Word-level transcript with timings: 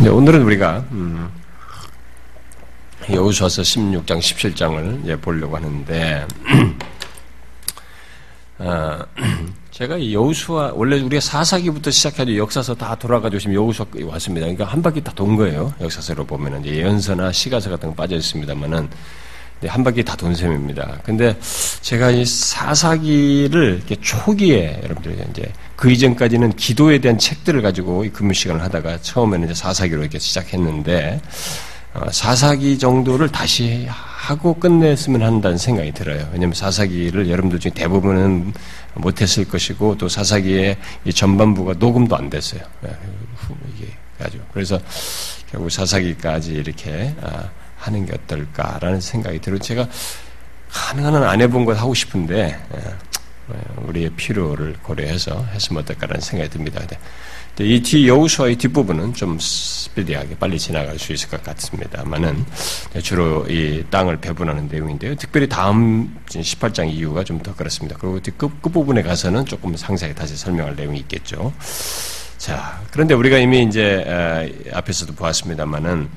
네, 0.00 0.08
오늘은 0.08 0.42
우리가 0.42 0.84
음, 0.92 1.30
여호수아서 3.10 3.62
16장, 3.62 4.18
17장을 4.18 5.06
예, 5.06 5.16
보려고 5.16 5.56
하는데 5.56 6.26
어, 8.58 8.98
제가 9.70 9.96
이 9.96 10.14
여호수아 10.14 10.72
원래 10.74 11.00
우리가 11.00 11.20
사사기부터 11.20 11.90
시작해도 11.90 12.36
역사서 12.36 12.74
다 12.74 12.94
돌아가지고 12.94 13.38
지금 13.40 13.54
여호수아 13.54 13.86
왔습니다. 14.04 14.46
그러니까 14.46 14.64
한 14.64 14.82
바퀴 14.82 15.00
다 15.02 15.12
돈 15.14 15.36
거예요. 15.36 15.72
역사서로 15.80 16.24
보면은 16.24 16.64
예언서나 16.66 17.32
시가서 17.32 17.70
같은 17.70 17.90
거 17.90 17.94
빠져 17.94 18.16
있습니다만은 18.16 18.88
한 19.66 19.82
바퀴 19.82 20.02
다 20.04 20.14
돈 20.16 20.34
셈입니다. 20.34 20.98
근데 21.04 21.36
제가 21.80 22.10
이 22.10 22.24
사사기를 22.24 23.76
이렇게 23.76 23.96
초기에 24.00 24.80
여러분들 24.84 25.18
이제 25.30 25.52
그 25.76 25.90
이전까지는 25.90 26.54
기도에 26.56 26.98
대한 26.98 27.18
책들을 27.18 27.62
가지고 27.62 28.04
이 28.04 28.10
근무 28.10 28.32
시간을 28.34 28.62
하다가 28.62 29.00
처음에는 29.00 29.46
이제 29.50 29.54
사사기로 29.54 30.02
이렇게 30.02 30.18
시작했는데 30.18 31.20
어, 31.94 32.10
사사기 32.10 32.78
정도를 32.78 33.28
다시 33.30 33.86
하고 33.88 34.54
끝냈으면 34.54 35.22
한다는 35.22 35.56
생각이 35.58 35.92
들어요. 35.92 36.28
왜냐하면 36.32 36.54
사사기를 36.54 37.30
여러분들 37.30 37.58
중에 37.60 37.72
대부분은 37.74 38.52
못했을 38.94 39.46
것이고 39.46 39.96
또 39.98 40.08
사사기의 40.08 40.76
이 41.04 41.12
전반부가 41.12 41.74
녹음도 41.78 42.16
안 42.16 42.30
됐어요. 42.30 42.60
예, 42.86 42.90
이게 43.76 43.92
가지고 44.18 44.44
그래서 44.52 44.78
결국 45.50 45.70
사사기까지 45.70 46.52
이렇게 46.52 47.14
아, 47.22 47.48
하는 47.86 48.06
게 48.06 48.12
어떨까라는 48.14 49.00
생각이 49.00 49.40
들어요. 49.40 49.58
제가 49.60 49.88
가능한 50.70 51.14
한안 51.14 51.40
해본 51.40 51.64
것 51.64 51.78
하고 51.78 51.94
싶은데 51.94 52.58
예, 52.74 53.54
우리의 53.86 54.10
필요를 54.10 54.74
고려해서 54.82 55.44
했으면 55.52 55.82
어떨까라는 55.82 56.20
생각이 56.20 56.50
듭니다. 56.50 56.80
이 57.60 57.80
뒤 57.82 58.08
여우수와의 58.08 58.56
뒷부분은 58.56 59.14
좀 59.14 59.38
스피디하게 59.38 60.36
빨리 60.38 60.58
지나갈 60.58 60.98
수 60.98 61.12
있을 61.12 61.28
것 61.28 61.40
같습니다만은 61.44 62.44
주로 63.02 63.46
이 63.48 63.84
땅을 63.90 64.16
배분하는 64.16 64.66
내용인데요. 64.66 65.14
특별히 65.14 65.48
다음 65.48 66.18
18장 66.26 66.90
이유가 66.90 67.22
좀 67.22 67.38
더 67.44 67.54
그렇습니다. 67.54 67.96
그리고 68.00 68.18
끝, 68.38 68.62
끝부분에 68.62 69.02
가서는 69.02 69.44
조금 69.46 69.76
상세하게 69.76 70.14
다시 70.16 70.36
설명할 70.36 70.74
내용이 70.74 70.98
있겠죠. 71.00 71.52
자, 72.44 72.78
그런데 72.90 73.14
우리가 73.14 73.38
이미 73.38 73.62
이제 73.62 74.04
앞에서도 74.70 75.14
보았습니다만은 75.14 76.10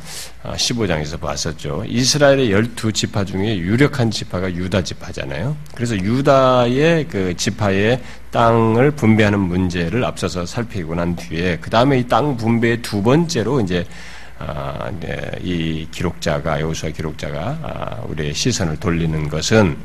15장에서 0.44 1.14
어, 1.14 1.18
보았었죠. 1.20 1.86
이스라엘의 1.88 2.52
열두 2.52 2.92
지파 2.92 3.24
중에 3.24 3.58
유력한 3.58 4.12
지파가 4.12 4.54
유다 4.54 4.82
지파잖아요. 4.84 5.56
그래서 5.74 5.96
유다의 5.96 7.08
그 7.08 7.34
지파의 7.38 8.02
땅을 8.32 8.92
분배하는 8.92 9.40
문제를 9.40 10.04
앞서서 10.04 10.46
살피고 10.46 10.96
난 10.96 11.16
뒤에 11.16 11.60
그 11.62 11.70
다음에 11.70 11.98
이 11.98 12.10
땅 12.10 12.36
분배의 12.36 12.82
두 12.82 13.02
번째로 13.02 13.62
이제 13.62 13.86
아, 14.38 14.92
이 15.42 15.88
기록자가 15.92 16.60
여호수아 16.60 16.90
기록자가 16.90 17.40
아, 17.64 18.02
우리의 18.10 18.34
시선을 18.34 18.82
돌리는 18.82 19.30
것은 19.30 19.78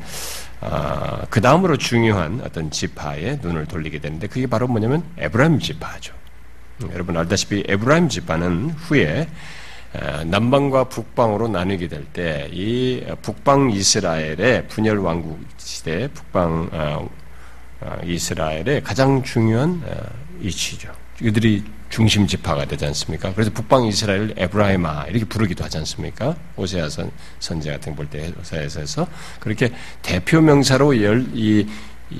아, 0.59 1.21
그 1.29 1.39
다음으로 1.39 1.77
중요한 1.77 2.41
어떤 2.43 2.69
지파에 2.69 3.39
눈을 3.41 3.65
돌리게 3.65 3.99
되는데 3.99 4.27
그게 4.27 4.45
바로 4.45 4.67
뭐냐면 4.67 5.05
에브라임 5.17 5.59
지파죠. 5.59 6.21
여러분 6.91 7.15
알다시피 7.17 7.63
에브라임 7.67 8.09
지파는 8.09 8.71
후에 8.71 9.27
남방과 10.25 10.85
북방으로 10.85 11.47
나뉘게 11.47 11.87
될 11.87 12.03
때 12.13 12.49
이 12.51 13.03
북방 13.21 13.69
이스라엘의 13.71 14.67
분열 14.67 14.97
왕국 14.99 15.39
시대 15.57 16.07
북방 16.13 16.69
어, 16.71 17.09
어, 17.81 17.97
이스라엘의 18.03 18.81
가장 18.83 19.21
중요한 19.23 19.81
어, 19.85 19.95
이치죠. 20.41 20.91
이들이 21.21 21.63
중심 21.89 22.25
지파가 22.25 22.65
되지 22.65 22.85
않습니까? 22.87 23.33
그래서 23.33 23.51
북방 23.51 23.85
이스라엘 23.85 24.33
에브라임아 24.35 25.05
이렇게 25.09 25.25
부르기도 25.25 25.63
하지 25.63 25.77
않습니까? 25.77 26.35
오세아 26.55 26.89
선, 26.89 27.11
선제 27.39 27.71
같은 27.71 27.95
볼때 27.95 28.31
오세아에서 28.41 29.07
그렇게 29.39 29.71
대표 30.01 30.41
명사로 30.41 31.01
열 31.03 31.23
이 31.35 31.67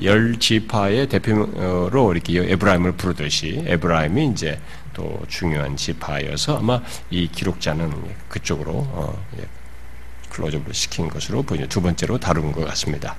열 0.01 0.39
지파의 0.39 1.07
대표로 1.07 2.13
이렇게 2.13 2.39
에브라임을 2.51 2.93
부르듯이 2.93 3.63
에브라임이 3.65 4.27
이제 4.27 4.59
또 4.93 5.21
중요한 5.27 5.75
지파여서 5.75 6.59
아마 6.59 6.81
이 7.09 7.27
기록자는 7.27 7.91
그쪽으로 8.29 8.71
어, 8.71 9.25
예, 9.39 9.45
클로즈업을 10.29 10.73
시킨 10.73 11.09
것으로 11.09 11.43
보이죠. 11.43 11.67
두 11.67 11.81
번째로 11.81 12.17
다룬 12.17 12.51
것 12.51 12.65
같습니다. 12.65 13.15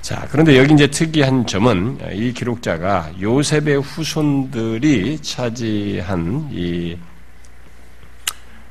자, 0.00 0.26
그런데 0.30 0.58
여기 0.58 0.74
이제 0.74 0.86
특이한 0.86 1.46
점은 1.46 1.98
이 2.14 2.32
기록자가 2.32 3.12
요셉의 3.20 3.80
후손들이 3.82 5.18
차지한 5.20 6.48
이 6.52 6.96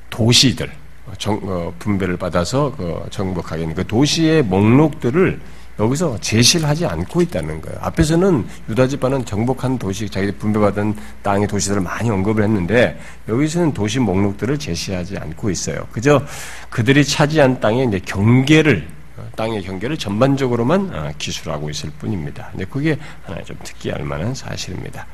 도시들, 0.10 0.72
정, 1.18 1.40
어, 1.44 1.74
분배를 1.80 2.18
받아서 2.18 2.74
그 2.76 3.06
정복하게 3.10 3.62
되는 3.62 3.76
그 3.76 3.86
도시의 3.86 4.44
목록들을 4.44 5.40
여기서 5.80 6.18
제시를 6.20 6.68
하지 6.68 6.86
않고 6.86 7.22
있다는 7.22 7.62
거예요. 7.62 7.78
앞에서는 7.82 8.46
유다 8.70 8.88
지파는 8.88 9.26
정복한 9.26 9.80
도시, 9.80 10.10
자기들 10.10 10.36
분배받은 10.38 10.96
땅의 11.24 11.48
도시들을 11.48 11.82
많이 11.82 12.10
언급을 12.10 12.44
했는데 12.44 13.00
여기서는 13.28 13.74
도시 13.74 14.00
목록들을 14.00 14.60
제시하지 14.60 15.18
않고 15.18 15.50
있어요. 15.50 15.88
그저 15.92 16.22
그들이 16.70 17.04
차지한 17.06 17.60
땅의 17.60 17.88
이제 17.88 18.00
경계를 18.00 18.88
땅의 19.36 19.64
경계를 19.64 19.98
전반적으로만 19.98 20.92
어, 20.94 21.12
기술하고 21.18 21.70
있을 21.70 21.90
뿐입니다. 21.92 22.50
근데 22.52 22.66
그게 22.66 22.98
하나 23.24 23.42
좀 23.44 23.58
특이할 23.64 24.04
만한 24.04 24.34
사실입니다. 24.34 25.06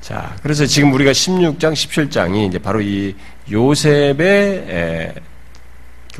자, 0.00 0.36
그래서 0.42 0.66
지금 0.66 0.92
우리가 0.92 1.12
16장, 1.12 1.72
17장이 1.72 2.48
이제 2.48 2.58
바로 2.58 2.80
이 2.80 3.14
요셉의 3.50 5.14
그 5.16 5.20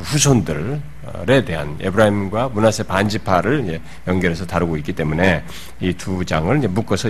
후손들에 0.03 1.45
대한 1.45 1.77
에브라임과 1.81 2.49
문하세 2.51 2.85
반지파를 2.85 3.81
연결해서 4.07 4.47
다루고 4.47 4.77
있기 4.79 4.93
때문에 4.93 5.45
이 5.81 5.93
두 6.07 6.25
장을 6.25 6.57
묶어서 6.57 7.09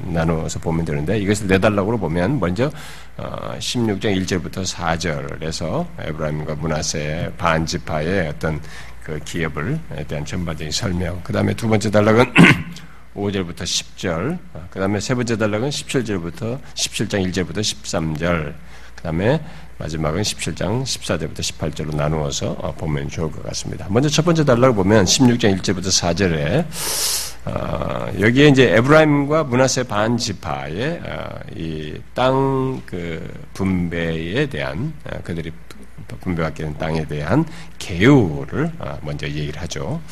나누어서 0.00 0.60
보면 0.60 0.84
되는데 0.86 1.18
이것을 1.18 1.46
내달라고 1.46 1.98
보면 1.98 2.40
먼저 2.40 2.70
16장 3.18 4.06
어, 4.06 4.40
1절부터 4.40 4.64
4절에서 4.64 5.86
에브라임과 5.98 6.54
문하세 6.54 7.32
반지파의 7.36 8.28
어떤 8.28 8.60
그 9.02 9.18
기업을 9.24 9.78
대한 10.08 10.24
전반적인 10.24 10.70
설명. 10.72 11.20
그 11.22 11.32
다음에 11.32 11.52
두 11.52 11.68
번째 11.68 11.90
단락은 11.90 12.32
5절부터 13.14 13.56
10절. 13.56 14.38
그 14.70 14.78
다음에 14.80 15.00
세 15.00 15.14
번째 15.14 15.36
단락은 15.36 15.68
17절부터 15.68 16.60
17장 16.74 17.30
1절부터 17.30 17.58
13절. 17.58 18.54
그 19.00 19.04
다음에 19.04 19.40
마지막은 19.78 20.20
17장 20.20 20.82
14절부터 20.82 21.38
18절로 21.38 21.96
나누어서 21.96 22.50
어, 22.58 22.74
보면 22.74 23.08
좋을 23.08 23.32
것 23.32 23.42
같습니다. 23.44 23.86
먼저 23.88 24.10
첫 24.10 24.26
번째 24.26 24.44
단락을 24.44 24.74
보면 24.74 25.06
16장 25.06 25.58
1절부터 25.58 25.86
4절에 25.86 26.66
어, 27.46 28.12
여기에 28.20 28.48
이제 28.48 28.76
에브라임과 28.76 29.44
문하세 29.44 29.84
반 29.84 30.18
지파의 30.18 31.00
어, 31.02 31.40
이땅 31.56 32.82
그 32.84 33.26
분배에 33.54 34.46
대한 34.50 34.92
어, 35.10 35.18
그들이 35.24 35.50
분배받게 36.20 36.64
된 36.64 36.76
땅에 36.76 37.06
대한 37.06 37.46
개요를 37.78 38.70
어, 38.80 38.98
먼저 39.00 39.26
얘기를 39.26 39.62
하죠. 39.62 40.02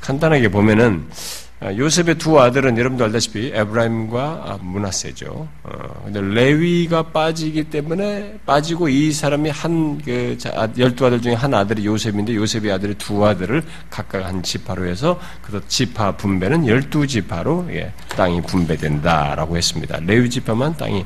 간단하게 0.00 0.50
보면은 0.50 1.08
아, 1.10 1.49
요셉의 1.62 2.14
두 2.16 2.40
아들은 2.40 2.78
여러분도 2.78 3.04
알다시피 3.04 3.52
에브라임과 3.54 4.60
문하세죠. 4.62 5.46
어, 5.62 6.02
근데 6.04 6.22
레위가 6.22 7.02
빠지기 7.02 7.64
때문에 7.64 8.38
빠지고 8.46 8.88
이 8.88 9.12
사람이 9.12 9.50
한그 9.50 10.38
열두 10.78 11.04
아들 11.04 11.20
중에 11.20 11.34
한 11.34 11.52
아들이 11.52 11.84
요셉인데 11.84 12.34
요셉의 12.34 12.72
아들이 12.72 12.94
두 12.94 13.26
아들을 13.26 13.62
각각 13.90 14.24
한 14.24 14.42
지파로 14.42 14.86
해서 14.86 15.20
그 15.42 15.62
지파 15.68 16.16
분배는 16.16 16.66
열두 16.66 17.06
지파로 17.06 17.66
예, 17.72 17.92
땅이 18.08 18.40
분배된다라고 18.42 19.58
했습니다. 19.58 19.98
레위 20.06 20.30
지파만 20.30 20.74
땅이 20.78 21.04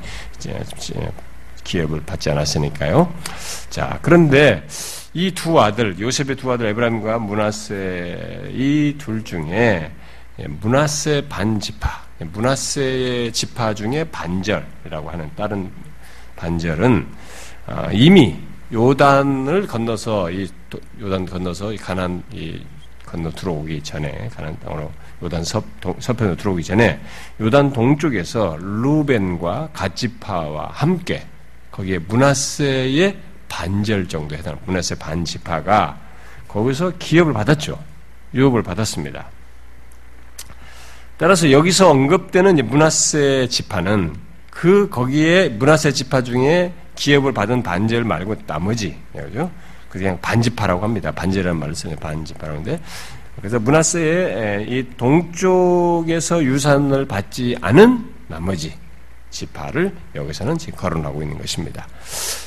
기업을 1.65 2.03
받지 2.05 2.31
않았으니까요. 2.31 3.13
자 3.71 3.99
그런데 4.03 4.63
이 5.15 5.33
두 5.33 5.61
아들 5.61 5.99
요셉의 5.99 6.37
두 6.37 6.53
아들 6.53 6.67
에브라임과 6.67 7.19
문하세 7.19 8.51
이 8.53 8.95
둘 8.99 9.25
중에 9.25 9.51
예, 9.53 9.91
문하세 10.37 11.29
반지파, 11.29 12.03
예, 12.21 12.25
문하세의 12.25 13.33
지파 13.33 13.75
중에 13.75 14.05
반절이라고 14.05 15.11
하는 15.11 15.31
다른 15.37 15.71
반절은 16.37 17.07
아, 17.67 17.91
이미 17.93 18.37
요단을 18.73 19.67
건너서 19.67 20.31
이 20.31 20.49
요단 21.01 21.27
건너서 21.27 21.73
가난 21.81 22.23
이 22.33 22.61
건너 23.07 23.31
들어오기 23.31 23.83
전에 23.83 24.29
가난 24.35 24.59
땅으로 24.59 24.91
요단 25.23 25.45
서, 25.45 25.63
서편으로 26.01 26.37
들어오기 26.37 26.65
전에 26.65 27.01
요단 27.41 27.73
동쪽에서 27.73 28.57
루벤과 28.59 29.71
갓지파와 29.73 30.71
함께 30.73 31.25
거기에 31.71 31.99
문하세의 31.99 33.17
반절 33.49 34.09
정도 34.09 34.35
해당 34.35 34.59
문하세 34.67 34.97
반지파가 34.97 36.01
거기서 36.49 36.93
기업을 36.99 37.33
받았죠. 37.33 37.79
유업을 38.35 38.63
받았습니다. 38.65 39.29
따라서 41.17 41.51
여기서 41.51 41.91
언급되는 41.91 42.57
문하세 42.69 43.49
지파는 43.49 44.15
그 44.51 44.89
거기에 44.89 45.49
문하세 45.49 45.93
지파 45.93 46.23
중에 46.23 46.73
기업을 46.97 47.33
받은 47.33 47.63
반절 47.63 48.05
말고 48.05 48.37
나머지 48.47 48.97
그죠? 49.13 49.51
그냥 49.89 50.19
반지파라고 50.21 50.83
합니다. 50.83 51.13
반지라는 51.13 51.59
말을 51.59 51.75
쓰는 51.75 51.97
반지파라고 51.97 52.61
하는데 52.61 52.81
그래서 53.37 53.59
문하세의 53.59 54.69
이 54.69 54.89
동쪽에서 54.97 56.43
유산을 56.43 57.07
받지 57.07 57.57
않은 57.61 58.05
나머지 58.27 58.75
지파를 59.35 59.93
여기서는 60.15 60.57
지금 60.57 60.79
거론하고 60.79 61.23
있는 61.23 61.37
것입니다. 61.37 61.87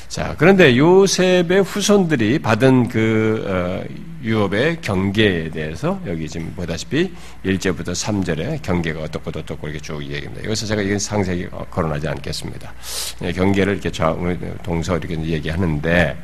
자, 0.08 0.34
그런데 0.38 0.76
요셉의 0.76 1.62
후손들이 1.62 2.38
받은 2.38 2.88
그 2.88 3.44
어, 3.46 3.84
유업의 4.22 4.80
경계에 4.80 5.50
대해서 5.50 6.00
여기 6.06 6.28
지금 6.28 6.52
보다시피 6.56 7.12
1절부터 7.44 7.90
3절에 7.90 8.62
경계가 8.62 9.02
어떻고 9.02 9.30
어떻고 9.30 9.68
이렇게 9.68 9.80
쭉 9.80 10.02
얘기합니다. 10.02 10.44
여기서 10.44 10.66
제가 10.66 10.82
이건 10.82 10.98
상세히 10.98 11.46
거론하지 11.70 12.08
않겠습니다. 12.08 12.72
예, 13.22 13.32
경계를 13.32 13.74
이렇게 13.74 13.90
동서 14.64 14.96
이렇게 14.96 15.14
얘기하는데 15.20 16.16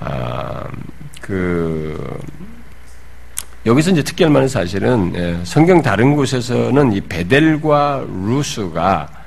아, 0.00 0.66
그 1.20 2.18
여기서 3.64 3.92
이제 3.92 4.02
만한 4.28 4.48
사실은 4.48 5.12
예, 5.14 5.38
성경 5.44 5.80
다른 5.80 6.16
곳에서는 6.16 6.92
이 6.92 7.00
베델과 7.02 8.06
루스가 8.08 9.08
아, 9.12 9.21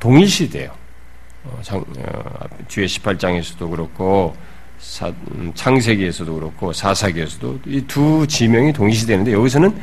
동일시돼요. 0.00 0.70
어, 1.44 1.62
어, 1.72 1.84
뒤에 2.68 2.86
18장에서도 2.86 3.70
그렇고 3.70 4.36
음, 5.32 5.52
창세기에서도 5.54 6.34
그렇고 6.34 6.72
사사기에서도 6.72 7.60
이 7.66 7.82
두 7.86 8.26
지명이 8.26 8.72
동일시되는데 8.72 9.32
여기서는 9.32 9.76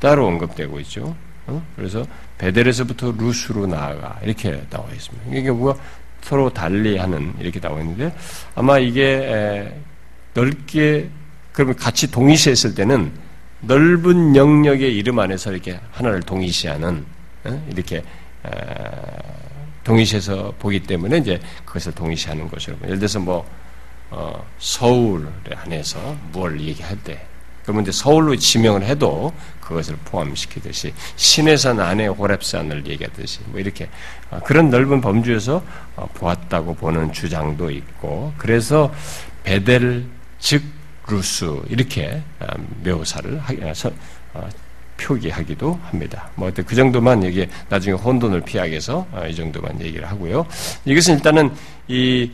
따로 0.00 0.26
언급되고 0.26 0.80
있죠. 0.80 1.14
어? 1.46 1.64
그래서 1.76 2.04
베델에서부터 2.38 3.12
루스로 3.16 3.66
나아가 3.66 4.18
이렇게 4.22 4.62
나와 4.68 4.86
있습니다. 4.92 5.36
이게 5.36 5.50
뭐가 5.50 5.80
서로 6.20 6.50
달리하는 6.50 7.34
이렇게 7.38 7.60
나와 7.60 7.80
있는데 7.80 8.14
아마 8.54 8.78
이게 8.78 9.72
넓게 10.34 11.08
그러면 11.52 11.76
같이 11.76 12.10
동일시했을 12.10 12.74
때는 12.74 13.12
넓은 13.60 14.36
영역의 14.36 14.94
이름 14.94 15.18
안에서 15.18 15.52
이렇게 15.52 15.78
하나를 15.92 16.20
동일시하는 16.22 17.04
이렇게 17.68 18.02
동일시해서 19.84 20.54
보기 20.58 20.80
때문에 20.80 21.18
이제 21.18 21.40
그것을 21.64 21.92
동일시하는 21.92 22.48
것이로 22.48 22.76
예를 22.84 22.98
들어서 22.98 23.20
뭐 23.20 23.46
어, 24.10 24.44
서울 24.58 25.28
안에서 25.54 26.16
뭘 26.32 26.60
얘기할 26.60 26.96
때 27.02 27.20
그러면 27.62 27.82
이제 27.82 27.92
서울로 27.92 28.36
지명을 28.36 28.84
해도 28.84 29.32
그것을 29.60 29.96
포함시키듯이 30.04 30.92
신해산 31.16 31.80
안에 31.80 32.08
호랩산을 32.08 32.86
얘기하듯이 32.86 33.40
뭐 33.46 33.58
이렇게 33.60 33.88
어, 34.30 34.40
그런 34.44 34.70
넓은 34.70 35.00
범주에서 35.00 35.62
어, 35.96 36.06
보았다고 36.14 36.74
보는 36.74 37.12
주장도 37.12 37.70
있고 37.70 38.32
그래서 38.36 38.92
베델 39.42 40.04
즉 40.38 40.62
루스 41.08 41.62
이렇게 41.68 42.22
어, 42.40 42.46
묘사를 42.84 43.40
표기하기도 44.96 45.80
합니다. 45.84 46.30
뭐 46.36 46.50
그 46.50 46.74
정도만 46.74 47.24
여기 47.24 47.46
나중에 47.68 47.96
혼돈을 47.96 48.42
피하기 48.42 48.70
위해서 48.70 49.06
이 49.28 49.34
정도만 49.34 49.80
얘기를 49.80 50.08
하고요. 50.08 50.46
이것은 50.84 51.14
일단은 51.14 51.50
이 51.88 52.30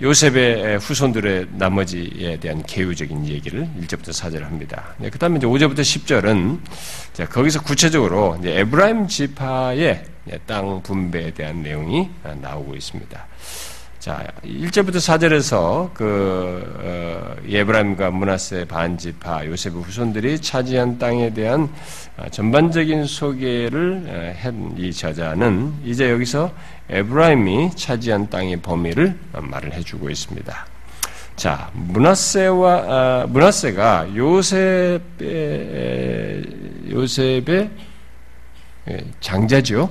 요셉의 0.00 0.78
후손들의 0.78 1.48
나머지에 1.52 2.38
대한 2.38 2.62
개요적인 2.62 3.26
얘기를 3.26 3.68
1절부터 3.82 4.08
4절 4.08 4.40
합니다. 4.40 4.94
네, 4.96 5.10
그 5.10 5.18
다음에 5.18 5.36
이제 5.36 5.46
5절부터 5.46 5.80
10절은 5.80 6.60
자, 7.12 7.28
거기서 7.28 7.62
구체적으로 7.62 8.38
에브라임 8.42 9.06
지파의 9.06 10.04
땅 10.46 10.82
분배에 10.82 11.32
대한 11.32 11.62
내용이 11.62 12.08
나오고 12.40 12.74
있습니다. 12.74 13.26
자, 14.02 14.26
1절부터 14.42 14.96
4절에서 14.96 15.94
그, 15.94 16.74
어, 16.80 17.36
예브라임과 17.48 18.10
문하세 18.10 18.64
반지파 18.64 19.46
요셉의 19.46 19.80
후손들이 19.80 20.40
차지한 20.40 20.98
땅에 20.98 21.32
대한 21.32 21.72
어, 22.16 22.28
전반적인 22.28 23.06
소개를 23.06 24.02
어, 24.08 24.34
한이 24.42 24.92
저자는 24.92 25.74
이제 25.84 26.10
여기서 26.10 26.52
에브라임이 26.90 27.76
차지한 27.76 28.28
땅의 28.28 28.56
범위를 28.56 29.16
말을 29.34 29.72
해주고 29.72 30.10
있습니다. 30.10 30.66
자, 31.36 31.70
문하세와, 31.72 32.84
아, 32.88 33.26
문하세가 33.28 34.16
요셉의, 34.16 35.02
요셉의 36.90 37.70
예, 38.90 39.04
장자죠. 39.20 39.88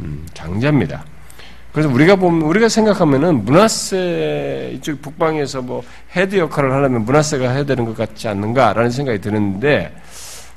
음, 0.00 0.26
장자입니다. 0.32 1.04
그래서 1.76 1.90
우리가 1.90 2.16
보면 2.16 2.40
우리가 2.40 2.70
생각하면은 2.70 3.44
므낫세 3.44 4.72
이쪽 4.76 5.02
북방에서 5.02 5.60
뭐 5.60 5.82
head 6.16 6.38
역할을 6.38 6.72
하려면 6.72 7.04
므낫세가 7.04 7.50
해야 7.50 7.64
되는 7.64 7.84
것 7.84 7.94
같지 7.94 8.28
않는가라는 8.28 8.90
생각이 8.90 9.20
드는데 9.20 9.94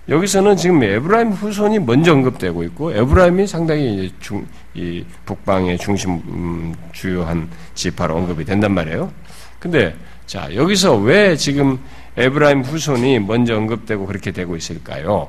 여기서는 0.07 0.55
지금 0.55 0.81
에브라임 0.81 1.31
후손이 1.31 1.79
먼저 1.79 2.13
언급되고 2.13 2.63
있고 2.63 2.93
에브라임이 2.93 3.47
상당히 3.47 4.13
중, 4.21 4.47
이 4.73 5.03
북방의 5.25 5.77
중심 5.79 6.11
음, 6.11 6.73
주요한 6.93 7.49
지파로 7.73 8.15
언급이 8.15 8.45
된단 8.45 8.73
말이에요. 8.73 9.11
근데 9.59 9.93
자 10.25 10.47
여기서 10.55 10.95
왜 10.99 11.35
지금 11.35 11.79
에브라임 12.15 12.61
후손이 12.61 13.19
먼저 13.19 13.57
언급되고 13.57 14.05
그렇게 14.05 14.31
되고 14.31 14.55
있을까요? 14.55 15.27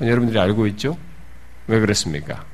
여러분들이 0.00 0.38
알고 0.38 0.66
있죠? 0.68 0.96
왜 1.66 1.80
그렇습니까? 1.80 2.46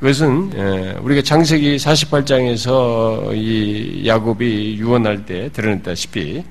그것은 0.00 0.52
예, 0.54 0.98
우리가 1.00 1.22
창세기 1.22 1.76
48장에서 1.76 3.34
이 3.34 4.06
야곱이 4.06 4.76
유언할 4.78 5.24
때 5.24 5.50
드러냈다시피 5.52 6.44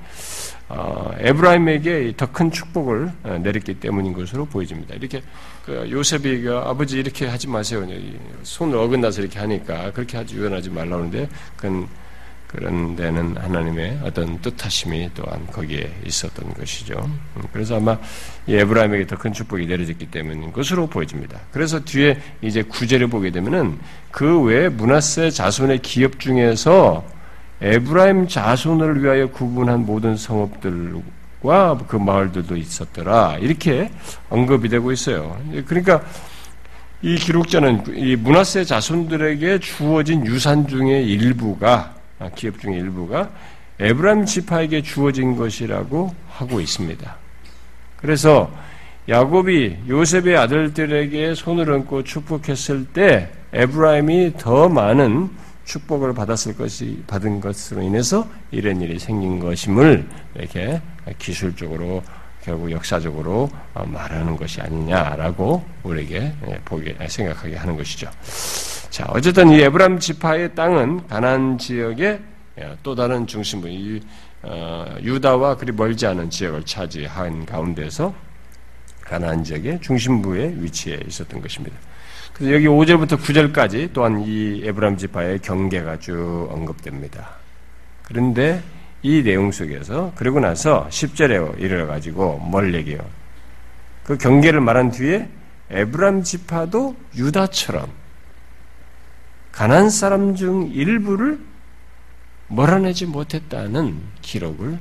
어, 0.68 1.12
에브라임에게 1.20 2.14
더 2.16 2.26
큰 2.32 2.50
축복을 2.50 3.12
어, 3.22 3.38
내렸기 3.40 3.74
때문인 3.74 4.12
것으로 4.12 4.46
보여집니다. 4.46 4.96
이렇게 4.96 5.22
그 5.64 5.88
요셉이 5.88 6.42
그 6.42 6.56
아버지 6.56 6.98
이렇게 6.98 7.26
하지 7.26 7.46
마세요. 7.46 7.86
손을 8.42 8.76
어긋나서 8.76 9.20
이렇게 9.20 9.38
하니까 9.38 9.92
그렇게 9.92 10.16
하지 10.16 10.34
유언하지 10.34 10.70
말라는데 10.70 11.28
그건 11.56 11.86
그런 12.56 12.96
데는 12.96 13.36
하나님의 13.36 14.00
어떤 14.02 14.40
뜻하심이 14.40 15.10
또한 15.14 15.46
거기에 15.48 15.92
있었던 16.06 16.54
것이죠. 16.54 16.94
음, 17.36 17.42
그래서 17.52 17.76
아마 17.76 17.98
에브라임에게 18.48 19.06
더 19.06 19.16
큰 19.16 19.32
축복이 19.32 19.66
내려졌기 19.66 20.06
때문인 20.06 20.52
것으로 20.52 20.86
보여집니다. 20.86 21.38
그래서 21.52 21.80
뒤에 21.80 22.18
이제 22.40 22.62
구절을 22.62 23.08
보게 23.08 23.30
되면은 23.30 23.78
그 24.10 24.40
외에 24.40 24.68
문하세 24.70 25.30
자손의 25.30 25.80
기업 25.80 26.18
중에서 26.18 27.04
에브라임 27.60 28.28
자손을 28.28 29.02
위하여 29.02 29.28
구분한 29.30 29.84
모든 29.84 30.16
성읍들과 30.16 31.78
그 31.88 31.96
마을들도 31.96 32.56
있었더라. 32.56 33.36
이렇게 33.40 33.90
언급이 34.30 34.68
되고 34.68 34.92
있어요. 34.92 35.38
그러니까 35.66 36.02
이 37.02 37.16
기록자는 37.16 37.84
이 37.96 38.16
문하세 38.16 38.64
자손들에게 38.64 39.58
주어진 39.60 40.24
유산 40.26 40.66
중의 40.66 41.06
일부가 41.06 41.95
아, 41.95 41.95
기업 42.34 42.58
중의 42.60 42.80
일부가 42.80 43.30
에브라임 43.78 44.24
지파에게 44.24 44.82
주어진 44.82 45.36
것이라고 45.36 46.14
하고 46.28 46.60
있습니다. 46.60 47.16
그래서 47.96 48.50
야곱이 49.08 49.76
요셉의 49.88 50.36
아들들에게 50.36 51.34
손을 51.34 51.70
얹고 51.70 52.04
축복했을 52.04 52.86
때 52.86 53.30
에브라임이 53.52 54.34
더 54.38 54.68
많은 54.68 55.30
축복을 55.64 56.14
받았을 56.14 56.56
것이 56.56 57.02
받은 57.06 57.40
것으로 57.40 57.82
인해서 57.82 58.28
이런 58.50 58.80
일이 58.80 58.98
생긴 58.98 59.38
것임을 59.38 60.08
이렇게 60.34 60.80
기술적으로 61.18 62.02
결국 62.42 62.70
역사적으로 62.70 63.50
말하는 63.74 64.36
것이 64.36 64.60
아니냐라고 64.60 65.64
우리에게 65.82 66.32
보게 66.64 66.96
생각하게 67.08 67.56
하는 67.56 67.76
것이죠. 67.76 68.08
자, 68.90 69.06
어쨌든 69.10 69.50
이 69.50 69.60
에브람 69.60 69.98
지파의 69.98 70.54
땅은 70.54 71.08
가난 71.08 71.58
지역의 71.58 72.20
예, 72.58 72.76
또 72.82 72.94
다른 72.94 73.26
중심부, 73.26 73.68
이, 73.68 74.00
어, 74.42 74.96
유다와 75.02 75.56
그리 75.56 75.72
멀지 75.72 76.06
않은 76.06 76.30
지역을 76.30 76.64
차지한 76.64 77.44
가운데서 77.44 78.14
가난 79.02 79.44
지역의 79.44 79.80
중심부에 79.82 80.54
위치해 80.56 80.98
있었던 81.06 81.40
것입니다. 81.42 81.76
그래서 82.32 82.54
여기 82.54 82.66
5절부터 82.66 83.18
9절까지 83.18 83.90
또한 83.92 84.22
이 84.26 84.62
에브람 84.64 84.96
지파의 84.96 85.40
경계가 85.40 85.98
쭉 85.98 86.48
언급됩니다. 86.50 87.30
그런데 88.02 88.62
이 89.02 89.22
내용 89.22 89.52
속에서 89.52 90.12
그러고 90.16 90.40
나서 90.40 90.86
10절에 90.90 91.60
이르러 91.60 91.86
가지고 91.86 92.38
뭘 92.38 92.74
얘기해요? 92.74 93.00
그 94.04 94.16
경계를 94.16 94.60
말한 94.60 94.90
뒤에 94.90 95.28
에브람 95.70 96.22
지파도 96.22 96.96
유다처럼 97.16 98.05
가난 99.56 99.88
사람 99.88 100.34
중 100.34 100.70
일부를 100.70 101.40
몰아내지 102.48 103.06
못했다는 103.06 103.98
기록을 104.20 104.78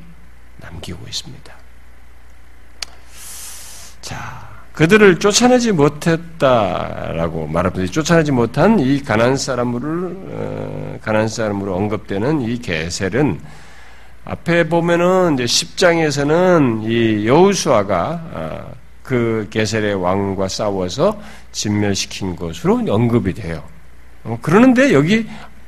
남기고 0.57 0.99
있습니다. 1.07 1.55
자, 4.01 4.49
그들을 4.73 5.19
쫓아내지 5.19 5.71
못했다라고 5.71 7.47
말합니다. 7.47 7.89
쫓아내지 7.89 8.33
못한 8.33 8.77
이 8.77 9.01
가난 9.01 9.37
사람을 9.37 9.79
어, 9.83 10.99
가난 11.01 11.29
사람으로 11.29 11.73
언급되는 11.73 12.41
이 12.41 12.57
게셀은 12.57 13.39
앞에 14.25 14.67
보면은 14.67 15.35
이제 15.35 15.45
10장에서는 15.45 16.83
이 16.83 17.25
여우수아가 17.25 18.21
어, 18.33 18.73
그 19.03 19.47
게셀의 19.51 19.93
왕과 19.93 20.49
싸워서 20.49 21.17
진멸시킨 21.53 22.35
것으로 22.35 22.83
언급이 22.89 23.33
돼요. 23.33 23.74
어, 24.25 24.37
그러는데 24.41 24.91
여기 24.93 25.25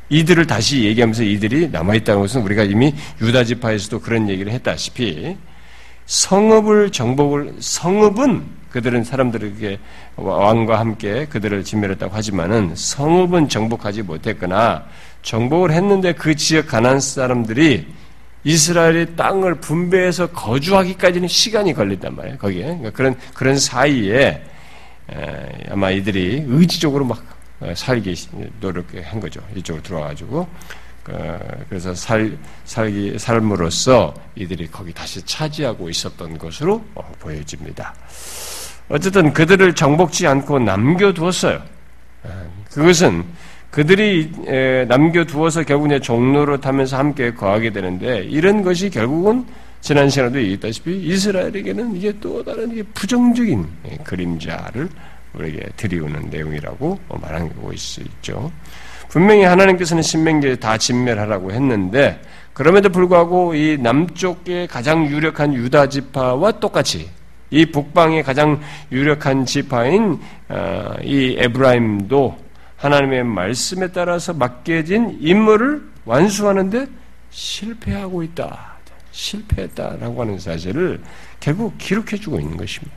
이들을 0.10 0.48
다시 0.48 0.84
얘기하면서 0.84 1.24
이들이 1.24 1.70
남아있다는 1.70 2.22
것은 2.22 2.42
우리가 2.42 2.64
이미 2.64 2.94
유다 3.22 3.44
지파에서도 3.44 4.00
그런 4.00 4.30
얘기를 4.30 4.52
했다시피 4.52 5.38
성읍을 6.06 6.92
정복을 6.92 7.56
성읍은 7.60 8.58
그들은 8.72 9.04
사람들에게 9.04 9.80
왕과 10.16 10.80
함께 10.80 11.26
그들을 11.26 11.64
진멸했다고 11.64 12.14
하지만은 12.14 12.74
성읍은 12.76 13.50
정복하지 13.50 14.04
못했거나 14.04 14.86
정복을 15.22 15.72
했는데 15.72 16.14
그 16.14 16.36
지역 16.36 16.68
가난 16.68 17.00
사람들이 17.00 17.88
이스라엘의 18.44 19.16
땅을 19.16 19.56
분배해서 19.56 20.28
거주하기까지는 20.28 21.28
시간이 21.28 21.74
걸린단 21.74 22.16
말이에요. 22.16 22.38
거기에 22.38 22.64
그러니까 22.64 22.92
그런 22.92 23.16
그런 23.34 23.58
사이에 23.58 24.42
아마 25.70 25.92
이들이 25.92 26.46
의지적으로 26.48 27.04
막 27.04 27.37
살기 27.76 28.16
노력한 28.60 29.20
거죠. 29.20 29.42
이쪽으로 29.56 29.84
들어와가지고 29.84 30.48
어, 31.10 31.40
그래서 31.70 31.96
살 31.96 32.38
살기 32.66 33.18
삶으로써 33.18 34.14
이들이 34.36 34.68
거기 34.68 34.94
다시 34.94 35.22
차지하고 35.26 35.90
있었던 35.90 36.38
것으로 36.38 36.84
어, 36.96 37.12
보여집니다. 37.20 37.94
어쨌든 38.90 39.34
그들을 39.34 39.74
정복지 39.76 40.28
않고 40.28 40.60
남겨두었어요. 40.60 41.62
아, 42.24 42.44
그것은 42.72 43.26
그들이 43.72 44.32
남겨두어서 44.88 45.64
결국 45.64 45.92
에 45.92 46.00
종로로 46.00 46.60
타면서 46.60 46.98
함께 46.98 47.34
거하게 47.34 47.72
되는데 47.72 48.24
이런 48.24 48.64
것이 48.64 48.90
결국은 48.90 49.46
지난 49.82 50.10
시간에도 50.10 50.40
얘기했다시피 50.40 51.06
이스라엘에게는 51.06 51.96
이게 51.96 52.14
또 52.20 52.44
다른 52.44 52.84
부정적인 52.94 53.68
그림자를 54.04 54.90
우리에게 55.38 55.70
드리우는 55.76 56.30
내용이라고 56.30 57.00
말하고 57.22 57.72
있죠. 57.74 58.52
분명히 59.10 59.44
하나님께서는 59.44 60.04
신명기에 60.04 60.58
다 60.58 60.78
진멸하라고 60.78 61.52
했는데 61.52 62.22
그럼에도 62.54 62.90
불구하고 62.90 63.56
이 63.56 63.78
남쪽의 63.78 64.68
가장 64.68 65.06
유력한 65.08 65.54
유다 65.54 65.90
지파와 65.90 66.54
똑같이 66.54 67.10
이 67.50 67.66
북방의 67.66 68.24
가장 68.24 68.60
유력한 68.92 69.46
지파인 69.46 70.20
어, 70.50 70.96
이 71.04 71.36
에브라임도 71.38 72.38
하나님의 72.76 73.24
말씀에 73.24 73.92
따라서 73.92 74.34
맡겨진 74.34 75.18
임무를 75.22 75.82
완수하는데 76.06 76.88
실패하고 77.30 78.24
있다. 78.24 78.78
실패했다라고 79.12 80.22
하는 80.22 80.40
사실을 80.40 81.02
결국 81.40 81.78
기록해주고 81.78 82.40
있는 82.40 82.58
것입니다. 82.58 82.96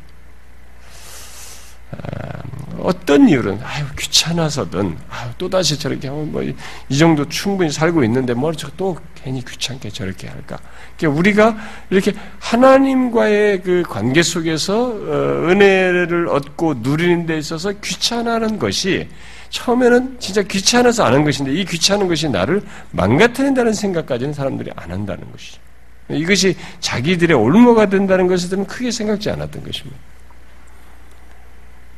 아, 2.80 2.84
어떤 2.84 3.28
이유는 3.28 3.60
아유 3.62 3.84
귀찮아서든 3.99 4.96
아유 5.10 5.30
또다시 5.38 5.78
저렇게 5.78 6.08
하면 6.08 6.32
뭐 6.32 6.42
이 6.88 6.99
정도 6.99 7.28
충분히 7.28 7.70
살고 7.70 8.02
있는데 8.04 8.34
뭐또 8.34 8.96
괜히 9.14 9.44
귀찮게 9.44 9.90
저렇게 9.90 10.28
할까? 10.28 10.58
그러니까 10.96 11.18
우리가 11.18 11.56
이렇게 11.90 12.12
하나님과의 12.38 13.62
그 13.62 13.82
관계 13.88 14.22
속에서 14.22 14.88
어, 14.88 15.49
은혜를 15.49 16.28
얻고 16.28 16.75
누리는 16.78 17.26
데 17.26 17.38
있어서 17.38 17.72
귀찮아하는 17.72 18.58
것이 18.58 19.08
처음에는 19.50 20.16
진짜 20.20 20.42
귀찮아서 20.42 21.04
안 21.04 21.14
한 21.14 21.25
것인데 21.25 21.52
이 21.52 21.64
귀찮은 21.64 22.08
것이 22.08 22.28
나를 22.28 22.62
망가뜨린다는 22.92 23.72
생각까지는 23.72 24.32
사람들이 24.32 24.70
안 24.76 24.90
한다는 24.90 25.30
것이죠. 25.32 25.60
이것이 26.08 26.56
자기들의 26.80 27.37
올무가 27.37 27.88
된다는 27.88 28.26
것에 28.26 28.49
크게 28.64 28.90
생각지 28.90 29.30
않았던 29.30 29.62
것입니다. 29.64 29.96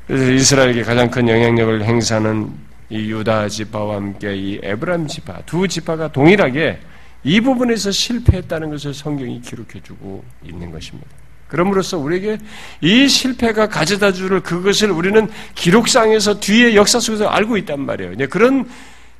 그래서 0.06 0.32
이스라엘에게 0.32 0.82
가장 0.82 1.10
큰 1.10 1.28
영향력을 1.28 1.84
행사하는 1.84 2.50
이 2.90 3.10
유다 3.10 3.48
지파와 3.48 3.96
함께 3.96 4.36
이 4.36 4.60
에브람 4.62 5.06
지파 5.06 5.42
두 5.46 5.66
지파가 5.66 6.12
동일하게 6.12 6.78
이 7.24 7.40
부분에서 7.40 7.90
실패했다는 7.90 8.70
것을 8.70 8.92
성경이 8.92 9.40
기록해주고 9.40 10.24
있는 10.44 10.70
것입니다. 10.70 11.08
그럼으로써 11.48 11.98
우리에게 11.98 12.38
이 12.80 13.08
실패가 13.08 13.68
가져다 13.68 14.12
줄 14.12 14.40
그것을 14.40 14.90
우리는 14.90 15.28
기록상에서 15.54 16.40
뒤에 16.40 16.74
역사 16.74 16.98
속에서 16.98 17.28
알고 17.28 17.56
있단 17.58 17.80
말이에요. 17.80 18.28
그런 18.28 18.68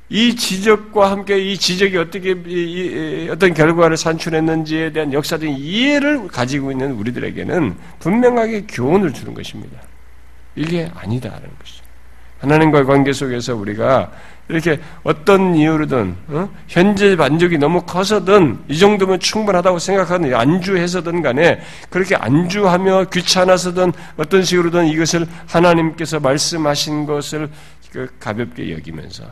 이 0.09 0.35
지적과 0.35 1.11
함께 1.11 1.39
이 1.39 1.57
지적이 1.57 1.97
어떻게 1.97 2.31
어떤 3.31 3.53
결과를 3.53 3.97
산출했는지에 3.97 4.91
대한 4.91 5.13
역사적인 5.13 5.57
이해를 5.57 6.27
가지고 6.27 6.71
있는 6.71 6.91
우리들에게는 6.93 7.75
분명하게 7.99 8.65
교훈을 8.67 9.13
주는 9.13 9.33
것입니다. 9.33 9.79
이게 10.55 10.89
아니다라는 10.95 11.49
것이죠. 11.59 11.83
하나님과의 12.39 12.85
관계 12.85 13.13
속에서 13.13 13.55
우리가 13.55 14.11
이렇게 14.49 14.79
어떤 15.03 15.55
이유로든 15.55 16.15
어? 16.27 16.49
현재 16.67 17.15
만족이 17.15 17.57
너무 17.57 17.83
커서든 17.83 18.59
이 18.67 18.77
정도면 18.77 19.19
충분하다고 19.19 19.79
생각하는 19.79 20.35
안주해서든 20.35 21.21
간에 21.21 21.61
그렇게 21.89 22.15
안주하며 22.15 23.05
귀찮아서든 23.05 23.93
어떤 24.17 24.43
식으로든 24.43 24.87
이것을 24.87 25.25
하나님께서 25.47 26.19
말씀하신 26.19 27.05
것을 27.05 27.49
그 27.91 28.09
가볍게 28.19 28.73
여기면서 28.73 29.23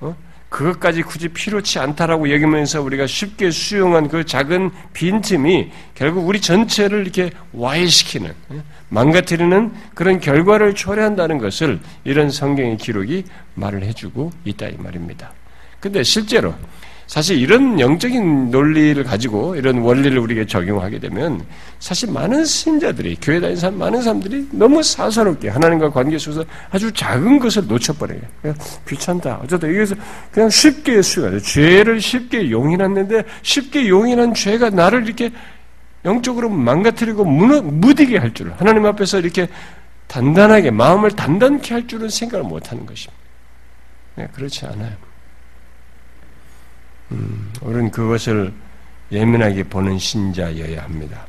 어? 0.00 0.16
그것까지 0.48 1.02
굳이 1.02 1.28
필요치 1.28 1.78
않다라고 1.78 2.32
여기면서 2.32 2.80
우리가 2.80 3.06
쉽게 3.06 3.50
수용한 3.50 4.08
그 4.08 4.24
작은 4.24 4.70
빈틈이 4.92 5.72
결국 5.94 6.26
우리 6.26 6.40
전체를 6.40 7.02
이렇게 7.02 7.30
와해시키는 7.52 8.32
어? 8.50 8.62
망가뜨리는 8.88 9.72
그런 9.94 10.20
결과를 10.20 10.74
초래한다는 10.74 11.38
것을 11.38 11.80
이런 12.04 12.30
성경의 12.30 12.76
기록이 12.76 13.24
말을 13.54 13.82
해주고 13.82 14.32
있다 14.44 14.68
이 14.68 14.76
말입니다. 14.78 15.32
근데 15.80 16.02
실제로 16.02 16.54
사실 17.06 17.38
이런 17.38 17.78
영적인 17.78 18.50
논리를 18.50 19.02
가지고 19.04 19.54
이런 19.54 19.78
원리를 19.78 20.18
우리에게 20.18 20.44
적용하게 20.44 20.98
되면 20.98 21.44
사실 21.78 22.10
많은 22.10 22.44
신자들이 22.44 23.16
교회 23.22 23.38
다니는 23.38 23.60
사람 23.60 23.78
많은 23.78 24.02
사람들이 24.02 24.48
너무 24.50 24.82
사사롭게 24.82 25.48
하나님과 25.48 25.90
관계 25.90 26.18
속에서 26.18 26.44
아주 26.70 26.92
작은 26.92 27.38
것을 27.38 27.68
놓쳐버려요. 27.68 28.20
그냥 28.42 28.56
귀찮다. 28.88 29.40
어쨌든 29.44 29.74
여기서 29.76 29.94
그냥 30.32 30.50
쉽게 30.50 31.00
수용하죠. 31.00 31.40
죄를 31.40 32.00
쉽게 32.00 32.50
용인했는데 32.50 33.22
쉽게 33.42 33.88
용인한 33.88 34.34
죄가 34.34 34.70
나를 34.70 35.06
이렇게 35.06 35.30
영적으로 36.04 36.48
망가뜨리고 36.48 37.24
무디게 37.24 38.18
할 38.18 38.32
줄, 38.32 38.52
하나님 38.52 38.86
앞에서 38.86 39.18
이렇게 39.18 39.48
단단하게, 40.06 40.70
마음을 40.70 41.10
단단케 41.10 41.74
할 41.74 41.86
줄은 41.88 42.08
생각을 42.08 42.44
못 42.44 42.70
하는 42.70 42.86
것입니다. 42.86 43.12
네, 44.14 44.28
그렇지 44.32 44.66
않아요. 44.66 44.92
음, 47.12 47.52
우리는 47.62 47.90
그것을 47.90 48.52
예민하게 49.12 49.62
보는 49.64 49.98
신자여야 49.98 50.82
합니다. 50.82 51.26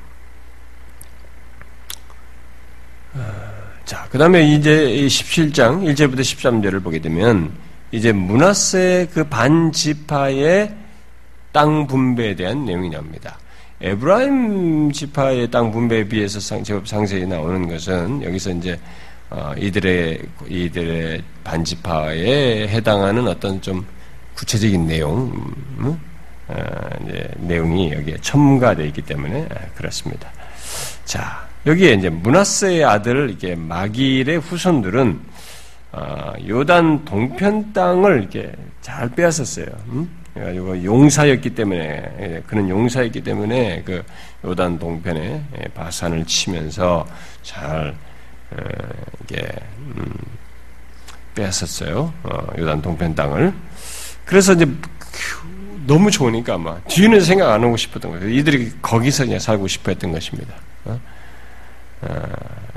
아, 3.13 3.51
자, 3.85 4.07
그 4.09 4.17
다음에 4.17 4.43
이제 4.53 4.71
17장 4.71 5.83
1절부터 5.83 6.19
13절을 6.19 6.83
보게 6.83 6.99
되면 6.99 7.51
이제 7.91 8.11
문하세의 8.11 9.09
그 9.11 9.23
반지파의 9.23 10.75
땅 11.51 11.87
분배에 11.87 12.35
대한 12.35 12.65
내용이 12.65 12.89
나옵니다. 12.89 13.37
에브라임 13.79 14.91
지파의 14.91 15.51
땅 15.51 15.71
분배에 15.71 16.07
비해서 16.07 16.39
상, 16.39 16.63
제법 16.63 16.87
상세히 16.87 17.25
나오는 17.25 17.67
것은 17.67 18.23
여기서 18.23 18.51
이제 18.51 18.79
어, 19.29 19.53
이들의 19.57 20.21
이들의 20.47 21.21
반지파에 21.43 22.67
해당하는 22.67 23.27
어떤 23.27 23.61
좀 23.61 23.85
구체적인 24.37 24.85
내용, 24.85 25.31
음, 25.79 25.99
어, 26.47 26.55
이제 27.03 27.29
내용이 27.37 27.91
여기에 27.91 28.17
첨가되어 28.21 28.85
있기 28.85 29.01
때문에 29.01 29.47
아, 29.49 29.55
그렇습니다. 29.75 30.29
자 31.05 31.47
여기에 31.65 31.93
이제 31.93 32.09
문하스의 32.09 32.83
아들 32.83 33.31
이게 33.31 33.55
마길의 33.55 34.37
후손들은 34.37 35.19
어, 35.91 36.33
요단 36.47 37.05
동편 37.05 37.73
땅을 37.73 38.19
이렇게 38.19 38.51
잘 38.81 39.09
빼앗았어요. 39.09 39.65
음? 39.87 40.09
그래가지고 40.33 40.83
용사였기 40.83 41.55
때문에 41.55 42.15
예, 42.19 42.43
그는 42.45 42.69
용사였기 42.69 43.21
때문에 43.21 43.81
그 43.83 44.03
요단 44.45 44.77
동편에 44.77 45.43
예, 45.57 45.63
바산을 45.69 46.25
치면서 46.25 47.07
잘 47.41 47.95
어, 48.51 48.57
이게 49.23 49.47
음, 49.79 50.13
빼앗았어요. 51.33 52.13
어, 52.23 52.47
요단 52.59 52.83
동편 52.83 53.15
땅을. 53.15 53.51
그래서 54.27 54.53
이제 54.53 54.67
너무 55.87 56.11
좋으니까 56.11 56.55
아마 56.55 56.79
뒤는 56.81 57.21
생각 57.21 57.51
안 57.51 57.63
하고 57.63 57.77
싶었던 57.77 58.11
거예요. 58.11 58.29
이들이 58.29 58.73
거기서 58.81 59.23
그냥 59.23 59.39
살고 59.39 59.67
싶어 59.67 59.91
했던 59.91 60.11
것입니다. 60.11 60.53
어? 60.83 60.99
아, 62.01 62.27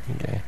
이게 0.09 0.41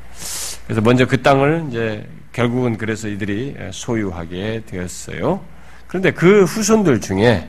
그래서 0.65 0.81
먼저 0.81 1.05
그 1.07 1.21
땅을 1.21 1.67
이제 1.69 2.09
결국은 2.33 2.79
그래서 2.79 3.09
이들이 3.09 3.57
소유하게 3.73 4.63
되었어요. 4.67 5.45
그런데 5.89 6.13
그 6.13 6.45
후손들 6.45 7.01
중에 7.01 7.49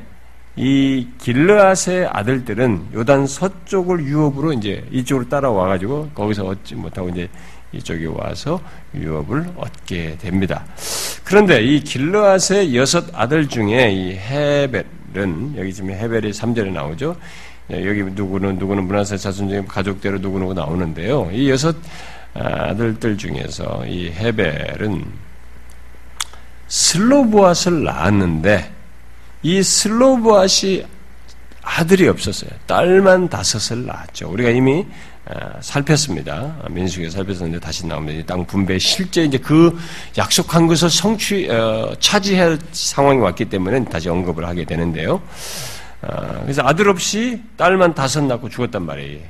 이 0.55 1.07
길르앗의 1.19 2.07
아들들은 2.11 2.87
요단 2.93 3.27
서쪽을 3.27 4.03
유업으로 4.05 4.51
이제 4.53 4.85
이쪽으로 4.91 5.29
따라와 5.29 5.67
가지고 5.67 6.09
거기서 6.15 6.45
얻지 6.45 6.75
못하고 6.75 7.09
이제 7.09 7.29
이쪽에 7.73 8.05
와서 8.05 8.61
유업을 8.95 9.53
얻게 9.55 10.17
됩니다. 10.17 10.65
그런데 11.23 11.63
이 11.63 11.79
길르앗의 11.79 12.75
여섯 12.75 13.05
아들 13.13 13.47
중에 13.47 13.91
이 13.91 14.11
헤벨은 14.13 15.55
여기 15.57 15.73
지금 15.73 15.91
헤벨이 15.91 16.31
3절에 16.31 16.71
나오죠. 16.71 17.15
예, 17.71 17.85
여기 17.87 18.03
누구는 18.03 18.57
누구는 18.57 18.85
문화세 18.85 19.17
자손 19.17 19.49
중에 19.49 19.63
가족대로 19.67 20.19
누구 20.19 20.39
누구 20.39 20.53
나오는데요. 20.53 21.29
이 21.31 21.49
여섯 21.49 21.75
아들들 22.33 23.17
중에서 23.17 23.85
이 23.87 24.09
헤벨은 24.09 25.05
슬로보앗을 26.67 27.83
낳았는데 27.83 28.71
이 29.43 29.61
슬로보앗이 29.61 30.83
아들이 31.61 32.07
없었어요. 32.07 32.49
딸만 32.67 33.29
다섯을 33.29 33.85
낳았죠. 33.85 34.29
우리가 34.29 34.49
이미 34.49 34.81
아, 34.81 34.85
살폈습니다. 35.61 36.67
민수기에 36.69 37.09
살폈었는데 37.09 37.59
다시 37.59 37.87
나오면 37.87 38.25
땅 38.25 38.45
분배 38.45 38.77
실제 38.77 39.23
이제 39.23 39.37
그 39.37 39.77
약속한 40.17 40.67
것을 40.67 40.89
성취 40.89 41.49
어, 41.49 41.95
차지할 41.99 42.59
상황이 42.71 43.19
왔기 43.19 43.45
때문에 43.45 43.85
다시 43.85 44.09
언급을 44.09 44.45
하게 44.45 44.65
되는데요. 44.65 45.21
어, 46.01 46.39
그래서 46.41 46.61
아들 46.65 46.89
없이 46.89 47.41
딸만 47.55 47.95
다섯 47.95 48.23
낳고 48.23 48.49
죽었단 48.49 48.85
말이에요. 48.85 49.21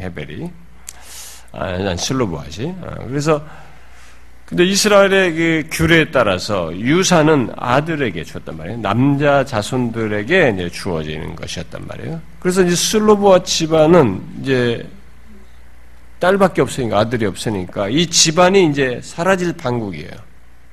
헤벨이 0.00 0.50
아, 1.52 1.96
슬로보아시. 1.96 2.74
어, 2.80 2.94
그래서 3.08 3.44
근데 4.50 4.64
이스라엘의 4.64 5.32
그 5.34 5.68
규례에 5.70 6.10
따라서 6.10 6.76
유산은 6.76 7.52
아들에게 7.56 8.24
주었단 8.24 8.56
말이에요. 8.56 8.78
남자 8.80 9.44
자손들에게 9.44 10.54
이제 10.54 10.68
주어지는 10.68 11.36
것이었단 11.36 11.86
말이에요. 11.86 12.20
그래서 12.40 12.62
이제 12.64 12.74
슬로보아 12.74 13.44
집안은 13.44 14.20
이제 14.42 14.84
딸밖에 16.18 16.62
없으니까 16.62 16.98
아들이 16.98 17.26
없으니까 17.26 17.88
이 17.90 18.04
집안이 18.08 18.66
이제 18.66 19.00
사라질 19.04 19.52
방국이에요. 19.52 20.10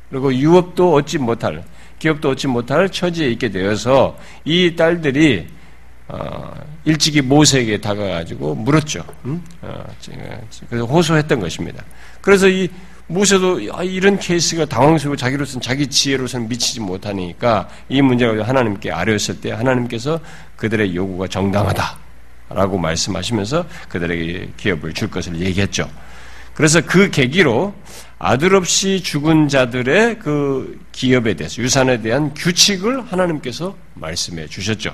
그리고 0.09 0.33
유업도 0.33 0.95
얻지 0.95 1.19
못할 1.19 1.63
기업도 1.99 2.31
얻지 2.31 2.47
못할 2.47 2.89
처지에 2.89 3.29
있게 3.29 3.49
되어서 3.49 4.17
이 4.43 4.75
딸들이 4.75 5.47
어, 6.07 6.51
일찍이 6.83 7.21
모세에게 7.21 7.79
다가가지고 7.79 8.55
물었죠. 8.55 9.03
음? 9.25 9.43
어, 9.61 9.85
그래서 10.67 10.85
호소했던 10.85 11.39
것입니다. 11.39 11.83
그래서 12.21 12.47
이 12.47 12.67
모세도 13.07 13.61
아, 13.71 13.83
이런 13.83 14.19
케이스가 14.19 14.65
당황스럽고 14.65 15.15
자기로서는 15.15 15.61
자기 15.61 15.87
지혜로서는 15.87 16.49
미치지 16.49 16.81
못하니까 16.81 17.69
이 17.89 18.01
문제가 18.01 18.45
하나님께 18.45 18.91
아뢰었을 18.91 19.41
때 19.41 19.51
하나님께서 19.51 20.19
그들의 20.57 20.95
요구가 20.95 21.27
정당하다라고 21.27 22.77
말씀하시면서 22.77 23.65
그들에게 23.89 24.51
기업을 24.57 24.93
줄 24.93 25.09
것을 25.09 25.39
얘기했죠. 25.39 25.89
그래서 26.53 26.81
그 26.81 27.09
계기로 27.09 27.73
아들 28.19 28.55
없이 28.55 29.01
죽은 29.01 29.47
자들의 29.47 30.19
그 30.19 30.79
기업에 30.91 31.35
대해서 31.35 31.61
유산에 31.61 32.01
대한 32.01 32.33
규칙을 32.33 33.05
하나님께서 33.05 33.75
말씀해 33.93 34.47
주셨죠. 34.47 34.93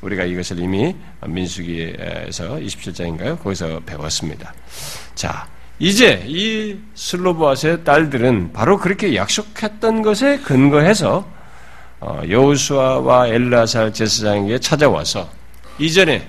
우리가 0.00 0.24
이것을 0.24 0.58
이미 0.58 0.96
민수기에서 1.24 2.56
27장인가요? 2.56 3.40
거기서 3.40 3.80
배웠습니다. 3.86 4.52
자, 5.14 5.46
이제 5.82 6.22
이 6.28 6.76
슬로보아스의 6.94 7.82
딸들은 7.82 8.52
바로 8.52 8.78
그렇게 8.78 9.16
약속했던 9.16 10.02
것에 10.02 10.38
근거해서 10.38 11.28
어, 11.98 12.22
여우수아와 12.28 13.26
엘라살 13.26 13.92
제사장에게 13.92 14.60
찾아와서 14.60 15.28
이전에 15.80 16.28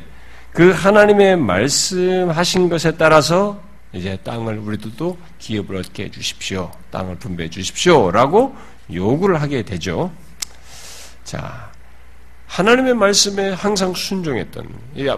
그 0.54 0.72
하나님의 0.72 1.38
말씀하신 1.38 2.68
것에 2.68 2.98
따라서 2.98 3.62
이제 3.94 4.18
땅을 4.24 4.58
우리들도 4.58 5.20
기업을 5.38 5.76
얻게 5.76 6.06
해주십시오. 6.06 6.72
땅을 6.90 7.18
분배해 7.18 7.52
주십시오. 7.52 8.10
라고 8.10 8.56
요구를 8.92 9.40
하게 9.40 9.62
되죠. 9.62 10.12
자, 11.24 11.72
하나님의 12.54 12.94
말씀에 12.94 13.50
항상 13.54 13.96
순종했던, 13.96 14.68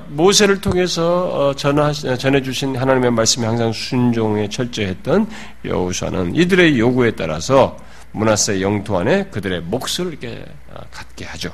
모세를 0.07 0.61
통해서 0.61 1.49
어, 1.49 1.53
전하, 1.53 1.91
전해 1.91 2.41
주신 2.41 2.77
하나님의 2.77 3.11
말씀에 3.11 3.45
항상 3.45 3.73
순종에 3.73 4.47
철저했던 4.47 5.29
여우수아는 5.65 6.33
이들의 6.33 6.79
요구에 6.79 7.11
따라서 7.11 7.77
문하세 8.13 8.61
영토 8.61 8.99
안에 8.99 9.25
그들의 9.25 9.63
몫을 9.63 10.07
이렇게 10.11 10.45
어, 10.71 10.79
갖게 10.89 11.25
하죠. 11.25 11.53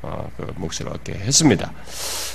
어, 0.00 0.30
그 0.34 0.50
몫을 0.56 0.88
얻게 0.88 1.12
했습니다. 1.12 1.70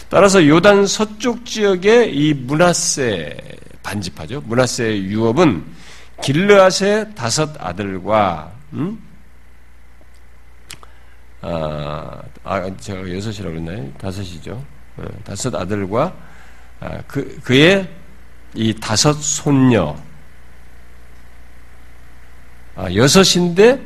따라서 0.09 0.45
요단 0.45 0.85
서쪽 0.85 1.43
지역의 1.43 2.15
이 2.15 2.35
문하세 2.35 3.37
반집하죠. 3.81 4.41
문하세의 4.45 5.05
유업은 5.05 5.63
길르앗의 6.21 7.15
다섯 7.15 7.49
아들과 7.57 8.51
음? 8.73 9.10
아, 11.41 12.21
아 12.43 12.77
제가 12.77 13.11
여섯이라고 13.11 13.49
그랬나요? 13.49 13.91
다섯이죠. 13.93 14.63
네, 14.97 15.05
다섯 15.23 15.53
아들과 15.55 16.13
아, 16.79 17.01
그 17.07 17.39
그의 17.41 17.89
이 18.53 18.73
다섯 18.73 19.13
손녀 19.13 19.95
아, 22.75 22.93
여섯인데 22.93 23.81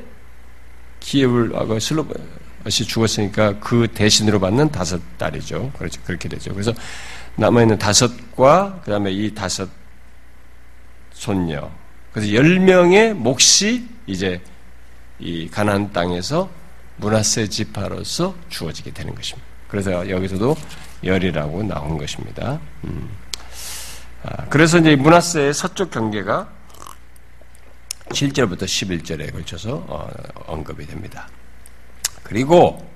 기업을 0.99 1.55
아, 1.55 1.65
그 1.65 1.79
슬로시 1.79 2.85
죽었으니까 2.87 3.59
그 3.59 3.87
대신으로 3.93 4.39
받는 4.39 4.71
다섯 4.71 5.01
딸이죠. 5.17 5.71
그렇죠. 5.77 6.01
그렇게 6.03 6.27
되죠. 6.27 6.51
그래서 6.51 6.73
남아 7.35 7.61
있는 7.61 7.77
다섯과 7.77 8.81
그 8.83 8.91
다음에 8.91 9.11
이 9.11 9.33
다섯 9.33 9.69
손녀. 11.11 11.69
그래서 12.11 12.33
열 12.33 12.59
명의 12.59 13.13
몫이 13.13 13.87
이제 14.07 14.41
이 15.19 15.49
가나안 15.49 15.91
땅에서 15.91 16.49
문하세 16.97 17.47
지파로서 17.49 18.35
주어지게 18.49 18.91
되는 18.91 19.13
것입니다. 19.13 19.47
그래서 19.67 20.09
여기서도 20.09 20.55
열이라고 21.03 21.63
나온 21.63 21.97
것입니다. 21.97 22.59
음. 22.85 23.09
아, 24.23 24.45
그래서 24.49 24.79
이제 24.79 24.95
문하세의 24.95 25.53
서쪽 25.53 25.91
경계가 25.91 26.49
7절부터 28.09 28.63
11절에 28.63 29.31
걸쳐서 29.31 29.83
어, 29.87 30.09
언급이 30.47 30.85
됩니다. 30.85 31.27
그리고 32.23 32.89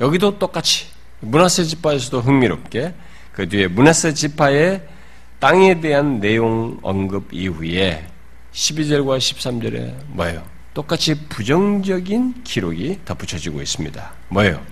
여기도 0.00 0.38
똑같이 0.38 0.88
문하세 1.20 1.64
지파에서도 1.64 2.20
흥미롭게 2.20 2.94
그 3.32 3.48
뒤에 3.48 3.68
문하세 3.68 4.14
지파의 4.14 4.86
땅에 5.38 5.80
대한 5.80 6.20
내용 6.20 6.78
언급 6.82 7.32
이후에 7.32 8.06
12절과 8.52 9.18
13절에 9.18 9.94
뭐예요? 10.08 10.55
똑같이 10.76 11.14
부정적인 11.30 12.44
기록이 12.44 13.00
덧붙여지고 13.06 13.62
있습니다. 13.62 14.12
뭐예요? 14.28 14.62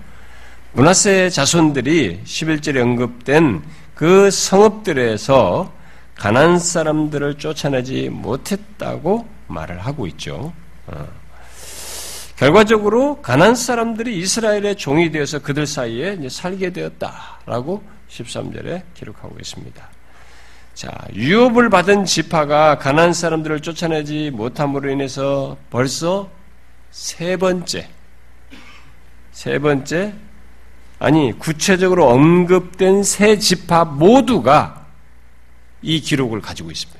문하세 0.73 1.31
자손들이 1.31 2.21
11절에 2.23 2.79
언급된 2.79 3.63
그 3.95 4.29
성읍들에서 4.29 5.73
가난 6.13 6.59
사람들을 6.59 7.39
쫓아내지 7.39 8.09
못했다고 8.09 9.27
말을 9.47 9.79
하고 9.79 10.05
있죠. 10.05 10.53
어. 10.85 11.07
결과적으로 12.35 13.19
가난 13.23 13.55
사람들이 13.55 14.19
이스라엘의 14.19 14.75
종이 14.75 15.09
되어서 15.09 15.39
그들 15.39 15.65
사이에 15.65 16.19
살게 16.29 16.69
되었다라고 16.69 17.81
13절에 18.09 18.83
기록하고 18.93 19.37
있습니다. 19.39 19.94
자, 20.75 20.91
유업을 21.13 21.69
받은 21.69 22.03
지파가 22.03 22.77
가난 22.77 23.13
사람들을 23.13 23.61
쫓아내지 23.61 24.29
못함으로 24.31 24.91
인해서 24.91 25.57
벌써 25.69 26.29
세 26.91 27.37
번째, 27.37 27.89
세 29.31 29.57
번째, 29.57 30.13
아니, 30.99 31.31
구체적으로 31.39 32.09
언급된 32.09 33.03
세 33.03 33.37
지파 33.37 33.85
모두가 33.85 34.85
이 35.81 36.01
기록을 36.01 36.41
가지고 36.41 36.71
있습니다. 36.71 36.99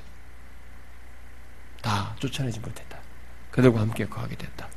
다 1.82 2.16
쫓아내지 2.18 2.58
못했다. 2.60 2.96
그들과 3.50 3.80
함께 3.80 4.06
거하게 4.06 4.36
됐다. 4.36 4.68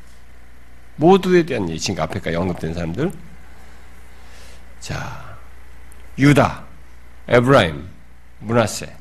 모두에 0.98 1.44
대한 1.44 1.70
얘기, 1.70 1.80
지금 1.80 2.04
앞에까지 2.04 2.36
언급된 2.36 2.74
사람들. 2.74 3.14
자, 4.82 5.38
유다, 6.18 6.66
에브라임, 7.30 7.99
문하세 8.39 8.95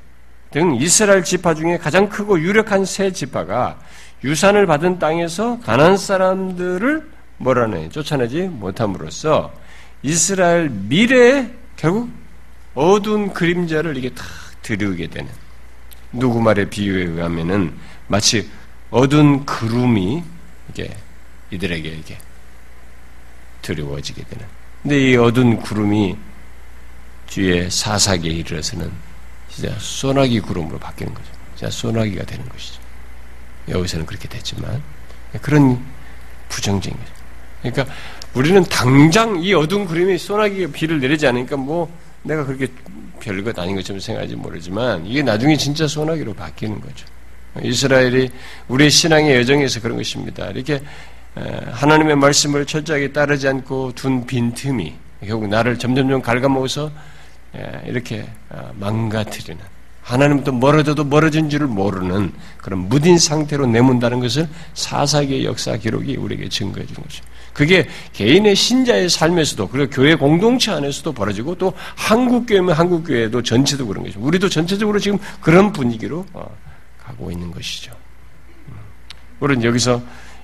등 0.51 0.77
이스라엘 0.77 1.23
지파 1.23 1.55
중에 1.55 1.79
가장 1.79 2.09
크고 2.09 2.41
유력한 2.41 2.85
세 2.85 3.13
지파가 3.13 3.79
유산을 4.25 4.67
받은 4.67 4.99
땅에서 4.99 5.61
가난 5.61 5.97
사람들을 5.97 7.11
뭐라네 7.39 7.91
쫓아내지 7.91 8.43
못함으로써 8.43 9.53
이스라엘 10.03 10.71
미래에 10.71 11.51
결국 11.77 12.11
어두운 12.75 13.33
그림자를 13.33 13.97
이게 13.97 14.11
다 14.11 14.25
드리게 14.63 15.09
되는 15.09 15.31
누구 16.13 16.41
말의 16.41 16.71
비유에 16.71 17.05
의하면은 17.05 17.75
마치 18.07 18.49
어두운 18.91 19.45
구름이 19.45 20.23
이게 20.71 20.97
이들에게 21.51 21.89
이게 21.89 22.19
두려워지게 23.63 24.25
되는. 24.25 24.47
근데 24.83 25.11
이 25.11 25.17
어두운 25.17 25.59
구름이 25.59 26.17
뒤에 27.27 27.69
사사기에 27.69 28.33
이르러서는 28.33 28.91
진짜 29.59 29.75
소나기 29.81 30.39
구름으로 30.39 30.79
바뀌는 30.79 31.13
거죠. 31.13 31.27
진짜 31.57 31.69
소나기가 31.69 32.25
되는 32.25 32.49
것이죠. 32.49 32.81
여기서는 33.69 34.07
그렇게 34.07 34.29
됐지만 34.29 34.81
그런 35.43 35.85
부정적인 36.49 36.97
거죠. 36.97 37.13
그러니까 37.63 37.95
우리는 38.35 38.63
당장 38.65 39.43
이 39.43 39.53
어두운 39.55 39.85
구름이 39.85 40.17
소나기 40.17 40.69
비를 40.69 41.01
내리지 41.01 41.27
않으니까 41.27 41.57
뭐 41.57 41.93
내가 42.23 42.45
그렇게 42.45 42.69
별것 43.19 43.59
아닌 43.59 43.75
것처럼 43.75 43.99
생각하지 43.99 44.37
모르지만 44.37 45.05
이게 45.05 45.25
나중에 45.25 45.57
진짜 45.57 45.89
소나기로 45.89 46.35
바뀌는 46.35 46.81
거죠. 46.81 47.07
이스라엘이 47.61 48.31
우리의 48.69 48.91
신앙의 48.91 49.39
여정에서 49.39 49.81
그런 49.81 49.97
것입니다. 49.97 50.47
이렇게 50.51 50.81
하나님의 51.35 52.15
말씀을 52.15 52.65
철저하게 52.65 53.13
따르지 53.13 53.49
않고 53.49 53.93
둔 53.97 54.25
빈틈이 54.25 54.95
결국 55.27 55.49
나를 55.49 55.81
점점점 55.81 56.23
갉아먹어서 56.23 56.93
이렇게 57.87 58.29
어, 58.51 58.71
망가뜨리는 58.79 59.61
하나님부터 60.03 60.53
멀어져도 60.53 61.05
멀어진 61.05 61.51
줄을 61.51 61.67
모르는 61.67 62.33
그런 62.57 62.89
무딘 62.89 63.19
상태로 63.19 63.67
내문다는 63.67 64.21
것을 64.21 64.49
사사기의 64.73 65.45
역사 65.45 65.77
기록이 65.77 66.17
우리에게 66.17 66.49
증거해 66.49 66.87
주는 66.87 67.03
것이죠. 67.03 67.25
그게 67.53 67.89
개인의 68.15 68.55
신자의 68.55 69.11
삶에서도 69.11 69.69
그리고 69.69 69.91
교회 69.91 70.15
공동체 70.15 70.71
안에서도 70.71 71.13
벌어지고 71.13 71.57
또 71.57 71.75
한국 71.95 72.47
교회면 72.47 72.75
한국 72.75 73.05
교회도 73.05 73.43
전체도 73.43 73.87
그런 73.87 74.05
것이죠. 74.05 74.21
우리도 74.21 74.49
전체적으로 74.49 74.99
지금 74.99 75.19
그런 75.41 75.73
분위기로 75.73 76.25
어, 76.33 76.57
가고 76.99 77.31
있는 77.31 77.51
것이죠. 77.51 77.93
음. 78.69 78.75
우리는 79.41 79.65
여기서 79.65 80.01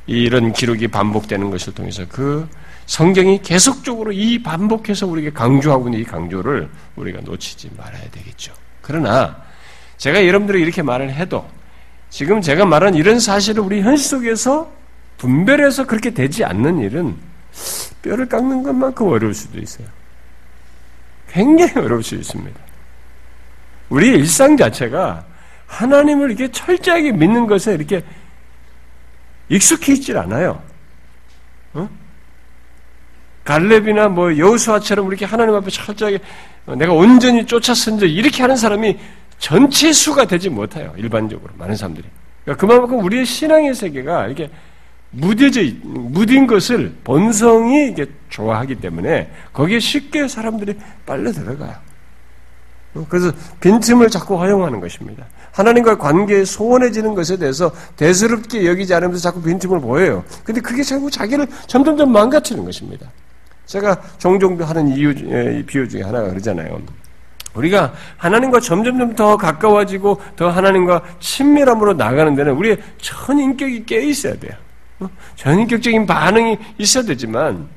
이런 0.06 0.52
기록이 0.52 0.88
반복되는 0.88 1.50
것을 1.50 1.72
통해서 1.72 2.04
그 2.08 2.46
성경이 2.86 3.42
계속적으로 3.42 4.12
이 4.12 4.42
반복해서 4.42 5.06
우리에게 5.06 5.30
강조하고 5.32 5.88
있는 5.88 6.00
이 6.00 6.04
강조를 6.04 6.68
우리가 6.96 7.20
놓치지 7.22 7.70
말아야 7.76 8.10
되겠죠. 8.10 8.52
그러나 8.82 9.42
제가 9.96 10.26
여러분들이 10.26 10.60
이렇게 10.60 10.82
말을 10.82 11.12
해도 11.12 11.48
지금 12.10 12.40
제가 12.40 12.66
말한 12.66 12.94
이런 12.94 13.18
사실을 13.18 13.62
우리 13.62 13.80
현실 13.80 14.06
속에서 14.06 14.70
분별해서 15.18 15.86
그렇게 15.86 16.10
되지 16.10 16.44
않는 16.44 16.78
일은 16.80 17.16
뼈를 18.02 18.28
깎는 18.28 18.62
것만큼 18.62 19.08
어려울 19.08 19.32
수도 19.34 19.58
있어요. 19.58 19.86
굉장히 21.28 21.72
어려울 21.76 22.02
수 22.02 22.14
있습니다. 22.14 22.60
우리의 23.88 24.18
일상 24.18 24.56
자체가 24.56 25.24
하나님을 25.66 26.30
이렇게 26.30 26.50
철저하게 26.50 27.12
믿는 27.12 27.46
것에 27.46 27.74
이렇게 27.74 28.04
익숙해 29.48 29.94
있질 29.94 30.16
않아요. 30.18 30.62
어? 31.72 31.88
갈렙이나 33.44 34.08
뭐 34.08 34.36
여우수아처럼 34.36 35.06
이렇게 35.08 35.24
하나님 35.24 35.54
앞에 35.54 35.70
철저하게 35.70 36.18
내가 36.76 36.92
온전히 36.92 37.46
쫓았은지 37.46 38.06
이렇게 38.06 38.42
하는 38.42 38.56
사람이 38.56 38.98
전체 39.38 39.92
수가 39.92 40.26
되지 40.26 40.48
못해요. 40.48 40.92
일반적으로 40.96 41.52
많은 41.58 41.76
사람들이. 41.76 42.06
그러니까 42.44 42.66
그만큼 42.66 43.04
우리의 43.04 43.26
신앙의 43.26 43.74
세계가 43.74 44.26
이렇게 44.26 44.50
무뎌져 45.10 45.60
무딘 45.82 46.46
것을 46.46 46.92
본성이 47.04 47.88
이게 47.88 48.06
좋아하기 48.30 48.76
때문에 48.76 49.30
거기에 49.52 49.78
쉽게 49.78 50.26
사람들이 50.26 50.74
빨려 51.06 51.30
들어가요. 51.32 51.74
그래서 53.08 53.32
빈틈을 53.60 54.08
자꾸 54.08 54.38
허용하는 54.38 54.80
것입니다. 54.80 55.26
하나님과의 55.52 55.98
관계에 55.98 56.44
소원해지는 56.44 57.14
것에 57.14 57.36
대해서 57.36 57.72
대수롭게 57.96 58.66
여기지 58.66 58.94
않으면서 58.94 59.20
자꾸 59.20 59.42
빈틈을 59.42 59.80
보여요. 59.80 60.24
근데 60.44 60.60
그게 60.60 60.82
자꾸 60.82 61.10
자기를 61.10 61.46
점점점 61.66 62.12
망가뜨리는 62.12 62.64
것입니다. 62.64 63.10
제가 63.66 64.00
종종 64.18 64.60
하는 64.60 64.88
이유, 64.88 65.14
비유 65.64 65.88
중에 65.88 66.02
하나가 66.02 66.28
그러잖아요. 66.28 66.80
우리가 67.54 67.94
하나님과 68.16 68.60
점점점 68.60 69.14
더 69.14 69.36
가까워지고 69.36 70.20
더 70.36 70.50
하나님과 70.50 71.02
친밀함으로 71.20 71.94
나가는 71.94 72.34
데는 72.34 72.52
우리의 72.54 72.78
전인격이 72.98 73.86
깨 73.86 74.02
있어야 74.02 74.34
돼요. 74.34 74.52
어? 75.00 75.08
전인격적인 75.36 76.06
반응이 76.06 76.58
있어야 76.78 77.04
되지만 77.04 77.68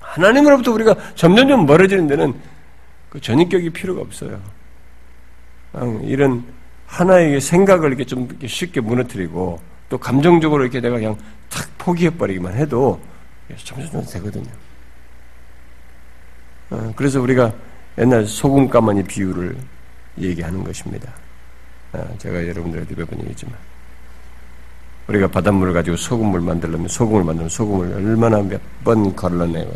하나님으로부터 0.00 0.72
우리가 0.72 0.94
점점점 1.14 1.66
멀어지는 1.66 2.06
데는 2.08 2.34
그 3.08 3.20
전인격이 3.20 3.70
필요가 3.70 4.00
없어요. 4.00 4.40
이런 6.02 6.44
하나의 6.86 7.40
생각을 7.40 7.88
이렇게 7.88 8.04
좀 8.04 8.28
쉽게 8.46 8.80
무너뜨리고 8.80 9.60
또 9.88 9.98
감정적으로 9.98 10.62
이렇게 10.62 10.80
내가 10.80 10.96
그냥 10.96 11.16
탁 11.48 11.66
포기해버리기만 11.78 12.54
해도 12.54 13.00
점점점 13.56 14.04
되거든요. 14.04 14.50
어, 16.72 16.92
그래서 16.96 17.20
우리가 17.20 17.52
옛날 17.98 18.26
소금 18.26 18.68
가마니 18.68 19.02
비유를 19.04 19.54
얘기하는 20.18 20.64
것입니다. 20.64 21.12
어, 21.92 22.14
제가 22.18 22.46
여러분들한테 22.48 22.94
몇번 22.96 23.18
얘기했지만 23.20 23.54
우리가 25.08 25.26
바닷물을 25.28 25.74
가지고 25.74 25.96
소금을 25.96 26.40
만들려면 26.40 26.88
소금을 26.88 27.24
만들면 27.24 27.48
소금을 27.50 27.92
얼마나 27.94 28.40
몇 28.42 28.60
번 28.84 29.14
걸러내고 29.14 29.72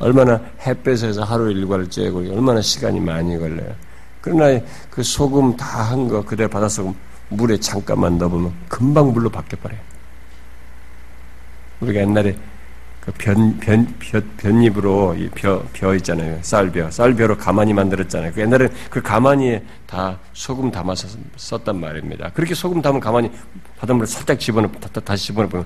얼마나 0.00 0.40
햇볕에서 0.64 1.24
하루 1.24 1.50
일과를 1.50 1.88
쬐고 1.88 2.30
얼마나 2.36 2.60
시간이 2.60 3.00
많이 3.00 3.36
걸려요. 3.38 3.74
그러나 4.20 4.60
그 4.90 5.02
소금 5.02 5.56
다 5.56 5.82
한 5.90 6.06
거 6.08 6.22
그대로 6.22 6.48
바닷소금 6.50 6.94
물에 7.30 7.58
잠깐만 7.58 8.18
넣으면 8.18 8.52
금방 8.68 9.12
물로 9.12 9.28
바뀌어버려요. 9.30 9.80
우리가 11.80 12.00
옛날에 12.00 12.36
그 13.08 13.12
변, 13.16 13.58
변, 13.58 13.86
변, 13.98 14.30
변잎으로 14.36 15.14
이 15.14 15.30
벼, 15.30 15.62
벼 15.72 15.94
있잖아요. 15.94 16.38
쌀벼. 16.42 16.90
쌀벼로 16.90 17.38
가만히 17.38 17.72
만들었잖아요. 17.72 18.32
그 18.34 18.42
옛날에 18.42 18.68
그 18.90 19.00
가만히에 19.00 19.62
다 19.86 20.18
소금 20.34 20.70
담아서 20.70 21.08
썼단 21.36 21.80
말입니다. 21.80 22.30
그렇게 22.34 22.54
소금 22.54 22.82
담은 22.82 23.00
가만히 23.00 23.30
바닷물에 23.78 24.06
살짝 24.06 24.38
집어넣고 24.38 24.78
다 24.80 25.16
시 25.16 25.28
집어넣으면 25.28 25.64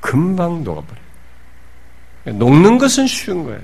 금방 0.00 0.62
녹아버려요. 0.62 1.04
녹는 2.34 2.78
것은 2.78 3.06
쉬운 3.08 3.42
거예요. 3.42 3.60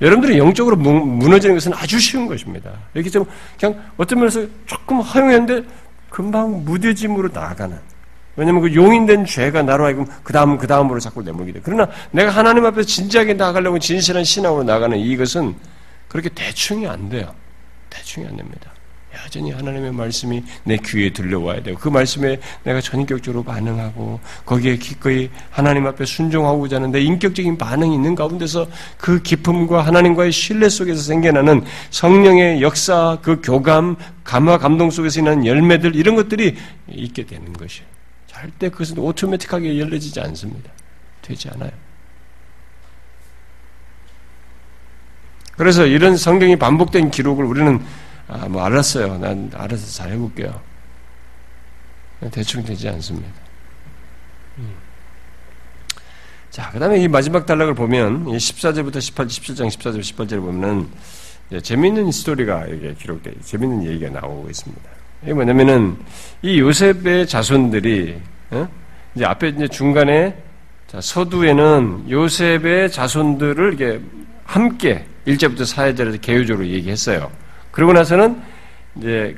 여러분들이 0.00 0.36
영적으로 0.38 0.74
무 0.76 1.28
너지는 1.28 1.54
것은 1.54 1.72
아주 1.72 2.00
쉬운 2.00 2.26
것입니다. 2.26 2.72
이렇게 2.94 3.08
좀 3.10 3.24
그냥 3.60 3.80
어떤 3.96 4.18
면에서 4.18 4.44
조금 4.66 5.00
허용했는데 5.00 5.68
금방 6.10 6.64
무뎌짐으로 6.64 7.28
나아가는. 7.32 7.78
왜냐하면 8.36 8.62
그 8.62 8.74
용인된 8.74 9.26
죄가 9.26 9.62
나로 9.62 9.84
하여금 9.84 10.06
그 10.22 10.32
다음 10.32 10.58
그 10.58 10.66
다음으로 10.66 11.00
자꾸 11.00 11.22
내몰게 11.22 11.52
돼. 11.52 11.60
그러나 11.62 11.88
내가 12.10 12.30
하나님 12.30 12.64
앞에서 12.66 12.86
진지하게 12.86 13.34
나아가려고 13.34 13.78
진실한 13.78 14.24
신앙으로 14.24 14.64
나가는 14.64 14.98
이것은 14.98 15.54
그렇게 16.08 16.28
대충이 16.28 16.86
안 16.86 17.08
돼요. 17.08 17.32
대충이 17.90 18.26
안 18.26 18.36
됩니다. 18.36 18.74
여전히 19.24 19.52
하나님의 19.52 19.92
말씀이 19.92 20.42
내 20.64 20.76
귀에 20.76 21.12
들려와야 21.12 21.62
되고 21.62 21.78
그 21.78 21.88
말씀에 21.88 22.38
내가 22.64 22.80
전인격적으로 22.80 23.42
반응하고 23.44 24.20
거기에 24.44 24.76
기꺼이 24.76 25.30
하나님 25.50 25.86
앞에 25.86 26.04
순종하고자 26.04 26.76
하는 26.76 26.90
내 26.90 27.00
인격적인 27.00 27.56
반응이 27.56 27.94
있는 27.94 28.14
가운데서 28.14 28.66
그 28.98 29.22
기쁨과 29.22 29.82
하나님과의 29.82 30.32
신뢰 30.32 30.68
속에서 30.68 31.00
생겨나는 31.00 31.64
성령의 31.90 32.62
역사, 32.62 33.18
그 33.22 33.40
교감, 33.42 33.96
감화 34.24 34.58
감동 34.58 34.90
속에서 34.90 35.20
있는 35.20 35.46
열매들 35.46 35.94
이런 35.94 36.16
것들이 36.16 36.56
있게 36.88 37.24
되는 37.24 37.52
것이에요. 37.52 37.93
절대 38.44 38.68
그것은 38.68 38.98
오토매틱하게 38.98 39.80
열려지지 39.80 40.20
않습니다. 40.20 40.70
되지 41.22 41.48
않아요. 41.48 41.70
그래서 45.52 45.86
이런 45.86 46.18
성경이 46.18 46.56
반복된 46.56 47.10
기록을 47.10 47.46
우리는 47.46 47.82
아, 48.28 48.46
뭐 48.48 48.62
알았어요. 48.62 49.16
난 49.16 49.50
알아서 49.54 49.86
잘 49.90 50.10
해볼게요. 50.12 50.60
대충 52.30 52.62
되지 52.62 52.86
않습니다. 52.90 53.30
음. 54.58 54.74
자, 56.50 56.70
그 56.70 56.78
다음에 56.78 57.00
이 57.00 57.08
마지막 57.08 57.46
단락을 57.46 57.74
보면, 57.74 58.26
14절부터 58.26 59.00
18, 59.00 59.26
17장 59.26 59.68
14절, 59.68 60.00
18절을 60.00 60.40
보면은, 60.40 60.88
재밌는 61.62 62.12
스토리가 62.12 62.66
이게 62.66 62.94
기록돼, 62.94 63.34
재밌는 63.42 63.84
얘기가 63.84 64.20
나오고 64.20 64.48
있습니다. 64.48 64.82
이게 65.22 65.34
뭐냐면은, 65.34 65.98
이 66.40 66.60
요셉의 66.60 67.26
자손들이, 67.26 68.22
어? 68.22 68.33
이제 69.14 69.24
앞에 69.24 69.48
이제 69.48 69.68
중간에, 69.68 70.36
자, 70.86 71.00
서두에는 71.00 72.10
요셉의 72.10 72.90
자손들을 72.90 73.74
이게 73.74 74.00
함께 74.44 75.06
1절부터 75.26 75.62
4절에서 75.62 76.20
개요적으로 76.20 76.66
얘기했어요. 76.66 77.30
그러고 77.70 77.92
나서는 77.92 78.40
이제 78.96 79.36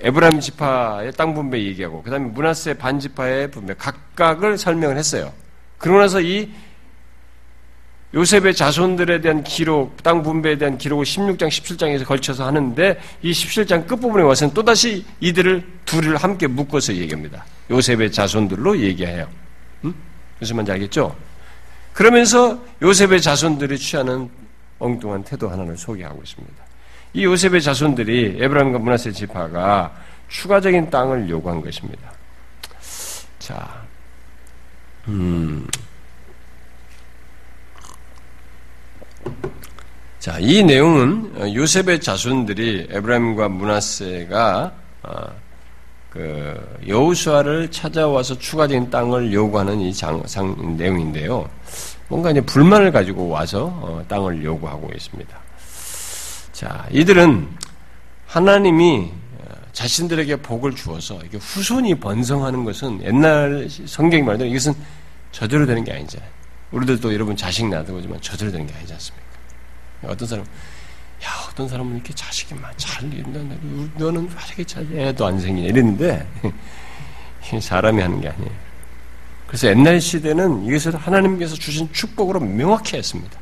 에브라임 0.00 0.40
지파의 0.40 1.12
땅 1.12 1.34
분배 1.34 1.60
얘기하고 1.62 2.02
그다음에 2.02 2.26
문하세 2.26 2.74
반 2.74 2.98
지파의 3.00 3.50
분배 3.50 3.74
각각을 3.74 4.56
설명을 4.58 4.96
했어요. 4.96 5.32
그러고 5.76 6.00
나서 6.00 6.20
이 6.20 6.50
요셉의 8.14 8.54
자손들에 8.54 9.20
대한 9.20 9.44
기록, 9.44 10.02
땅 10.02 10.22
분배에 10.22 10.56
대한 10.56 10.78
기록을 10.78 11.04
16장, 11.04 11.48
17장에서 11.48 12.06
걸쳐서 12.06 12.46
하는데 12.46 12.98
이 13.22 13.32
17장 13.32 13.86
끝부분에 13.86 14.24
와서는 14.24 14.54
또다시 14.54 15.04
이들을 15.20 15.64
둘을 15.84 16.16
함께 16.16 16.46
묶어서 16.46 16.94
얘기합니다. 16.94 17.44
요셉의 17.70 18.12
자손들로 18.12 18.78
얘기해요. 18.78 19.28
음? 19.84 19.94
무슨 20.38 20.56
말인지 20.56 20.72
알겠죠? 20.72 21.16
그러면서 21.92 22.62
요셉의 22.80 23.20
자손들이 23.20 23.78
취하는 23.78 24.30
엉뚱한 24.78 25.24
태도 25.24 25.48
하나를 25.48 25.76
소개하고 25.76 26.22
있습니다. 26.22 26.54
이 27.14 27.24
요셉의 27.24 27.60
자손들이 27.60 28.38
에브라임과 28.40 28.78
문하세 28.78 29.12
지파가 29.12 29.94
추가적인 30.28 30.90
땅을 30.90 31.28
요구한 31.28 31.60
것입니다. 31.60 32.12
자, 33.38 33.82
음, 35.08 35.66
자, 40.18 40.38
이 40.38 40.62
내용은 40.62 41.54
요셉의 41.54 42.00
자손들이 42.00 42.88
에브라임과 42.90 43.48
문하세가 43.48 44.72
어, 45.04 45.36
그 46.18 46.80
여우수아를 46.88 47.70
찾아와서 47.70 48.36
추가적인 48.36 48.90
땅을 48.90 49.32
요구하는 49.32 49.78
이 49.78 49.94
장, 49.94 50.20
상, 50.26 50.76
내용인데요. 50.76 51.48
뭔가 52.08 52.32
이제 52.32 52.40
불만을 52.40 52.90
가지고 52.90 53.28
와서 53.28 53.66
어, 53.80 54.04
땅을 54.08 54.42
요구하고 54.42 54.90
있습니다. 54.92 55.38
자, 56.50 56.88
이들은 56.90 57.48
하나님이 58.26 59.12
어, 59.38 59.54
자신들에게 59.72 60.42
복을 60.42 60.74
주어서 60.74 61.20
이게 61.24 61.38
후손이 61.38 62.00
번성하는 62.00 62.64
것은 62.64 63.00
옛날 63.04 63.68
성경이 63.70 64.24
말대로 64.24 64.50
이것은 64.50 64.74
저절로 65.30 65.66
되는 65.66 65.84
게 65.84 65.92
아니잖아요. 65.92 66.28
우리들도 66.72 67.14
여러분 67.14 67.36
자식 67.36 67.68
낳아보지만 67.68 68.20
저절로 68.20 68.50
되는 68.50 68.66
게 68.66 68.74
아니지 68.74 68.92
않습니까? 68.92 69.24
어떤 70.02 70.26
사람, 70.26 70.44
야, 71.24 71.28
어떤 71.50 71.68
사람은 71.68 71.96
이렇게 71.96 72.12
자식이 72.14 72.54
잘, 72.76 73.10
너는 73.96 74.30
자식이 74.30 74.64
잘, 74.64 74.86
애도 74.92 75.26
안 75.26 75.40
생기냐, 75.40 75.68
이랬는데, 75.68 76.26
사람이 77.60 78.00
하는 78.00 78.20
게 78.20 78.28
아니에요. 78.28 78.68
그래서 79.46 79.68
옛날 79.68 80.00
시대는 80.00 80.66
이것을 80.66 80.94
하나님께서 80.94 81.54
주신 81.54 81.90
축복으로 81.92 82.38
명확히 82.40 82.96
했습니다. 82.96 83.38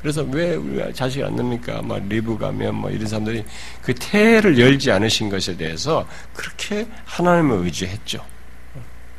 그래서 0.00 0.22
왜 0.22 0.56
우리가 0.56 0.92
자식 0.92 1.22
안 1.22 1.36
낳습니까? 1.36 1.80
막 1.82 2.02
리브 2.08 2.36
가면 2.36 2.74
뭐 2.74 2.90
이런 2.90 3.06
사람들이 3.06 3.44
그 3.82 3.94
태를 3.94 4.58
열지 4.58 4.90
않으신 4.90 5.28
것에 5.28 5.56
대해서 5.56 6.08
그렇게 6.34 6.88
하나님을 7.04 7.64
의지했죠. 7.66 8.24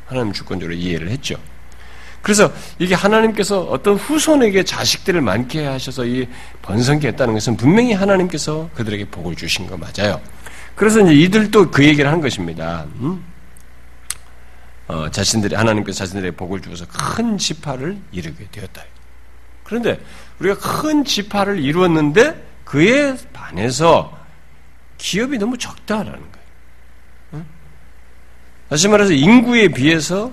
하나님 0.04 0.32
주권적으로 0.32 0.74
이해를 0.74 1.08
했죠. 1.08 1.36
그래서 2.24 2.50
이게 2.78 2.94
하나님께서 2.94 3.60
어떤 3.64 3.96
후손에게 3.96 4.62
자식들을 4.64 5.20
많게 5.20 5.66
하셔서 5.66 6.06
이 6.06 6.26
번성케 6.62 7.08
했다는 7.08 7.34
것은 7.34 7.58
분명히 7.58 7.92
하나님께서 7.92 8.70
그들에게 8.74 9.10
복을 9.10 9.36
주신 9.36 9.66
거 9.66 9.76
맞아요. 9.76 10.18
그래서 10.74 11.02
이제 11.02 11.12
이들도 11.12 11.70
그 11.70 11.84
얘기를 11.84 12.10
한 12.10 12.22
것입니다. 12.22 12.86
음? 13.00 13.22
어, 14.88 15.10
자신들이 15.10 15.54
하나님께서 15.54 15.98
자신들에게 15.98 16.34
복을 16.34 16.62
주어서 16.62 16.86
큰 16.86 17.36
지파를 17.36 17.98
이루게 18.10 18.48
되었다. 18.50 18.82
그런데 19.62 20.00
우리가 20.38 20.56
큰 20.80 21.04
지파를 21.04 21.62
이루었는데 21.62 22.42
그에 22.64 23.18
반해서 23.34 24.18
기업이 24.96 25.36
너무 25.36 25.58
적다라는 25.58 26.20
거예요. 27.32 27.44
다시 28.70 28.88
말해서 28.88 29.12
인구에 29.12 29.68
비해서 29.68 30.32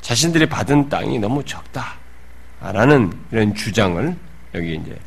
자신들이 0.00 0.46
받은 0.46 0.88
땅이 0.88 1.18
너무 1.18 1.42
적다라는 1.44 3.12
이런 3.30 3.54
주장을 3.54 4.16
여기 4.54 4.74
이제 4.76 4.98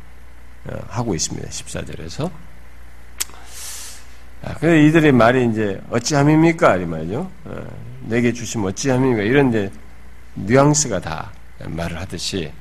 어, 0.66 0.78
하고 0.88 1.14
있습니다. 1.14 1.48
14절에서. 1.48 2.30
아, 4.44 4.54
그래서 4.54 4.76
이들의 4.76 5.12
말이 5.12 5.48
이제 5.50 5.80
어찌함입니까? 5.90 6.76
이 6.76 6.86
말이죠. 6.86 7.30
어, 7.44 7.66
내게 8.02 8.32
주시면 8.32 8.68
어찌함입니까? 8.68 9.22
이런 9.22 9.48
이제 9.48 9.72
뉘앙스가 10.34 11.00
다 11.00 11.32
말을 11.64 12.00
하듯이 12.00 12.52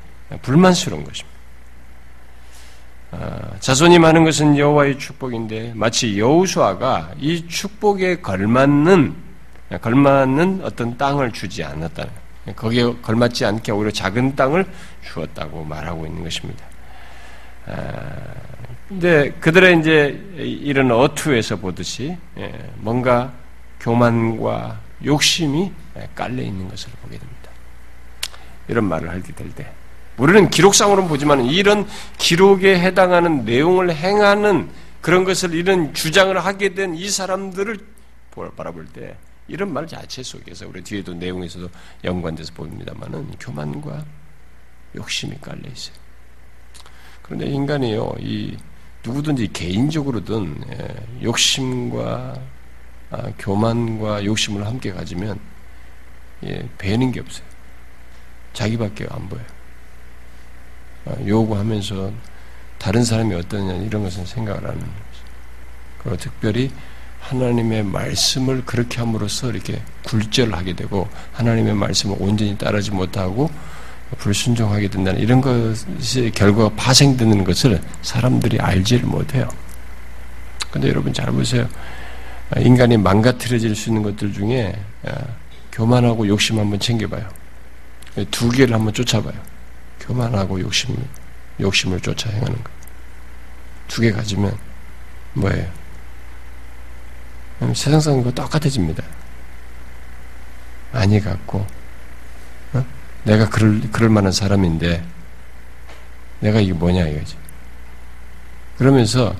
불만스러운 0.41 1.03
것입니다. 1.03 1.31
아, 3.11 3.59
자손이 3.59 3.99
많은 3.99 4.23
것은 4.23 4.57
여호와의 4.57 4.97
축복인데 4.97 5.73
마치 5.75 6.17
여우수아가 6.17 7.11
이 7.19 7.45
축복에 7.47 8.21
걸맞는 8.21 9.31
걸맞는 9.81 10.61
어떤 10.63 10.97
땅을 10.97 11.31
주지 11.31 11.63
않았다는 11.63 12.11
거기에 12.55 12.93
걸맞지 13.01 13.45
않게 13.45 13.71
오히려 13.71 13.91
작은 13.91 14.35
땅을 14.35 14.65
주었다고 15.03 15.63
말하고 15.63 16.05
있는 16.05 16.23
것입니다. 16.23 16.65
아, 17.67 18.11
근데 18.89 19.31
그들의 19.39 19.79
이제 19.79 20.19
이런 20.37 20.91
어투에서 20.91 21.57
보듯이 21.57 22.17
예, 22.37 22.69
뭔가 22.77 23.31
교만과 23.79 24.79
욕심이 25.05 25.71
깔려 26.15 26.41
있는 26.41 26.67
것을 26.67 26.91
보게 27.01 27.17
됩니다. 27.17 27.49
이런 28.67 28.85
말을 28.85 29.09
하게 29.09 29.33
될 29.33 29.49
때, 29.53 29.71
우리는 30.17 30.49
기록상으로는 30.49 31.09
보지만 31.09 31.45
이런 31.45 31.87
기록에 32.17 32.79
해당하는 32.79 33.43
내용을 33.45 33.93
행하는 33.95 34.69
그런 35.01 35.23
것을 35.23 35.53
이런 35.53 35.93
주장을 35.93 36.37
하게 36.37 36.73
된 36.73 36.93
이 36.93 37.09
사람들을 37.09 37.77
바라볼 38.55 38.85
때 38.87 39.15
이런 39.47 39.73
말 39.73 39.87
자체 39.87 40.23
속에서 40.23 40.67
우리 40.67 40.83
뒤에도 40.83 41.13
내용에서도 41.13 41.69
연관돼서 42.03 42.53
보입니다만은 42.53 43.31
교만과 43.39 44.05
욕심이 44.95 45.37
깔려 45.41 45.69
있어요. 45.69 45.95
그런데 47.21 47.47
인간이요, 47.47 48.15
이 48.19 48.57
누구든지 49.05 49.51
개인적으로든 49.53 50.63
예, 50.71 51.23
욕심과 51.23 52.39
아, 53.09 53.31
교만과 53.37 54.23
욕심을 54.23 54.65
함께 54.65 54.91
가지면 54.91 55.39
예, 56.43 56.67
배는 56.77 57.11
게 57.11 57.19
없어요. 57.19 57.45
자기밖에 58.53 59.07
안 59.09 59.27
보여요. 59.27 59.45
아, 61.05 61.15
요구하면서 61.25 62.11
다른 62.77 63.03
사람이 63.03 63.33
어떠냐 63.35 63.73
이런 63.83 64.03
것은 64.03 64.25
생각을 64.25 64.63
하는 64.63 64.79
거죠. 64.79 64.95
그리고 65.99 66.17
특별히 66.17 66.71
하나님의 67.21 67.83
말씀을 67.83 68.63
그렇게 68.65 68.99
함으로써 68.99 69.49
이렇게 69.49 69.81
굴절을 70.03 70.53
하게 70.53 70.73
되고 70.73 71.07
하나님의 71.33 71.73
말씀을 71.75 72.17
온전히 72.19 72.57
따르지 72.57 72.91
못하고 72.91 73.49
불순종하게 74.17 74.89
된다는 74.89 75.21
이런 75.21 75.39
것이 75.39 76.31
결과가 76.35 76.75
파생되는 76.75 77.43
것을 77.43 77.81
사람들이 78.01 78.59
알지를 78.59 79.05
못해요. 79.05 79.47
근데 80.71 80.89
여러분 80.89 81.13
잘 81.13 81.27
보세요. 81.31 81.67
인간이 82.57 82.97
망가뜨려질 82.97 83.75
수 83.75 83.89
있는 83.89 84.03
것들 84.03 84.33
중에 84.33 84.75
아, 85.05 85.11
교만하고 85.71 86.27
욕심 86.27 86.59
한번 86.59 86.79
챙겨봐요. 86.79 87.25
두 88.29 88.49
개를 88.49 88.73
한번 88.75 88.93
쫓아봐요. 88.93 89.33
교만하고 90.01 90.59
욕심, 90.59 90.97
욕심을 91.59 92.01
쫓아 92.01 92.29
행하는 92.29 92.53
거. 92.55 92.69
두 93.87 94.01
개 94.01 94.11
가지면 94.11 94.57
뭐예요? 95.33 95.80
세상 97.75 97.99
사람과 97.99 98.31
똑같아집니다. 98.31 99.03
아니 100.93 101.19
같고, 101.19 101.65
어? 102.73 102.85
내가 103.23 103.47
그럴, 103.49 103.79
그럴 103.91 104.09
만한 104.09 104.31
사람인데, 104.31 105.03
내가 106.39 106.59
이게 106.59 106.73
뭐냐 106.73 107.07
이거지. 107.07 107.37
그러면서, 108.77 109.35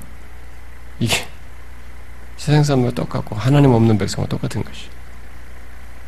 이게 1.00 1.28
세상 2.38 2.64
사람과 2.64 2.92
똑같고, 2.92 3.36
하나님 3.36 3.72
없는 3.72 3.98
백성과 3.98 4.30
똑같은 4.30 4.64
것이. 4.64 4.88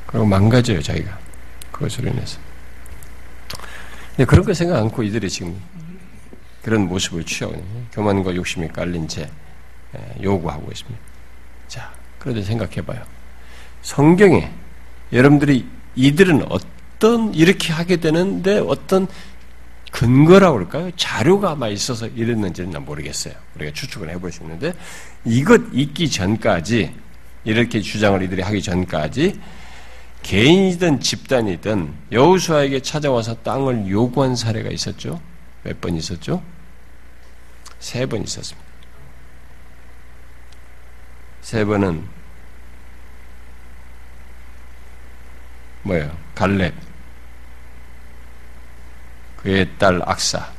그리고 0.06 0.26
망가져요, 0.26 0.82
자기가. 0.82 1.17
그것으로 1.71 2.10
인해서. 2.10 2.39
근데 4.15 4.26
그런 4.26 4.45
걸 4.45 4.54
생각 4.54 4.78
않고 4.78 5.02
이들이 5.02 5.28
지금 5.28 5.60
그런 6.62 6.88
모습을 6.88 7.26
취하고 7.26 7.56
있는 7.56 7.88
교만과 7.91 8.36
욕심이 8.36 8.67
깔린 8.67 9.08
채 9.08 9.30
요구하고 10.21 10.71
있습니다. 10.71 10.99
자, 11.67 11.91
그런데 12.23 12.41
생각해봐요. 12.41 13.03
성경에 13.81 14.49
여러분들이 15.12 15.65
이들은 15.95 16.45
어떤 16.49 17.33
이렇게 17.33 17.73
하게 17.73 17.97
되는데 17.97 18.59
어떤 18.59 19.07
근거라고 19.91 20.53
그럴까요? 20.55 20.89
자료가 20.95 21.51
아마 21.51 21.67
있어서 21.67 22.07
이랬는지는 22.07 22.71
난 22.71 22.86
모르겠어요. 22.86 23.33
우리가 23.55 23.73
추측을 23.73 24.09
해볼 24.12 24.31
수 24.31 24.41
있는데 24.43 24.73
이것 25.25 25.62
있기 25.73 26.09
전까지 26.09 26.95
이렇게 27.43 27.81
주장을 27.81 28.19
이들이 28.23 28.41
하기 28.41 28.62
전까지 28.62 29.39
개인이든 30.23 31.01
집단이든 31.01 31.93
여우수아에게 32.13 32.81
찾아와서 32.81 33.36
땅을 33.43 33.89
요구한 33.89 34.36
사례가 34.38 34.69
있었죠. 34.69 35.19
몇 35.63 35.79
번 35.81 35.95
있었죠? 35.95 36.41
세 37.79 38.05
번 38.07 38.23
있었습니다. 38.23 38.72
세 41.43 41.65
번은 41.65 42.08
뭐예요? 45.84 46.17
갈렙. 46.34 46.73
그의 49.38 49.69
딸 49.77 50.01
악사, 50.06 50.49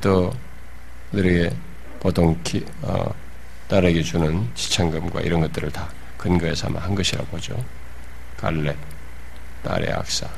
또 0.00 0.32
그들에게 1.10 1.52
보통 1.98 2.40
기, 2.44 2.64
어, 2.82 3.12
딸에게 3.66 4.04
주는 4.04 4.48
시창금과 4.54 5.22
이런 5.22 5.40
것들을 5.40 5.72
다 5.72 5.88
근거해 6.16 6.54
삼아 6.54 6.78
한 6.78 6.94
것이라고 6.94 7.26
보죠. 7.26 7.62
갈렙, 8.36 8.76
딸의 9.64 9.92
악사, 9.92 10.28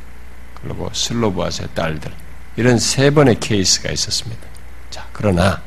그리고 0.62 0.88
슬로브아스의 0.90 1.68
딸들 1.74 2.10
이런 2.56 2.78
세 2.78 3.10
번의 3.10 3.40
케이스가 3.40 3.90
있었습니다. 3.90 4.42
자, 4.88 5.06
그러나 5.12 5.62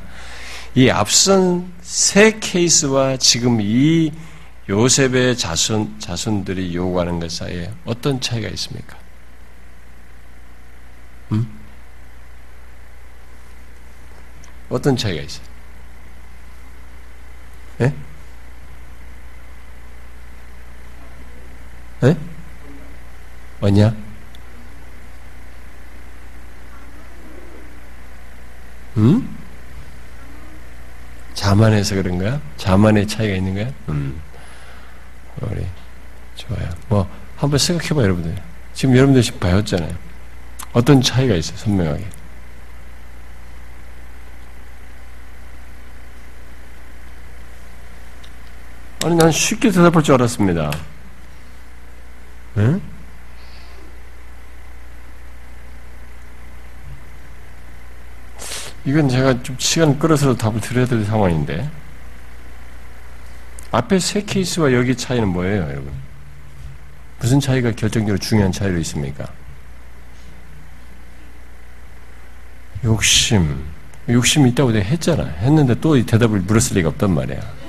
이 0.76 0.90
앞선 0.90 1.72
세 1.80 2.38
케이스와 2.38 3.16
지금 3.16 3.62
이 3.62 4.12
요셉의 4.68 5.38
자손 5.38 5.98
자손들이 5.98 6.74
요구하는 6.74 7.18
것 7.18 7.32
사이에 7.32 7.72
어떤 7.86 8.20
차이가 8.20 8.46
있습니까? 8.50 8.98
음? 11.32 11.48
어떤 14.68 14.98
차이가 14.98 15.22
있어요? 15.22 15.46
예? 17.80 17.94
예? 22.02 22.16
뭐냐? 23.60 23.96
음? 28.98 29.45
자만해서 31.36 31.94
그런 31.94 32.18
거야? 32.18 32.40
자만의 32.56 33.06
차이가 33.06 33.36
있는 33.36 33.54
거야? 33.54 33.70
음. 33.90 34.20
우리, 35.42 35.64
좋아요. 36.34 36.68
뭐, 36.88 37.08
한번 37.36 37.58
생각해봐, 37.58 38.02
여러분들. 38.02 38.34
지금 38.72 38.96
여러분들 38.96 39.22
지금 39.22 39.38
배웠잖아요. 39.38 39.94
어떤 40.72 41.02
차이가 41.02 41.34
있어요, 41.34 41.58
선명하게. 41.58 42.06
아니, 49.04 49.14
난 49.14 49.30
쉽게 49.30 49.70
대답할 49.70 50.02
줄 50.02 50.14
알았습니다. 50.14 50.70
응? 52.56 52.80
이건 58.86 59.08
제가 59.08 59.42
좀 59.42 59.56
시간 59.58 59.98
끌어서 59.98 60.36
답을 60.36 60.60
드려야 60.60 60.86
될 60.86 61.04
상황인데. 61.04 61.68
앞에 63.72 63.98
세 63.98 64.22
케이스와 64.22 64.72
여기 64.72 64.96
차이는 64.96 65.28
뭐예요, 65.28 65.62
여러분? 65.62 65.92
무슨 67.18 67.40
차이가 67.40 67.72
결정적으로 67.72 68.16
중요한 68.18 68.52
차이로 68.52 68.78
있습니까? 68.78 69.26
욕심. 72.84 73.64
욕심이 74.08 74.50
있다고 74.50 74.70
내가 74.70 74.86
했잖아. 74.86 75.24
했는데 75.24 75.74
또이 75.80 76.06
대답을 76.06 76.40
물었을 76.40 76.76
리가 76.76 76.90
없단 76.90 77.12
말이야. 77.12 77.65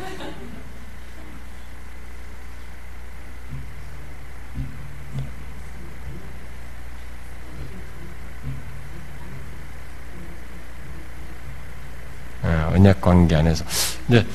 언약 12.77 13.01
관계 13.01 13.35
안에서 13.35 13.65
이제 14.07 14.25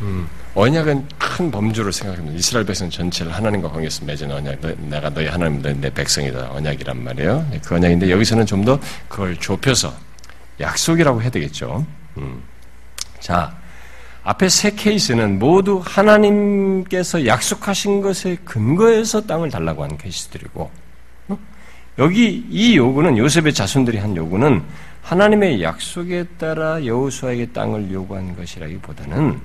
음, 0.00 0.28
언약은 0.54 1.06
큰 1.18 1.50
범주로 1.50 1.90
생각합니다. 1.92 2.38
이스라엘 2.38 2.64
백성 2.64 2.88
전체를 2.88 3.32
하나님과 3.32 3.70
관계에서 3.70 4.04
맺은 4.04 4.30
언약, 4.30 4.60
너, 4.60 4.72
내가 4.88 5.10
너희 5.10 5.26
하나님, 5.26 5.60
너희 5.60 5.74
내 5.74 5.90
백성이다 5.92 6.52
언약이란 6.52 7.02
말이에요. 7.04 7.46
네, 7.50 7.60
그 7.64 7.74
언약인데 7.76 8.10
여기서는 8.10 8.46
좀 8.46 8.64
더 8.64 8.78
그걸 9.08 9.36
좁혀서 9.36 9.92
약속이라고 10.60 11.22
해야 11.22 11.30
되겠죠. 11.30 11.86
음. 12.16 12.42
자, 13.20 13.56
앞에 14.24 14.48
세 14.48 14.70
케이스는 14.72 15.38
모두 15.38 15.80
하나님께서 15.84 17.24
약속하신 17.24 18.00
것에 18.00 18.36
근거해서 18.44 19.24
땅을 19.26 19.50
달라고 19.50 19.84
하는 19.84 19.96
케이스들이고, 19.96 20.70
어? 21.28 21.38
여기 21.98 22.44
이 22.50 22.76
요구는 22.76 23.16
요셉의 23.16 23.54
자손들이 23.54 23.98
한 23.98 24.14
요구는 24.16 24.62
하나님의 25.02 25.62
약속에 25.62 26.24
따라 26.38 26.84
여호수아에게 26.84 27.52
땅을 27.52 27.90
요구한 27.90 28.36
것이라기보다는 28.36 29.40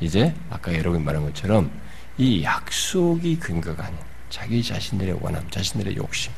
이제 0.00 0.34
아까 0.50 0.74
여러분 0.74 1.04
말한 1.04 1.24
것처럼 1.24 1.70
이 2.18 2.42
약속이 2.42 3.38
근거가 3.38 3.84
아닌 3.84 3.98
자기 4.30 4.62
자신들의 4.62 5.18
원함, 5.20 5.48
자신들의 5.50 5.96
욕심 5.96 6.32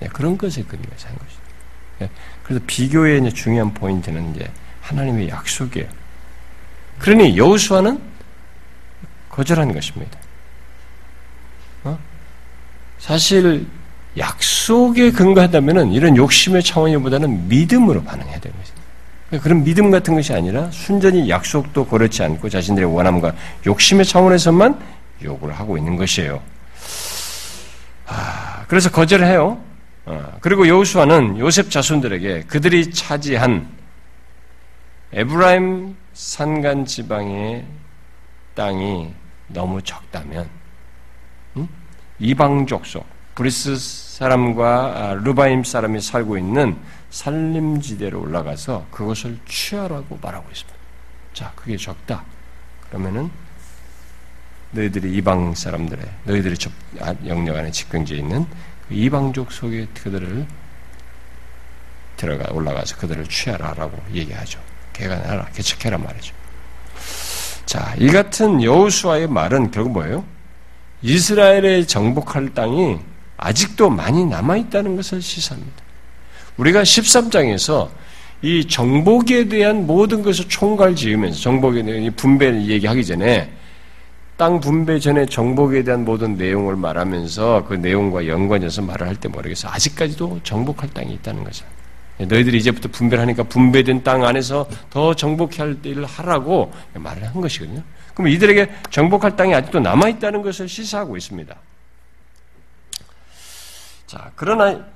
네, 0.00 0.08
그런 0.08 0.38
것에 0.38 0.62
근거해서 0.62 1.08
한 1.08 1.18
것이죠. 1.18 1.40
네, 1.98 2.10
그래서 2.44 2.62
비교의 2.66 3.20
이제 3.20 3.30
중요한 3.30 3.74
포인트는 3.74 4.34
이제 4.34 4.48
하나님의 4.80 5.28
약속이에요. 5.28 5.88
그러니 6.98 7.36
여호수아는 7.36 8.00
거절한 9.28 9.72
것입니다. 9.72 10.18
어? 11.84 11.98
사실 12.98 13.66
약속에 14.18 15.12
근거하다면은 15.12 15.92
이런 15.92 16.16
욕심의 16.16 16.62
차원이보다는 16.62 17.48
믿음으로 17.48 18.02
반응해야 18.02 18.40
되는 18.40 18.56
것입니다. 18.58 19.42
그런 19.42 19.62
믿음 19.62 19.90
같은 19.90 20.14
것이 20.14 20.32
아니라 20.32 20.70
순전히 20.70 21.28
약속도 21.28 21.86
그렇지 21.86 22.22
않고 22.22 22.48
자신들의 22.48 22.92
원함과 22.92 23.34
욕심의 23.66 24.04
차원에서만 24.06 24.78
요구를 25.22 25.54
하고 25.54 25.76
있는 25.76 25.96
것이에요. 25.96 26.40
아, 28.06 28.64
그래서 28.68 28.90
거절해요. 28.90 29.60
아, 30.06 30.32
그리고 30.40 30.66
여호수아는 30.66 31.38
요셉 31.38 31.70
자손들에게 31.70 32.44
그들이 32.44 32.90
차지한 32.90 33.68
에브라임 35.12 35.94
산간 36.14 36.86
지방의 36.86 37.64
땅이 38.54 39.12
너무 39.48 39.80
적다면 39.82 40.48
음? 41.56 41.68
이방 42.18 42.86
족속 42.86 43.06
브리스 43.38 43.76
사람과 43.76 44.66
아, 44.96 45.14
르바임 45.14 45.62
사람이 45.62 46.00
살고 46.00 46.38
있는 46.38 46.76
산림지대로 47.10 48.20
올라가서 48.20 48.86
그것을 48.90 49.38
취하라고 49.46 50.18
말하고 50.20 50.50
있습니다. 50.50 50.78
자, 51.34 51.52
그게 51.54 51.76
적다. 51.76 52.24
그러면은 52.88 53.30
너희들이 54.72 55.14
이방 55.14 55.54
사람들의 55.54 56.04
너희들이 56.24 56.56
아, 57.00 57.14
영역 57.26 57.56
안에 57.56 57.70
접경지에 57.70 58.18
있는 58.18 58.44
그 58.88 58.94
이방 58.94 59.52
족속에 59.52 59.86
그들을 60.02 60.44
들어가 62.16 62.52
올라가서 62.52 62.96
그들을 62.96 63.24
취하라라고 63.28 64.02
얘기하죠. 64.14 64.58
개간하라, 64.94 65.44
개척해라 65.50 65.96
말이죠. 65.96 66.34
자, 67.66 67.94
이 67.98 68.08
같은 68.08 68.64
여호수아의 68.64 69.28
말은 69.28 69.70
결국 69.70 69.92
뭐예요? 69.92 70.24
이스라엘의 71.02 71.86
정복할 71.86 72.52
땅이 72.52 72.98
아직도 73.38 73.88
많이 73.88 74.26
남아있다는 74.26 74.96
것을 74.96 75.22
시사합니다. 75.22 75.82
우리가 76.58 76.82
13장에서 76.82 77.88
이 78.42 78.66
정복에 78.66 79.48
대한 79.48 79.86
모든 79.86 80.22
것을 80.22 80.48
총괄 80.48 80.94
지으면서 80.94 81.40
정복에 81.40 81.82
대한 81.82 82.12
분배를 82.14 82.68
얘기하기 82.68 83.04
전에 83.04 83.50
땅 84.36 84.60
분배 84.60 85.00
전에 85.00 85.26
정복에 85.26 85.82
대한 85.82 86.04
모든 86.04 86.36
내용을 86.36 86.76
말하면서 86.76 87.64
그 87.66 87.74
내용과 87.74 88.28
연관해서 88.28 88.82
말을 88.82 89.08
할 89.08 89.16
때 89.16 89.28
모르겠어. 89.28 89.68
아직까지도 89.68 90.40
정복할 90.44 90.90
땅이 90.90 91.12
있다는 91.14 91.42
거죠. 91.42 91.64
너희들이 92.18 92.58
이제부터 92.58 92.88
분배를 92.88 93.22
하니까 93.22 93.44
분배된 93.44 94.02
땅 94.04 94.24
안에서 94.24 94.68
더 94.90 95.14
정복할 95.14 95.76
일을 95.82 96.04
하라고 96.04 96.72
말을 96.94 97.24
한 97.24 97.40
것이거든요. 97.40 97.82
그럼 98.14 98.28
이들에게 98.28 98.70
정복할 98.90 99.36
땅이 99.36 99.54
아직도 99.54 99.80
남아있다는 99.80 100.42
것을 100.42 100.68
시사하고 100.68 101.16
있습니다. 101.16 101.56
자, 104.08 104.32
그러나 104.36 104.86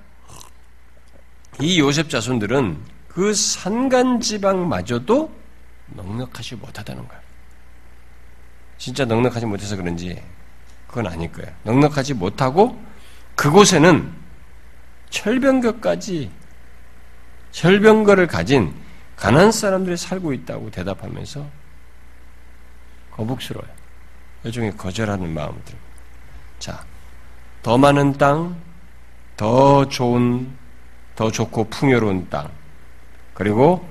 이 1.61 1.79
요셉 1.79 2.09
자손들은 2.09 2.79
그 3.09 3.35
산간 3.35 4.21
지방마저도 4.21 5.31
넉넉하지 5.89 6.57
못하다는 6.57 7.07
거예요. 7.07 7.23
진짜 8.79 9.05
넉넉하지 9.05 9.45
못해서 9.45 9.77
그런지 9.77 10.21
그건 10.89 11.09
아닐 11.09 11.31
거예요. 11.31 11.53
넉넉하지 11.65 12.15
못하고 12.15 12.83
그곳에는 13.37 14.11
철병거까지 15.11 16.31
철병거를 17.51 18.27
가진 18.27 18.75
가난 19.17 19.53
사람들이 19.53 19.99
살고 19.99 20.33
있다고 20.33 20.71
대답하면서 20.71 21.47
거북스러워요. 23.11 23.71
일종의 24.45 24.75
거절하는 24.79 25.35
마음을 25.35 25.63
들고. 25.67 25.81
자, 26.59 26.83
더 27.63 27.77
많은 27.77 28.15
땅, 28.15 28.59
더 29.37 29.89
좋은, 29.89 30.49
더 31.17 31.31
좋고 31.31 31.65
풍요로운 31.71 32.29
땅, 32.31 32.51
그리고 33.35 33.87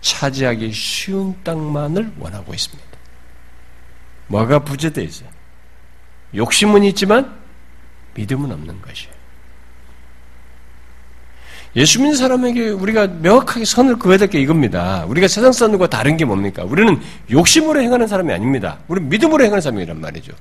차지하기 0.00 0.72
쉬운 0.72 1.36
땅만을 1.44 2.12
원하고 2.18 2.52
있습니다. 2.54 2.90
뭐가 4.26 4.60
부재되어 4.60 5.04
있어요? 5.04 5.28
욕심은 6.34 6.84
있지만 6.84 7.38
믿음은 8.14 8.50
없는 8.50 8.80
것이에요. 8.82 9.12
예수 11.74 12.00
믿는 12.00 12.16
사람에게 12.16 12.68
우리가 12.68 13.06
명확하게 13.06 13.64
선을 13.64 13.98
그어야 13.98 14.18
될 14.18 14.28
게 14.28 14.40
이겁니다. 14.40 15.04
우리가 15.06 15.26
세상 15.26 15.52
사람들과 15.52 15.88
다른 15.88 16.18
게 16.18 16.24
뭡니까? 16.26 16.64
우리는 16.64 17.00
욕심으로 17.30 17.80
행하는 17.80 18.06
사람이 18.06 18.30
아닙니다. 18.32 18.78
우리는 18.88 19.08
믿음으로 19.08 19.42
행하는 19.42 19.60
사람이란 19.62 19.98
말이죠. 20.00 20.32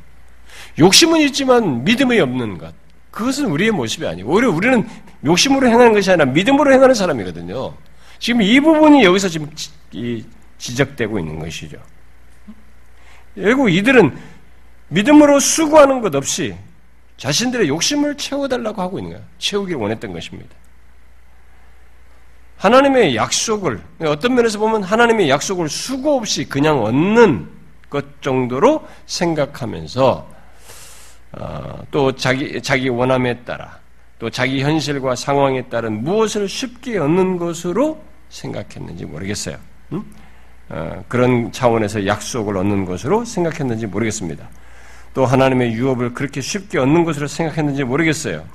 욕심은 0.79 1.21
있지만 1.21 1.83
믿음이 1.85 2.19
없는 2.19 2.57
것. 2.57 2.73
그것은 3.11 3.45
우리의 3.45 3.71
모습이 3.71 4.07
아니고 4.07 4.31
오히려 4.31 4.49
우리는 4.49 4.87
욕심으로 5.25 5.67
행하는 5.67 5.93
것이 5.93 6.09
아니라 6.09 6.25
믿음으로 6.31 6.73
행하는 6.73 6.95
사람이거든요. 6.95 7.73
지금 8.19 8.41
이 8.41 8.59
부분이 8.59 9.03
여기서 9.03 9.29
지금 9.29 9.49
지적되고 10.57 11.19
있는 11.19 11.39
것이죠. 11.39 11.77
결국 13.35 13.69
이들은 13.69 14.17
믿음으로 14.89 15.39
수고하는 15.39 16.01
것 16.01 16.13
없이 16.15 16.55
자신들의 17.17 17.67
욕심을 17.67 18.17
채워달라고 18.17 18.81
하고 18.81 18.99
있는 18.99 19.11
거예요. 19.13 19.25
채우기를 19.37 19.79
원했던 19.79 20.13
것입니다. 20.13 20.55
하나님의 22.57 23.15
약속을 23.15 23.81
어떤 24.01 24.35
면에서 24.35 24.59
보면 24.59 24.83
하나님의 24.83 25.29
약속을 25.29 25.67
수고 25.67 26.17
없이 26.17 26.47
그냥 26.47 26.83
얻는 26.83 27.49
것 27.89 28.21
정도로 28.21 28.87
생각하면서 29.07 30.27
어, 30.29 30.40
또 31.91 32.13
자기 32.15 32.61
자기 32.61 32.89
원함에 32.89 33.39
따라 33.43 33.79
또 34.19 34.29
자기 34.29 34.61
현실과 34.61 35.15
상황에 35.15 35.63
따른 35.63 36.03
무엇을 36.03 36.47
쉽게 36.47 36.97
얻는 36.99 37.37
것으로 37.37 38.03
생각했는지 38.29 39.05
모르겠어요. 39.05 39.57
음? 39.93 40.03
어, 40.69 41.03
그런 41.07 41.51
차원에서 41.51 42.05
약속을 42.05 42.55
얻는 42.57 42.85
것으로 42.85 43.25
생각했는지 43.25 43.87
모르겠습니다. 43.87 44.47
또 45.13 45.25
하나님의 45.25 45.73
유업을 45.73 46.13
그렇게 46.13 46.39
쉽게 46.39 46.79
얻는 46.79 47.03
것으로 47.03 47.27
생각했는지 47.27 47.83
모르겠어요. 47.83 48.45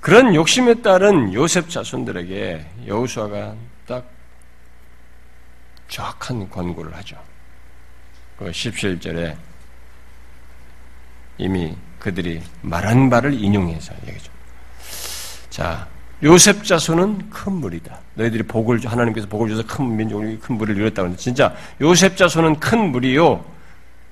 그런 0.00 0.34
욕심에 0.34 0.74
따른 0.74 1.34
요셉 1.34 1.68
자손들에게 1.68 2.64
여우수아가 2.86 3.56
딱 3.86 4.08
정확한 5.88 6.48
권고를 6.48 6.94
하죠. 6.96 7.16
그 8.38 8.50
17절에 8.50 9.36
이미 11.38 11.74
그들이 11.98 12.42
말한 12.62 13.08
바를 13.10 13.32
인용해서 13.32 13.94
얘기죠. 14.06 14.30
자, 15.50 15.86
요셉 16.22 16.64
자손은 16.64 17.30
큰 17.30 17.52
무리다. 17.52 17.98
너희들이 18.14 18.42
복을 18.42 18.80
하나님께서 18.84 19.28
복을 19.28 19.48
줘서 19.48 19.64
큰 19.66 19.96
민족이 19.96 20.38
큰 20.40 20.56
무리를 20.56 20.80
이뤘다고 20.80 21.06
하는데 21.06 21.22
진짜 21.22 21.54
요셉 21.80 22.16
자손은 22.16 22.58
큰 22.58 22.90
무리요. 22.90 23.44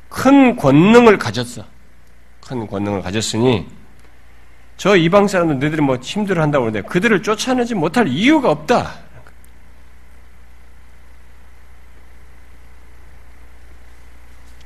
큰 0.08 0.56
권능을 0.56 1.18
가졌어. 1.18 1.64
큰 2.46 2.66
권능을 2.66 3.02
가졌으니 3.02 3.66
저 4.76 4.94
이방 4.94 5.26
사람들 5.26 5.58
너희들이 5.58 5.82
뭐 5.82 5.96
힘들어 5.96 6.42
한다고 6.42 6.66
하는데 6.66 6.86
그들을 6.88 7.22
쫓아내지 7.22 7.74
못할 7.74 8.06
이유가 8.06 8.50
없다. 8.50 8.94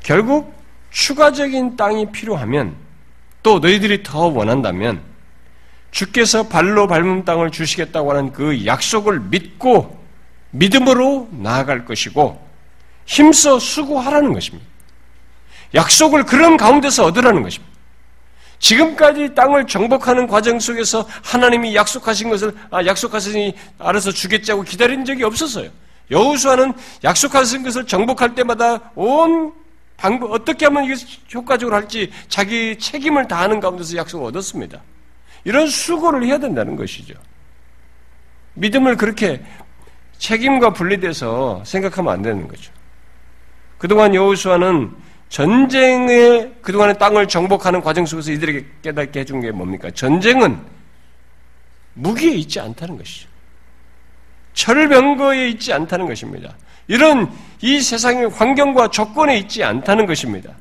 결국 0.02 0.59
추가적인 0.90 1.76
땅이 1.76 2.12
필요하면 2.12 2.76
또 3.42 3.58
너희들이 3.58 4.02
더 4.02 4.26
원한다면 4.26 5.00
주께서 5.90 6.48
발로 6.48 6.86
밟은 6.86 7.24
땅을 7.24 7.50
주시겠다고 7.50 8.10
하는 8.10 8.32
그 8.32 8.64
약속을 8.66 9.20
믿고 9.20 9.98
믿음으로 10.50 11.28
나아갈 11.32 11.84
것이고 11.84 12.48
힘써 13.06 13.58
수고하라는 13.58 14.32
것입니다. 14.32 14.68
약속을 15.74 16.24
그런 16.24 16.56
가운데서 16.56 17.04
얻으라는 17.06 17.42
것입니다. 17.42 17.70
지금까지 18.58 19.34
땅을 19.34 19.66
정복하는 19.66 20.26
과정 20.26 20.60
속에서 20.60 21.06
하나님이 21.24 21.74
약속하신 21.74 22.28
것을 22.28 22.54
아, 22.70 22.84
약속하시니 22.84 23.54
알아서 23.78 24.12
주겠자고 24.12 24.62
기다린 24.62 25.04
적이 25.04 25.24
없었어요. 25.24 25.70
여호수아는 26.10 26.74
약속하신 27.02 27.62
것을 27.62 27.86
정복할 27.86 28.34
때마다 28.34 28.90
온 28.94 29.52
방법 30.00 30.32
어떻게 30.32 30.64
하면 30.64 30.84
이게 30.84 30.94
효과적으로 31.34 31.76
할지 31.76 32.10
자기 32.28 32.78
책임을 32.78 33.28
다하는 33.28 33.60
가운데서 33.60 33.98
약속을 33.98 34.28
얻었습니다. 34.28 34.80
이런 35.44 35.66
수고를 35.66 36.24
해야 36.24 36.38
된다는 36.38 36.74
것이죠. 36.74 37.14
믿음을 38.54 38.96
그렇게 38.96 39.42
책임과 40.16 40.72
분리돼서 40.72 41.62
생각하면 41.66 42.14
안 42.14 42.22
되는 42.22 42.48
거죠. 42.48 42.72
그동안 43.76 44.14
여호수아는 44.14 44.90
전쟁의 45.28 46.54
그동안의 46.62 46.98
땅을 46.98 47.28
정복하는 47.28 47.82
과정 47.82 48.06
속에서 48.06 48.32
이들에게 48.32 48.66
깨닫게 48.82 49.20
해준 49.20 49.42
게 49.42 49.50
뭡니까? 49.50 49.90
전쟁은 49.90 50.58
무기에 51.92 52.32
있지 52.36 52.58
않다는 52.58 52.96
것이죠. 52.96 53.28
철병거에 54.60 55.48
있지 55.48 55.72
않다는 55.72 56.06
것입니다. 56.06 56.54
이런 56.86 57.32
이 57.62 57.80
세상의 57.80 58.28
환경과 58.28 58.88
조건에 58.88 59.38
있지 59.38 59.64
않다는 59.64 60.04
것입니다. 60.04 60.54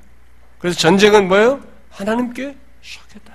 그래서 0.57 0.77
전쟁은 0.79 1.27
뭐예요? 1.27 1.59
하나님께 1.91 2.55
속했다. 2.81 3.33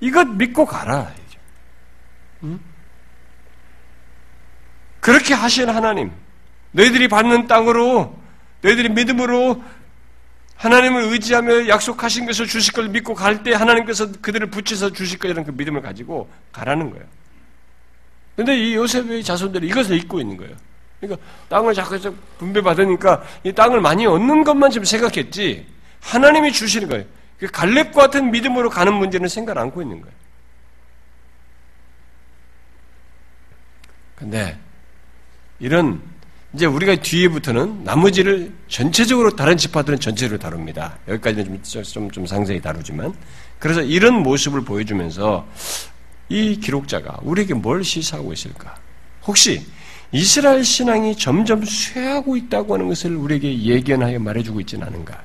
이것 0.00 0.28
믿고 0.28 0.64
가라. 0.66 1.12
응? 2.44 2.60
그렇게 5.00 5.34
하신 5.34 5.68
하나님, 5.68 6.12
너희들이 6.72 7.08
받는 7.08 7.48
땅으로 7.48 8.16
너희들이 8.62 8.90
믿음으로 8.90 9.62
하나님을 10.56 11.02
의지하며 11.12 11.68
약속하신 11.68 12.26
것을 12.26 12.46
주실 12.46 12.72
걸 12.72 12.88
믿고 12.88 13.14
갈 13.14 13.42
때 13.42 13.52
하나님께서 13.52 14.12
그들을 14.22 14.48
붙여서 14.50 14.92
주실 14.92 15.18
거라는 15.18 15.44
그 15.44 15.50
믿음을 15.50 15.82
가지고 15.82 16.30
가라는 16.52 16.90
거예요. 16.90 17.04
근데 18.36 18.56
이 18.56 18.74
요셉의 18.74 19.22
자손들이 19.22 19.68
이것을 19.68 19.96
잊고 19.96 20.20
있는 20.20 20.36
거예요. 20.36 20.54
그러니까 21.00 21.26
땅을 21.48 21.74
자꾸 21.74 22.14
분배받으니까 22.38 23.22
이 23.44 23.52
땅을 23.52 23.80
많이 23.80 24.06
얻는 24.06 24.44
것만 24.44 24.70
지금 24.70 24.84
생각했지 24.84 25.66
하나님이 26.00 26.52
주시는 26.52 26.88
거예요. 26.88 27.04
그 27.38 27.46
갈렙과 27.46 27.92
같은 27.92 28.30
믿음으로 28.30 28.70
가는 28.70 28.94
문제는 28.94 29.28
생각 29.28 29.58
않고 29.58 29.82
있는 29.82 30.00
거예요. 30.00 30.14
근데 34.16 34.58
이런 35.58 36.00
이제 36.54 36.66
우리가 36.66 36.94
뒤에부터는 36.96 37.82
나머지를 37.82 38.52
전체적으로 38.68 39.34
다른 39.34 39.56
지파들은 39.56 39.98
전체로 39.98 40.38
다룹니다. 40.38 40.98
여기까지는 41.08 41.62
좀, 41.64 41.82
좀, 41.82 42.10
좀 42.10 42.26
상세히 42.26 42.60
다루지만. 42.60 43.12
그래서 43.58 43.82
이런 43.82 44.22
모습을 44.22 44.60
보여주면서 44.62 45.46
이 46.28 46.58
기록자가 46.58 47.18
우리에게 47.22 47.54
뭘 47.54 47.84
시사하고 47.84 48.32
있을까? 48.32 48.76
혹시 49.26 49.64
이스라엘 50.12 50.64
신앙이 50.64 51.16
점점 51.16 51.64
쇠하고 51.64 52.36
있다고 52.36 52.74
하는 52.74 52.88
것을 52.88 53.16
우리에게 53.16 53.62
예견하여 53.62 54.18
말해주고 54.18 54.60
있지는 54.60 54.86
않은가? 54.86 55.22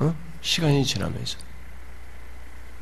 어? 0.00 0.14
시간이 0.40 0.84
지나면서. 0.84 1.38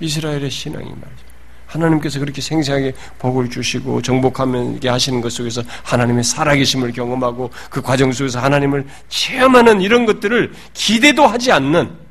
이스라엘의 0.00 0.50
신앙이 0.50 0.88
말이죠. 0.88 1.26
하나님께서 1.66 2.20
그렇게 2.20 2.40
생생하게 2.40 2.94
복을 3.18 3.50
주시고 3.50 4.02
정복하게 4.02 4.88
하시는 4.88 5.20
것 5.20 5.32
속에서 5.32 5.62
하나님의 5.82 6.24
살아계심을 6.24 6.92
경험하고 6.92 7.50
그 7.70 7.82
과정 7.82 8.12
속에서 8.12 8.40
하나님을 8.40 8.86
체험하는 9.08 9.80
이런 9.80 10.06
것들을 10.06 10.52
기대도 10.74 11.26
하지 11.26 11.52
않는 11.52 12.05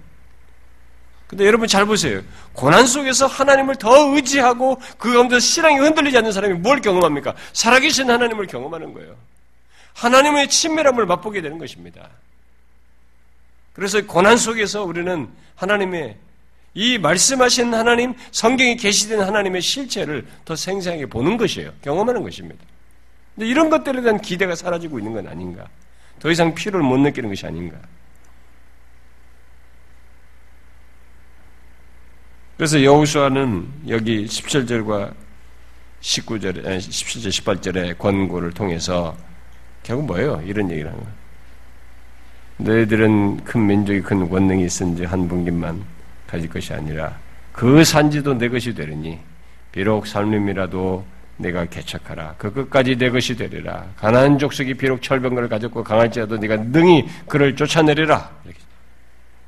근데 1.28 1.45
여러분 1.45 1.67
잘 1.67 1.86
보세요. 1.86 2.21
고난 2.53 2.86
속에서 2.86 3.26
하나님을 3.26 3.76
더 3.76 4.13
의지하고 4.15 4.80
그 4.97 5.13
가운데 5.13 5.39
신앙이 5.39 5.78
흔들리지 5.78 6.17
않는 6.17 6.32
사람이 6.32 6.53
뭘 6.55 6.82
경험합니까? 6.82 7.34
살아계신 7.53 8.09
하나님을 8.09 8.45
경험하는 8.45 8.93
거예요. 8.93 9.15
하나님의 9.93 10.49
친밀함을 10.49 11.05
맛보게 11.05 11.41
되는 11.41 11.57
것입니다. 11.57 12.09
그래서 13.73 14.05
고난 14.05 14.38
속에서 14.38 14.84
우리는 14.84 15.28
하나님의 15.55 16.17
이 16.76 16.97
말씀하신 16.97 17.73
하나님, 17.73 18.13
성경에 18.32 18.76
계시된 18.76 19.21
하나님의 19.21 19.61
실체를 19.61 20.28
더 20.43 20.55
생생하게 20.55 21.05
보는 21.07 21.38
것이에요. 21.38 21.71
경험하는 21.82 22.21
것입니다. 22.21 22.63
근데 23.34 23.47
이런 23.47 23.69
것들에 23.69 24.01
대한 24.01 24.19
기대가 24.19 24.55
사라지고 24.55 24.99
있는 24.99 25.13
건 25.13 25.28
아닌가? 25.28 25.67
더 26.19 26.30
이상 26.30 26.53
필요를 26.53 26.86
못 26.86 26.97
느끼는 26.97 27.30
것이 27.30 27.45
아닌가? 27.45 27.78
그래서 32.58 32.82
여우수아는 32.84 33.68
여기 33.89 34.26
17절과 34.26 35.14
19절에, 36.01 36.78
17절, 36.78 37.28
18절의 37.28 37.97
권고를 37.97 38.51
통해서 38.51 39.16
결국 39.84 40.06
뭐예요? 40.06 40.41
이런 40.45 40.70
얘기를 40.72 40.89
하는 40.89 41.03
거예요. 41.03 41.16
너희들은 42.58 43.43
큰 43.43 43.68
민족이 43.68 44.01
큰 44.01 44.30
권능이 44.30 44.64
있은지 44.66 45.03
한 45.03 45.28
분기만 45.28 45.84
가질 46.28 46.49
것이 46.49 46.74
아니라 46.74 47.18
그 47.51 47.84
산지도 47.84 48.38
내 48.38 48.47
것이 48.47 48.74
되리니 48.74 49.20
비록 49.72 50.08
삶림이라도 50.08 51.06
내가 51.38 51.66
개척하라. 51.66 52.36
그 52.38 52.53
끝까지 52.53 52.95
내 52.95 53.10
것이 53.10 53.36
되리라. 53.36 53.86
가난한 53.97 54.39
족속이 54.39 54.76
비록 54.76 55.01
철병거를 55.01 55.49
가졌고 55.49 55.84
강할지라도 55.84 56.38
네가 56.38 56.56
능히 56.58 57.06
그를 57.28 57.56
쫓아내리라. 57.58 58.30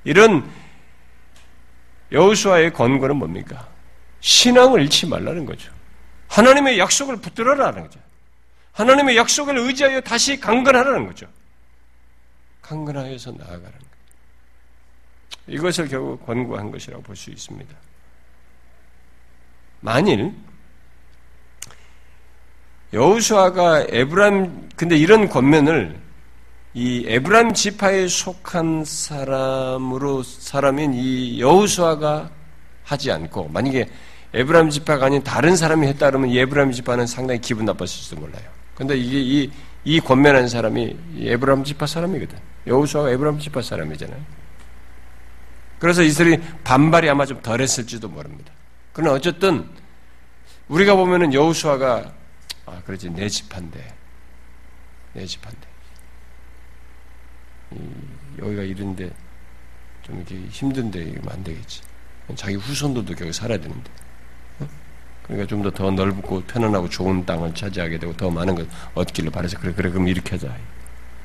이런 0.03 0.43
여호수아의 2.11 2.73
권고는 2.73 3.15
뭡니까? 3.17 3.67
신앙을 4.21 4.81
잃지 4.81 5.07
말라는 5.07 5.45
거죠. 5.45 5.71
하나님의 6.29 6.79
약속을 6.79 7.17
붙들어라는 7.17 7.83
거죠. 7.83 7.99
하나님의 8.73 9.17
약속을 9.17 9.57
의지하여 9.57 10.01
다시 10.01 10.39
강건하라는 10.39 11.07
거죠. 11.07 11.27
강건하여서 12.61 13.31
나아가는 13.31 13.61
거죠. 13.61 13.87
이것을 15.47 15.87
결국 15.87 16.25
권고한 16.25 16.71
것이라고 16.71 17.01
볼 17.03 17.15
수 17.15 17.29
있습니다. 17.29 17.73
만일 19.79 20.33
여우수아가 22.93 23.85
에브람 23.89 24.69
근데 24.75 24.97
이런 24.97 25.29
권면을 25.29 25.99
이 26.79 27.05
에브람 27.07 27.55
지파에 27.55 28.07
속한 28.07 28.85
사람으로 28.85 30.21
사람인 30.21 30.93
이 30.93 31.41
여우수아가 31.41 32.29
하지 32.83 33.11
않고 33.11 33.47
만약에 33.47 33.89
에브람 34.35 34.69
지파가 34.69 35.07
아닌 35.07 35.23
다른 35.23 35.55
사람이 35.55 35.87
했다 35.87 36.11
그러면 36.11 36.29
에브람 36.29 36.71
지파는 36.71 37.07
상당히 37.07 37.41
기분 37.41 37.65
나빴을지도 37.65 38.17
몰라요. 38.17 38.43
근데 38.75 38.95
이게 38.95 39.19
이, 39.19 39.51
이 39.85 39.99
권면한 39.99 40.47
사람이 40.47 40.95
에브람 41.17 41.63
지파 41.63 41.87
사람이거든. 41.87 42.37
여우수아가 42.67 43.09
에브람 43.09 43.39
지파 43.39 43.63
사람이잖아요. 43.63 44.21
그래서 45.79 46.03
이스라엘이 46.03 46.39
반발이 46.63 47.09
아마 47.09 47.25
좀 47.25 47.41
덜했을지도 47.41 48.07
모릅니다. 48.07 48.53
그러나 48.93 49.13
어쨌든 49.13 49.67
우리가 50.67 50.95
보면은 50.95 51.33
여우수아가 51.33 52.13
아 52.67 52.81
그러지 52.85 53.09
내 53.09 53.27
집한데 53.27 53.95
내 55.13 55.25
집한데 55.25 55.66
여기가 58.39 58.63
이런데 58.63 59.11
좀 60.03 60.15
이렇게 60.17 60.35
힘든데 60.49 60.99
이러면 60.99 61.29
안 61.31 61.43
되겠지. 61.43 61.81
자기 62.35 62.55
후손들도 62.55 63.13
결국 63.15 63.33
살아야 63.33 63.59
되는데. 63.59 63.89
어? 64.59 64.67
그러니까 65.23 65.47
좀 65.47 65.61
더 65.61 65.71
더 65.71 65.91
넓고 65.91 66.43
편안하고 66.43 66.89
좋은 66.89 67.25
땅을 67.25 67.53
차지하게 67.53 67.99
되고 67.99 68.15
더 68.15 68.29
많은 68.29 68.55
걸 68.55 68.67
얻기를 68.93 69.31
바래서 69.31 69.57
그래 69.59 69.73
그래 69.73 69.89
그럼 69.89 70.07
이렇게 70.07 70.31
하자. 70.31 70.55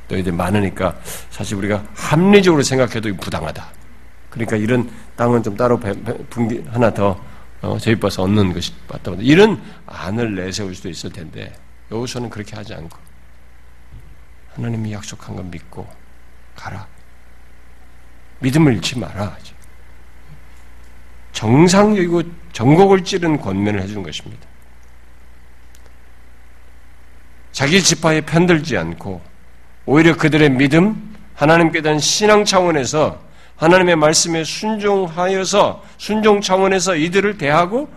너희들 0.09 0.33
많으니까 0.33 0.99
사실 1.31 1.57
우리가 1.57 1.85
합리적으로 1.95 2.63
생각해도 2.63 3.15
부당하다. 3.17 3.67
그러니까 4.31 4.57
이런 4.57 4.91
땅은 5.17 5.43
좀 5.43 5.57
따로 5.57 5.79
분기 6.31 6.59
하나 6.69 6.93
더 6.93 7.19
어, 7.61 7.79
저입봐서 7.79 8.25
얻는 8.25 8.53
것이 8.53 8.73
맞다. 8.89 9.13
이런 9.21 9.63
안을 9.87 10.35
내세울 10.35 10.75
수도 10.75 10.89
있을 10.89 11.11
텐데 11.13 11.53
여기서는 11.93 12.29
그렇게 12.31 12.57
하지 12.57 12.75
않고 12.75 12.99
하나님이 14.55 14.93
약속한 14.93 15.37
건 15.37 15.51
믿고 15.51 15.87
가라. 16.55 16.87
믿음을 18.41 18.75
잃지 18.75 18.99
마라. 18.99 19.37
정상적이고 21.33 22.23
정곡을 22.53 23.05
찌른 23.05 23.41
권면을 23.41 23.83
해주는 23.83 24.03
것입니다. 24.03 24.47
자기 27.53 27.83
지파에 27.83 28.23
편들지 28.23 28.77
않고 28.77 29.21
오히려 29.87 30.17
그들의 30.17 30.51
믿음, 30.51 31.17
하나님께 31.35 31.83
대한 31.83 31.99
신앙 31.99 32.45
차원에서 32.45 33.21
하나님의 33.57 33.97
말씀에 33.97 34.45
순종하여서 34.45 35.85
순종 35.99 36.41
차원에서 36.41 36.97
이들을 36.97 37.39
대하고 37.39 37.89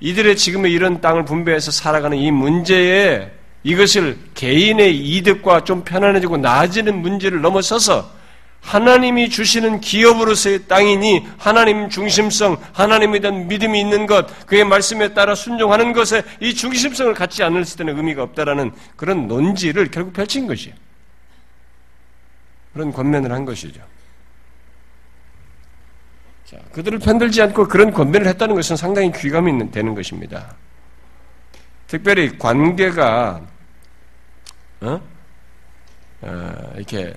이들의 0.00 0.36
지금의 0.36 0.72
이런 0.72 1.00
땅을 1.00 1.24
분배해서 1.24 1.70
살아가는 1.70 2.16
이 2.16 2.30
문제에 2.30 3.30
이것을 3.68 4.18
개인의 4.32 4.96
이득과 4.96 5.64
좀 5.64 5.84
편안해지고 5.84 6.38
나아지는 6.38 7.02
문제를 7.02 7.42
넘어서서 7.42 8.16
하나님이 8.62 9.28
주시는 9.28 9.80
기업으로서의 9.80 10.66
땅이니 10.66 11.28
하나님 11.36 11.90
중심성, 11.90 12.56
하나님에 12.72 13.20
대한 13.20 13.46
믿음이 13.46 13.78
있는 13.78 14.06
것, 14.06 14.46
그의 14.46 14.64
말씀에 14.64 15.12
따라 15.12 15.34
순종하는 15.34 15.92
것에 15.92 16.22
이 16.40 16.54
중심성을 16.54 17.12
갖지 17.12 17.42
않을 17.42 17.62
때는 17.66 17.98
의미가 17.98 18.22
없다라는 18.22 18.72
그런 18.96 19.28
논지를 19.28 19.90
결국 19.90 20.14
펼친 20.14 20.46
것이에요. 20.46 20.74
그런 22.72 22.90
권면을 22.90 23.30
한 23.30 23.44
것이죠. 23.44 23.82
자, 26.46 26.56
그들을 26.72 27.00
편들지 27.00 27.42
않고 27.42 27.68
그런 27.68 27.92
권면을 27.92 28.26
했다는 28.28 28.54
것은 28.54 28.76
상당히 28.76 29.12
귀감이 29.12 29.70
되는 29.70 29.94
것입니다. 29.94 30.56
특별히 31.86 32.38
관계가 32.38 33.57
어? 34.80 35.00
어, 36.22 36.72
이렇게 36.76 37.14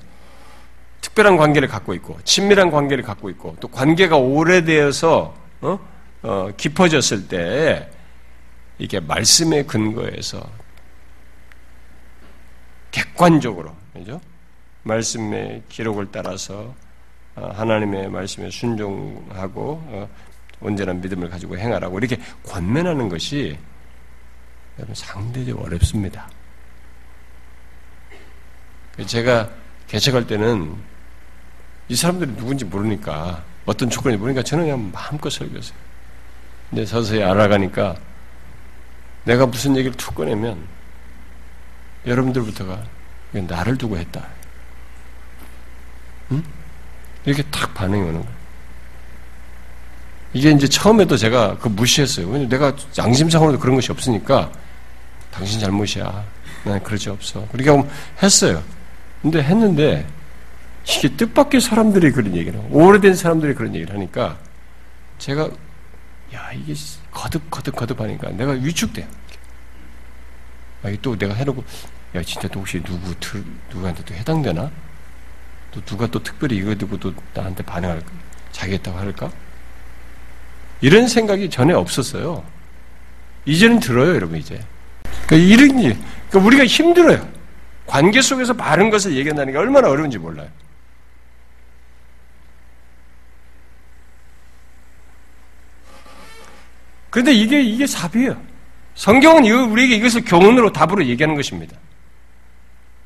특별한 1.01 1.37
관계를 1.37 1.67
갖고 1.67 1.93
있고 1.95 2.19
친밀한 2.23 2.71
관계를 2.71 3.03
갖고 3.03 3.29
있고 3.29 3.55
또 3.59 3.67
관계가 3.67 4.17
오래되어서 4.17 5.35
어? 5.61 5.79
어, 6.23 6.49
깊어졌을 6.55 7.27
때 7.27 7.89
이게 8.77 8.99
말씀의 8.99 9.67
근거에서 9.67 10.47
객관적으로 12.91 13.75
그죠? 13.93 14.21
말씀의 14.83 15.63
기록을 15.69 16.07
따라서 16.11 16.73
어, 17.35 17.49
하나님의 17.53 18.09
말씀에 18.09 18.49
순종하고 18.49 19.81
어, 19.87 20.09
온전한 20.59 21.01
믿음을 21.01 21.29
가지고 21.29 21.57
행하라고 21.57 21.97
이렇게 21.97 22.17
권면하는 22.43 23.09
것이 23.09 23.57
상대적으로 24.93 25.65
어렵습니다. 25.65 26.29
제가 29.05 29.49
개척할 29.87 30.27
때는 30.27 30.75
이 31.89 31.95
사람들이 31.95 32.35
누군지 32.35 32.65
모르니까 32.65 33.43
어떤 33.65 33.89
조건인지 33.89 34.19
모르니까 34.19 34.43
저는 34.43 34.65
그냥 34.65 34.91
마음껏 34.91 35.29
설교했어요. 35.29 35.77
근데 36.69 36.85
서서히 36.85 37.21
알아가니까 37.21 37.95
내가 39.25 39.45
무슨 39.45 39.75
얘기를 39.75 39.95
툭 39.97 40.15
꺼내면 40.15 40.57
여러분들부터가 42.05 42.83
나를 43.33 43.77
두고 43.77 43.97
했다. 43.97 44.25
응? 46.31 46.43
이렇게 47.25 47.43
탁 47.43 47.73
반응이 47.73 48.01
오는 48.01 48.21
거예요. 48.21 48.41
이게 50.33 50.51
이제 50.51 50.67
처음에도 50.67 51.17
제가 51.17 51.57
그 51.57 51.67
무시했어요. 51.67 52.27
왜냐면 52.27 52.49
내가 52.49 52.73
양심상으로도 52.97 53.59
그런 53.59 53.75
것이 53.75 53.91
없으니까 53.91 54.49
당신 55.29 55.59
잘못이야. 55.59 56.25
난 56.63 56.81
그러지 56.83 57.09
없어. 57.09 57.45
그렇게 57.51 57.69
했어요. 58.23 58.63
근데 59.21 59.41
했는데 59.41 60.07
이게 60.85 61.09
뜻밖의 61.15 61.61
사람들이 61.61 62.11
그런 62.11 62.35
얘기를 62.35 62.59
하고 62.59 62.85
오래된 62.85 63.15
사람들이 63.15 63.53
그런 63.53 63.75
얘기를 63.75 63.93
하니까 63.93 64.37
제가 65.19 65.49
야 66.33 66.51
이게 66.53 66.73
거듭 67.11 67.51
거듭 67.51 67.75
거듭 67.75 68.01
하니까 68.01 68.31
내가 68.31 68.53
위축돼요. 68.53 69.05
아, 70.83 70.91
또 71.01 71.15
내가 71.17 71.33
해놓고 71.33 71.63
야 72.15 72.23
진짜 72.23 72.47
또 72.47 72.61
혹시 72.61 72.81
누구 72.81 73.13
누구한테 73.69 74.03
또 74.03 74.15
해당되나? 74.15 74.71
또 75.71 75.81
누가 75.81 76.07
또 76.07 76.21
특별히 76.21 76.57
이거 76.57 76.75
듣고 76.75 76.99
또 76.99 77.13
나한테 77.33 77.63
반응할까? 77.63 78.11
자기 78.51 78.73
했다고 78.73 78.97
할까? 78.97 79.31
이런 80.81 81.07
생각이 81.07 81.49
전에 81.49 81.73
없었어요. 81.73 82.43
이제는 83.45 83.79
들어요, 83.79 84.13
여러분, 84.15 84.37
이제. 84.37 84.61
그러니까 85.25 85.35
이런, 85.35 85.77
그러니까 85.77 86.39
우리가 86.39 86.65
힘들어요. 86.65 87.27
관계 87.91 88.21
속에서 88.21 88.53
바른 88.53 88.89
것을 88.89 89.17
얘기한다는 89.17 89.51
게 89.51 89.59
얼마나 89.59 89.89
어려운지 89.89 90.17
몰라요. 90.17 90.47
그런데 97.09 97.33
이게, 97.33 97.61
이게 97.61 97.85
사비예요. 97.85 98.41
성경은 98.95 99.43
우리에게 99.43 99.97
이것을 99.97 100.23
교훈으로 100.23 100.71
답으로 100.71 101.05
얘기하는 101.05 101.35
것입니다. 101.35 101.75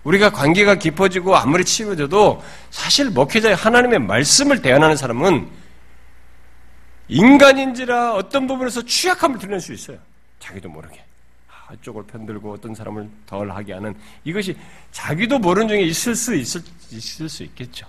우리가 0.04 0.30
관계가 0.30 0.76
깊어지고 0.76 1.36
아무리 1.36 1.66
치워져도 1.66 2.44
사실 2.70 3.10
목회자의 3.10 3.56
하나님의 3.56 3.98
말씀을 3.98 4.62
대안하는 4.62 4.96
사람은 4.98 5.50
인간인지라 7.08 8.14
어떤 8.14 8.46
부분에서 8.46 8.84
취약함을 8.84 9.40
드러낼 9.40 9.60
수 9.60 9.74
있어요. 9.74 9.98
자기도 10.38 10.70
모르게. 10.70 11.05
한쪽을 11.66 12.04
편들고 12.04 12.54
어떤 12.54 12.76
사람을 12.76 13.10
덜 13.26 13.52
하게 13.52 13.74
하는 13.74 13.96
이것이 14.24 14.56
자기도 14.92 15.40
모르는 15.40 15.68
중에 15.68 15.82
있을 15.82 16.16
수 16.16 16.36
있을, 16.36 16.62
있을 16.92 17.28
수 17.30 17.44
있겠죠. 17.44 17.88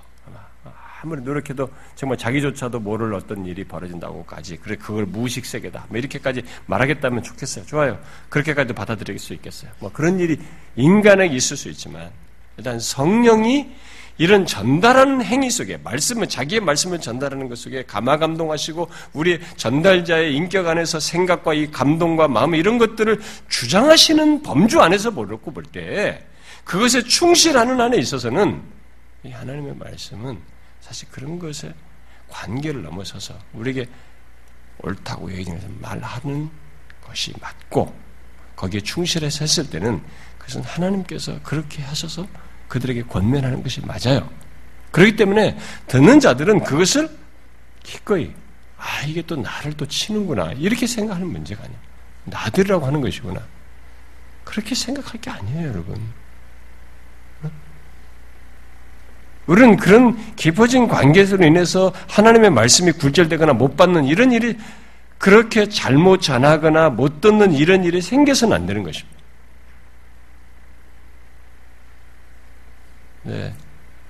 아무리 1.02 1.20
노력해도 1.22 1.68
정말 1.94 2.18
자기조차도 2.18 2.80
모를 2.80 3.14
어떤 3.14 3.44
일이 3.44 3.62
벌어진다고까지 3.64 4.56
그래 4.56 4.76
그걸 4.76 5.06
무식 5.06 5.44
세계다. 5.44 5.86
뭐 5.88 5.98
이렇게까지 5.98 6.42
말하겠다면 6.66 7.22
좋겠어요. 7.22 7.66
좋아요. 7.66 7.98
그렇게까지도 8.28 8.74
받아들일 8.74 9.18
수 9.18 9.34
있겠어요. 9.34 9.70
뭐 9.78 9.92
그런 9.92 10.18
일이 10.18 10.38
인간에게 10.74 11.34
있을 11.34 11.56
수 11.56 11.68
있지만 11.68 12.10
일단 12.56 12.80
성령이 12.80 13.74
이런 14.18 14.46
전달하는 14.46 15.22
행위 15.22 15.50
속에 15.50 15.76
말씀을 15.76 16.28
자기의 16.28 16.60
말씀을 16.60 17.00
전달하는 17.00 17.48
것 17.48 17.58
속에 17.58 17.84
감화 17.84 18.16
감동하시고 18.16 18.88
우리 19.12 19.38
전달자의 19.56 20.34
인격 20.34 20.66
안에서 20.66 21.00
생각과 21.00 21.52
이 21.54 21.70
감동과 21.70 22.28
마음 22.28 22.54
이런 22.54 22.78
것들을 22.78 23.20
주장하시는 23.48 24.42
범주 24.42 24.80
안에서 24.80 25.10
보려고 25.10 25.52
볼 25.52 25.64
때 25.72 26.24
그것에 26.64 27.02
충실하는 27.02 27.80
안에 27.80 27.96
있어서는 27.98 28.62
이 29.22 29.30
하나님의 29.30 29.76
말씀은 29.76 30.38
사실 30.80 31.08
그런 31.10 31.38
것에 31.38 31.72
관계를 32.28 32.82
넘어서서 32.82 33.34
우리에게 33.52 33.86
옳다고 34.78 35.30
여기면서 35.32 35.66
말하는 35.80 36.50
것이 37.04 37.32
맞고 37.40 37.94
거기에 38.56 38.80
충실해서 38.80 39.40
했을 39.40 39.70
때는 39.70 40.02
그것은 40.38 40.62
하나님께서 40.62 41.38
그렇게 41.42 41.82
하셔서 41.82 42.26
그들에게 42.68 43.02
권면하는 43.02 43.62
것이 43.62 43.80
맞아요. 43.82 44.28
그렇기 44.90 45.16
때문에 45.16 45.58
듣는 45.86 46.20
자들은 46.20 46.64
그것을 46.64 47.08
기꺼이 47.82 48.32
아 48.78 49.02
이게 49.06 49.22
또 49.22 49.36
나를 49.36 49.72
또 49.74 49.86
치는구나 49.86 50.52
이렇게 50.52 50.86
생각하는 50.86 51.28
문제가 51.28 51.62
아니에요. 51.64 51.78
나들이라고 52.24 52.86
하는 52.86 53.00
것이구나. 53.00 53.40
그렇게 54.44 54.74
생각할 54.74 55.20
게 55.20 55.30
아니에요, 55.30 55.68
여러분. 55.68 56.00
우리는 59.46 59.76
그런 59.76 60.34
깊어진 60.34 60.88
관계에서 60.88 61.36
인해서 61.36 61.92
하나님의 62.08 62.50
말씀이 62.50 62.92
굴절되거나 62.92 63.52
못 63.52 63.76
받는 63.76 64.04
이런 64.04 64.32
일이 64.32 64.56
그렇게 65.18 65.68
잘못 65.68 66.20
전하거나 66.20 66.90
못 66.90 67.20
듣는 67.20 67.52
이런 67.52 67.84
일이 67.84 68.02
생겨서는 68.02 68.56
안 68.56 68.66
되는 68.66 68.82
것입니다. 68.82 69.15
네. 73.26 73.52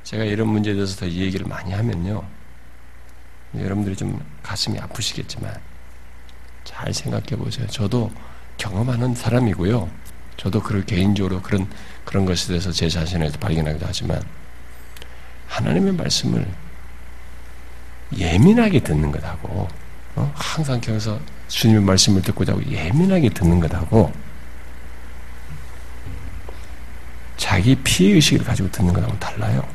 제가 0.03 0.25
이런 0.25 0.49
문제에 0.49 0.75
대해서 0.75 0.95
더 0.97 1.07
얘기를 1.07 1.47
많이 1.47 1.73
하면요. 1.73 2.23
여러분들이 3.57 3.97
좀 3.97 4.23
가슴이 4.43 4.79
아프시겠지만 4.79 5.55
잘 6.65 6.93
생각해 6.93 7.37
보세요. 7.37 7.67
저도 7.69 8.13
경험하는 8.59 9.15
사람이고요. 9.15 9.89
저도 10.37 10.63
그 10.63 10.85
개인적으로 10.85 11.41
그런 11.41 11.67
그런 12.05 12.27
것에 12.27 12.49
대해서 12.49 12.71
제 12.71 12.89
자신을 12.89 13.33
발견하기도 13.41 13.87
하지만 13.87 14.23
하나님의 15.49 15.95
말씀을 15.95 16.47
예민하게 18.17 18.81
듣는 18.81 19.11
것하고 19.11 19.67
어? 20.17 20.33
항상 20.35 20.81
겨서 20.81 21.19
주님의 21.49 21.83
말씀을 21.83 22.21
듣고자 22.23 22.53
하고 22.53 22.63
예민하게 22.71 23.31
듣는 23.31 23.61
것하고 23.61 24.13
자기 27.37 27.75
피해의식을 27.75 28.45
가지고 28.45 28.71
듣는 28.71 28.93
것하고 28.93 29.19
달라요. 29.19 29.67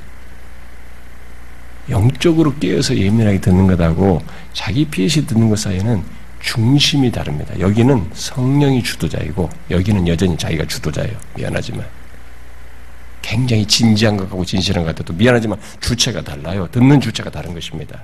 영적으로 1.90 2.56
깨어서 2.58 2.96
예민하게 2.96 3.40
듣는 3.42 3.68
것하고 3.68 4.22
자기 4.54 4.86
피해의식 4.86 5.28
듣는 5.28 5.50
것 5.50 5.60
사이에는 5.60 6.04
중심이 6.40 7.12
다릅니다. 7.12 7.58
여기는 7.60 8.10
성령이 8.14 8.82
주도자이고 8.84 9.50
여기는 9.70 10.08
여전히 10.08 10.38
자기가 10.38 10.66
주도자예요. 10.66 11.18
미안하지만. 11.36 11.86
굉장히 13.22 13.66
진지한 13.66 14.18
것하고 14.18 14.44
진실한 14.44 14.84
것 14.84 14.90
같아도 14.90 15.14
미안하지만 15.14 15.60
주체가 15.80 16.22
달라요. 16.22 16.68
듣는 16.72 17.00
주체가 17.00 17.30
다른 17.30 17.54
것입니다. 17.54 18.02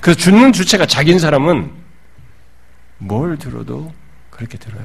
그래서 0.00 0.20
듣는 0.20 0.52
주체가 0.52 0.86
자기인 0.86 1.18
사람은 1.18 1.70
뭘 2.98 3.38
들어도 3.38 3.92
그렇게 4.30 4.58
들어요. 4.58 4.84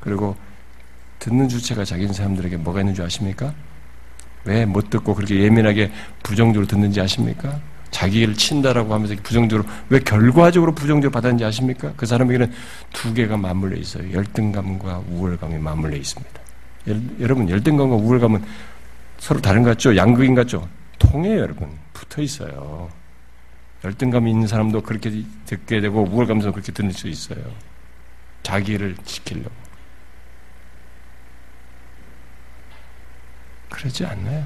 그리고 0.00 0.36
듣는 1.18 1.48
주체가 1.48 1.84
자기인 1.84 2.12
사람들에게 2.12 2.56
뭐가 2.58 2.80
있는 2.80 2.94
줄 2.94 3.04
아십니까? 3.04 3.54
왜 4.44 4.64
못 4.64 4.90
듣고 4.90 5.14
그렇게 5.14 5.40
예민하게 5.40 5.90
부정적으로 6.22 6.66
듣는지 6.66 7.00
아십니까? 7.00 7.60
자기를 7.90 8.34
친다라고 8.34 8.92
하면서 8.94 9.14
부정적으로 9.22 9.68
왜 9.88 9.98
결과적으로 10.00 10.74
부정적으로 10.74 11.10
받았는지 11.10 11.44
아십니까? 11.44 11.92
그 11.96 12.06
사람에게는 12.06 12.52
두 12.92 13.14
개가 13.14 13.36
맞물려 13.36 13.76
있어요. 13.76 14.12
열등감과 14.12 15.02
우월감이 15.10 15.58
맞물려 15.58 15.96
있습니다. 15.96 16.40
여러분 17.20 17.48
열등감과 17.48 17.96
우월감은 17.96 18.44
서로 19.18 19.40
다른 19.40 19.62
것 19.62 19.70
같죠? 19.70 19.96
양극인 19.96 20.34
같죠? 20.34 20.68
통해요, 20.98 21.40
여러분. 21.40 21.68
붙어 21.92 22.22
있어요. 22.22 22.88
열등감이 23.84 24.30
있는 24.30 24.46
사람도 24.46 24.82
그렇게 24.82 25.24
듣게 25.46 25.80
되고 25.80 26.02
우월감도 26.04 26.52
그렇게 26.52 26.70
듣는 26.72 26.92
수 26.92 27.08
있어요. 27.08 27.38
자기를 28.42 28.96
지키려고. 29.04 29.65
그러지 33.68 34.04
않나요? 34.04 34.44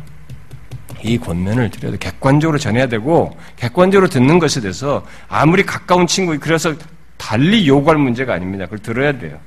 이 1.03 1.19
권면을 1.19 1.71
드려도 1.71 1.97
객관적으로 1.99 2.59
전해야 2.59 2.87
되고 2.87 3.37
객관적으로 3.57 4.09
듣는 4.09 4.39
것에 4.39 4.61
대해서 4.61 5.07
아무리 5.29 5.65
가까운 5.65 6.07
친구 6.07 6.39
그래서 6.39 6.75
달리 7.17 7.67
요구할 7.69 7.99
문제가 7.99 8.35
아닙니다. 8.35 8.65
그걸 8.65 8.79
들어야 8.81 9.17
돼요. 9.19 9.39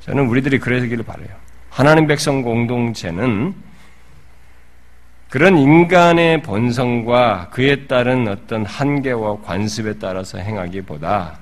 저는 0.00 0.26
우리들이 0.26 0.58
그러기를 0.58 1.04
바래요. 1.04 1.28
하나님 1.68 2.06
백성 2.06 2.42
공동체는 2.42 3.54
그런 5.28 5.56
인간의 5.56 6.42
본성과 6.42 7.50
그에 7.50 7.86
따른 7.86 8.26
어떤 8.26 8.66
한계와 8.66 9.42
관습에 9.42 9.98
따라서 9.98 10.38
행하기보다 10.38 11.38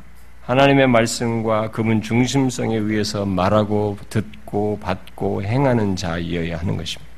하나님의 0.48 0.86
말씀과 0.86 1.70
그분 1.72 2.00
중심성에 2.00 2.74
의해서 2.74 3.26
말하고 3.26 3.98
듣고 4.08 4.78
받고 4.80 5.42
행하는 5.42 5.94
자이어야 5.94 6.58
하는 6.58 6.78
것입니다. 6.78 7.12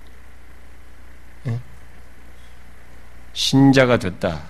예? 1.47 1.61
신자가 3.33 3.99
됐다. 3.99 4.43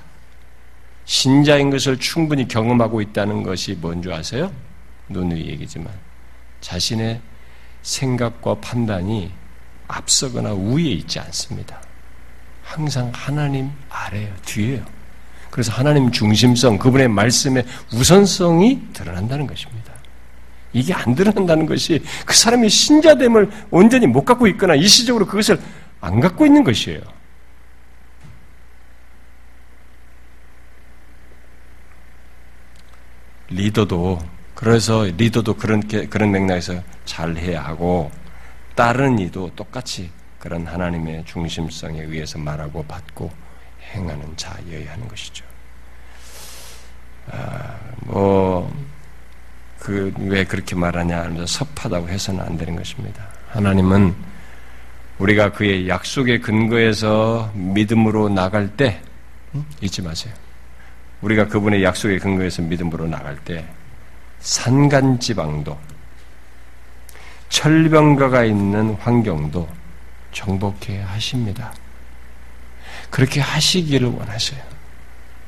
신자인 1.05 1.69
것을 1.69 1.99
충분히 1.99 2.49
경험하고 2.49 3.03
있다는 3.03 3.43
것이 3.43 3.75
뭔지 3.75 4.11
아세요? 4.11 4.51
논의 5.09 5.47
얘기지만 5.49 5.93
자신의 6.63 7.21
생각과 7.83 8.61
판단이 8.61 9.31
앞서거나 9.89 10.55
우위에 10.55 10.93
있지 10.93 11.21
않습니다. 11.21 11.83
항상 12.63 13.11
하나님 13.13 13.71
아래요, 13.91 14.33
뒤에요. 14.47 15.00
그래서 15.51 15.73
하나님 15.73 16.11
중심성, 16.11 16.79
그분의 16.79 17.09
말씀의 17.09 17.65
우선성이 17.93 18.81
드러난다는 18.93 19.47
것입니다. 19.47 19.93
이게 20.73 20.95
안 20.95 21.15
드러난다는 21.15 21.67
것이 21.67 22.03
그 22.25 22.35
사람이 22.35 22.69
신자됨을 22.69 23.51
온전히 23.71 24.07
못 24.07 24.25
갖고 24.25 24.47
있거나 24.47 24.75
일시적으로 24.77 25.27
그것을 25.27 25.61
안 26.01 26.21
갖고 26.21 26.47
있는 26.47 26.63
것이에요. 26.63 27.01
리더도 33.49 34.21
그래서 34.55 35.05
리더도 35.05 35.55
그런 35.55 35.81
그런 36.09 36.31
맥락에서 36.31 36.81
잘 37.05 37.37
해야 37.37 37.63
하고 37.63 38.13
다른 38.77 39.19
이도 39.19 39.51
똑같이 39.57 40.11
그런 40.39 40.67
하나님의 40.67 41.25
중심성에 41.27 42.03
의해서 42.03 42.39
말하고 42.39 42.85
받고 42.85 43.31
행하는 43.91 44.37
자여야 44.37 44.93
하는 44.93 45.09
것이죠. 45.09 45.45
아, 47.31 47.77
뭐, 48.01 48.73
그, 49.79 50.13
왜 50.19 50.45
그렇게 50.45 50.75
말하냐 50.75 51.23
하면서 51.23 51.47
섭하다고 51.47 52.09
해서는 52.09 52.41
안 52.41 52.57
되는 52.57 52.77
것입니다. 52.77 53.27
하나님은 53.49 54.15
우리가 55.19 55.53
그의 55.53 55.89
약속의 55.89 56.41
근거에서 56.41 57.51
믿음으로 57.55 58.29
나갈 58.29 58.69
때, 58.77 59.01
잊지 59.81 60.03
마세요. 60.03 60.33
우리가 61.21 61.47
그분의 61.49 61.85
약속의 61.85 62.19
근거에서 62.19 62.63
믿음으로 62.63 63.07
나갈 63.07 63.37
때, 63.45 63.67
산간지방도, 64.41 65.79
철병가가 67.51 68.45
있는 68.45 68.95
환경도 68.95 69.69
정복해 70.33 71.01
하십니다. 71.01 71.73
그렇게 73.11 73.41
하시기를 73.41 74.09
원하셔요. 74.09 74.61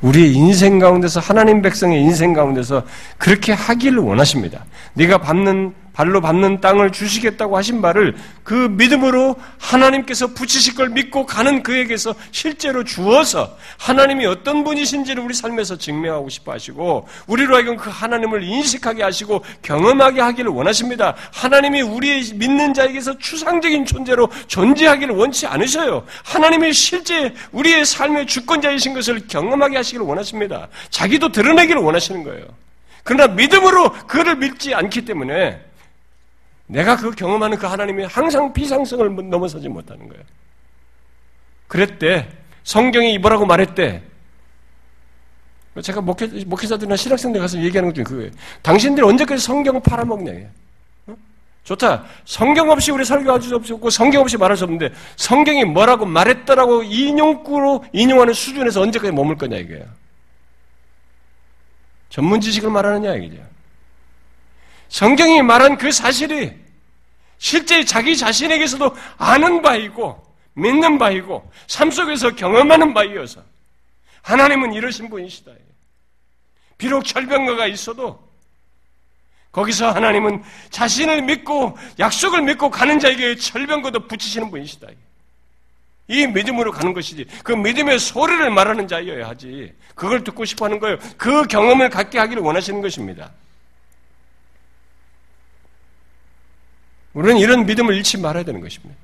우리의 0.03 0.33
인생 0.33 0.79
가운데서 0.79 1.21
하나님 1.21 1.63
백성의 1.63 2.01
인생 2.01 2.33
가운데서 2.33 2.85
그렇게 3.19 3.53
하기를 3.53 3.99
원하십니다. 3.99 4.65
네가 4.95 5.19
밟는 5.19 5.73
발로 5.93 6.21
밟는 6.21 6.61
땅을 6.61 6.91
주시겠다고 6.91 7.57
하신 7.57 7.81
말을 7.81 8.17
그 8.43 8.55
믿음으로 8.55 9.37
하나님께서 9.59 10.29
붙이실 10.29 10.75
걸 10.75 10.89
믿고 10.89 11.27
가는 11.27 11.63
그에게서 11.63 12.15
실제로 12.31 12.83
주어서 12.85 13.57
하나님이 13.79 14.27
어떤 14.27 14.65
분이신지를 14.65 15.23
우리 15.23 15.35
삶에서 15.35 15.77
증명하고 15.77 16.29
싶어 16.29 16.53
하시고 16.53 17.09
우리로 17.27 17.57
하여금 17.57 17.77
그 17.77 17.91
하나님을 17.91 18.43
인식하게 18.43 19.03
하시고 19.03 19.45
경험하게 19.63 20.21
하기를 20.21 20.51
원하십니다. 20.51 21.15
하나님이 21.33 21.83
우리의 21.83 22.23
믿는 22.35 22.75
자에게서 22.75 23.19
추상적인 23.19 23.85
존재로 23.85 24.29
존재하기를 24.47 25.15
원치 25.15 25.47
않으셔요. 25.47 26.05
하나님이 26.25 26.73
실제 26.73 27.35
우리의 27.53 27.85
삶의 27.85 28.27
주권자이신 28.27 28.95
것을 28.95 29.27
경험하게 29.29 29.77
하시기를 29.77 30.05
원하십니다. 30.07 30.69
자기도 30.91 31.31
드러내기를 31.31 31.81
원하시는 31.83 32.23
거예요. 32.25 32.45
그러나 33.05 33.33
믿음으로 33.35 33.93
그를 34.07 34.37
믿지 34.37 34.75
않기 34.75 35.05
때문에 35.05 35.61
내가 36.73 36.97
그 36.97 37.11
경험하는 37.11 37.59
그 37.59 37.67
하나님이 37.67 38.05
항상 38.05 38.51
비상성을 38.51 39.29
넘어서지 39.29 39.69
못하는 39.69 40.09
거예요. 40.09 40.25
그랬대. 41.69 42.29
성경이 42.65 43.19
뭐라고 43.19 43.45
말했대. 43.45 44.03
제가 45.83 46.01
목회, 46.01 46.27
목회자들이나 46.27 46.97
신학생들 46.97 47.41
가서 47.41 47.63
얘기하는 47.63 47.91
것 47.91 47.95
중에 47.95 48.05
그거예요. 48.05 48.31
당신들이 48.63 49.07
언제까지 49.07 49.43
성경을 49.43 49.83
팔아먹냐. 49.83 50.33
어? 51.09 51.17
좋다. 51.65 52.05
성경 52.25 52.71
없이 52.71 52.91
우리 52.91 53.05
설교할 53.05 53.43
수 53.43 53.55
없고 53.55 53.91
성경 53.91 54.23
없이 54.23 54.39
말할 54.39 54.57
수 54.57 54.65
없는데 54.65 54.95
성경이 55.17 55.65
뭐라고 55.65 56.07
말했더라고 56.07 56.85
인용구로 56.85 57.85
인용하는 57.93 58.33
수준에서 58.33 58.81
언제까지 58.81 59.13
머물 59.13 59.37
거냐 59.37 59.59
이거예요. 59.59 59.85
전문 62.09 62.41
지식을 62.41 62.71
말하느냐 62.71 63.15
이거죠. 63.17 63.43
성경이 64.89 65.43
말한 65.43 65.77
그 65.79 65.91
사실이 65.91 66.62
실제 67.43 67.85
자기 67.85 68.17
자신에게서도 68.17 68.97
아는 69.19 69.63
바이고 69.63 70.25
믿는 70.55 70.97
바이고 70.97 71.51
삶 71.67 71.91
속에서 71.91 72.37
경험하는 72.37 72.95
바이어서 72.95 73.43
하나님은 74.23 74.73
이러신 74.73 75.11
분이시다. 75.11 75.51
비록 76.79 77.05
절병가가 77.05 77.67
있어도 77.67 78.23
거기서 79.51 79.91
하나님은 79.91 80.45
자신을 80.71 81.23
믿고 81.23 81.77
약속을 81.99 82.43
믿고 82.43 82.71
가는 82.71 83.01
자에게 83.01 83.35
절병거도 83.35 84.07
붙이시는 84.07 84.49
분이시다. 84.49 84.87
이 86.07 86.27
믿음으로 86.29 86.71
가는 86.71 86.93
것이지. 86.93 87.27
그 87.43 87.53
믿음의 87.53 87.99
소리를 87.99 88.51
말하는 88.51 88.87
자여야 88.87 89.29
하지. 89.29 89.75
그걸 89.97 90.23
듣고 90.23 90.45
싶어 90.45 90.67
하는 90.67 90.79
거예요. 90.79 90.97
그 91.17 91.43
경험을 91.49 91.91
갖게 91.91 92.21
하기를 92.21 92.41
원하시는 92.41 92.81
것입니다. 92.81 93.33
우리는 97.15 97.39
이런 97.39 97.67
믿음을 97.67 97.95
잃지 97.95 98.19
말아야 98.19 98.45
되는 98.45 98.61
것입니다. 98.61 98.95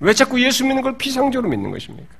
왜 0.00 0.12
자꾸 0.12 0.42
예수 0.42 0.64
믿는 0.64 0.82
걸 0.82 0.98
피상적으로 0.98 1.48
믿는 1.48 1.70
것입니까? 1.70 2.14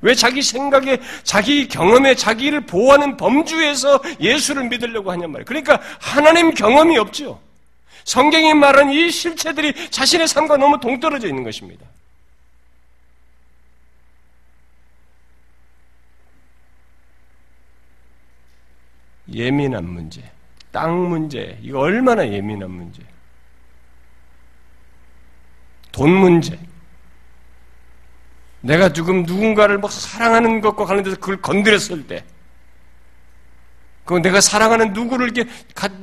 왜 0.00 0.14
자기 0.14 0.42
생각에, 0.42 1.00
자기 1.22 1.68
경험에 1.68 2.16
자기를 2.16 2.62
보호하는 2.66 3.16
범주에서 3.16 4.00
예수를 4.20 4.68
믿으려고 4.68 5.12
하냔 5.12 5.30
말이에요. 5.30 5.44
그러니까 5.44 5.80
하나님 6.00 6.52
경험이 6.52 6.98
없죠. 6.98 7.40
성경이 8.04 8.52
말한 8.54 8.90
이 8.90 9.10
실체들이 9.10 9.90
자신의 9.90 10.26
삶과 10.26 10.56
너무 10.56 10.80
동떨어져 10.80 11.28
있는 11.28 11.44
것입니다. 11.44 11.86
예민한 19.32 19.88
문제, 19.88 20.20
땅 20.72 21.08
문제, 21.08 21.58
이거 21.62 21.78
얼마나 21.78 22.26
예민한 22.28 22.70
문제. 22.72 23.02
돈 25.92 26.10
문제. 26.10 26.58
내가 28.62 28.92
지금 28.92 29.24
누군가를 29.24 29.78
막 29.78 29.92
사랑하는 29.92 30.60
것과 30.60 30.86
관련돼서 30.86 31.16
그걸 31.16 31.40
건드렸을 31.40 32.06
때, 32.06 32.24
그 34.04 34.14
내가 34.14 34.40
사랑하는 34.40 34.92
누구를 34.92 35.30
이렇게 35.30 35.50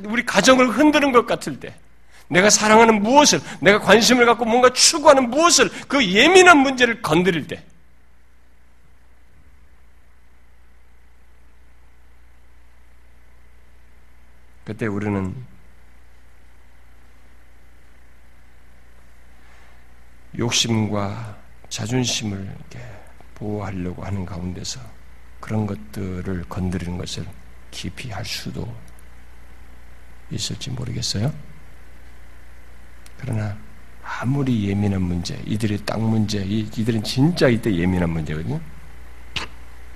우리 0.06 0.24
가정을 0.24 0.68
흔드는 0.68 1.12
것 1.12 1.26
같을 1.26 1.58
때, 1.58 1.74
내가 2.28 2.48
사랑하는 2.48 3.02
무엇을, 3.02 3.40
내가 3.60 3.80
관심을 3.80 4.24
갖고 4.24 4.44
뭔가 4.44 4.72
추구하는 4.72 5.30
무엇을 5.30 5.68
그 5.88 6.06
예민한 6.06 6.58
문제를 6.58 7.02
건드릴 7.02 7.46
때, 7.46 7.64
그때 14.64 14.86
우리는 14.86 15.34
욕심과 20.38 21.36
자존심을 21.68 22.54
보호하려고 23.34 24.04
하는 24.04 24.26
가운데서 24.26 24.80
그런 25.40 25.66
것들을 25.66 26.44
건드리는 26.48 26.98
것을 26.98 27.24
깊이 27.70 28.10
할 28.10 28.24
수도 28.24 28.72
있을지 30.30 30.70
모르겠어요. 30.70 31.32
그러나 33.18 33.56
아무리 34.02 34.68
예민한 34.68 35.02
문제, 35.02 35.40
이들의 35.46 35.78
땅 35.84 36.08
문제, 36.08 36.42
이들은 36.42 37.02
진짜 37.02 37.48
이때 37.48 37.74
예민한 37.74 38.10
문제거든요. 38.10 38.60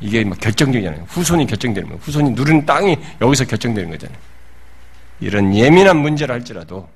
이게 0.01 0.25
막 0.25 0.39
결정적이잖아요. 0.41 1.05
후손이 1.05 1.47
결정되는 1.47 1.89
거예요. 1.89 2.01
후손이 2.03 2.31
누르는 2.31 2.67
땅이 2.67 2.97
여기서 3.21 3.45
결정되는 3.45 3.91
거잖아요. 3.91 4.19
이런 5.21 5.55
예민한 5.55 5.99
문제를 5.99 6.35
할지라도 6.35 6.89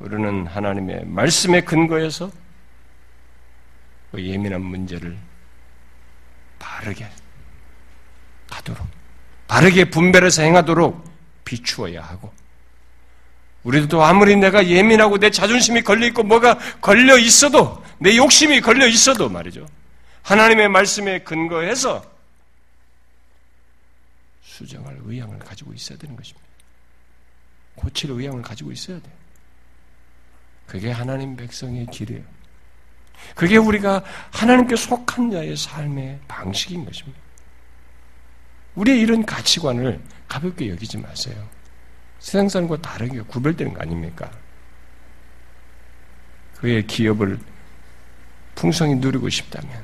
우리는 0.00 0.46
하나님의 0.46 1.04
말씀에 1.04 1.60
근거해서 1.60 2.30
그 4.10 4.24
예민한 4.24 4.62
문제를 4.62 5.16
바르게 6.58 7.08
하도록, 8.50 8.86
바르게 9.46 9.90
분별해서 9.90 10.42
행하도록 10.42 11.04
비추어야 11.44 12.02
하고, 12.02 12.32
우리도 13.62 14.02
아무리 14.02 14.36
내가 14.36 14.66
예민하고 14.66 15.18
내 15.18 15.30
자존심이 15.30 15.82
걸려있고 15.82 16.22
뭐가 16.22 16.58
걸려 16.80 17.18
있어도, 17.18 17.84
내 17.98 18.16
욕심이 18.16 18.60
걸려 18.60 18.86
있어도 18.86 19.28
말이죠. 19.28 19.66
하나님의 20.22 20.68
말씀에 20.68 21.20
근거해서 21.20 22.02
수정할 24.42 24.98
의향을 25.04 25.38
가지고 25.38 25.74
있어야 25.74 25.98
되는 25.98 26.16
것입니다. 26.16 26.48
고칠 27.74 28.10
의향을 28.10 28.42
가지고 28.42 28.72
있어야 28.72 28.98
돼요. 29.00 29.19
그게 30.70 30.92
하나님 30.92 31.34
백성의 31.34 31.86
길이에요. 31.86 32.22
그게 33.34 33.56
우리가 33.56 34.04
하나님께 34.30 34.76
속한 34.76 35.32
자의 35.32 35.56
삶의 35.56 36.20
방식인 36.28 36.84
것입니다. 36.84 37.18
우리의 38.76 39.00
이런 39.00 39.26
가치관을 39.26 40.00
가볍게 40.28 40.70
여기지 40.70 40.96
마세요. 40.98 41.34
세상 42.20 42.48
사람과 42.48 42.80
다르게 42.80 43.20
구별되는 43.22 43.74
거 43.74 43.80
아닙니까? 43.80 44.30
그의 46.58 46.86
기업을 46.86 47.40
풍성히 48.54 48.94
누리고 48.94 49.28
싶다면, 49.28 49.82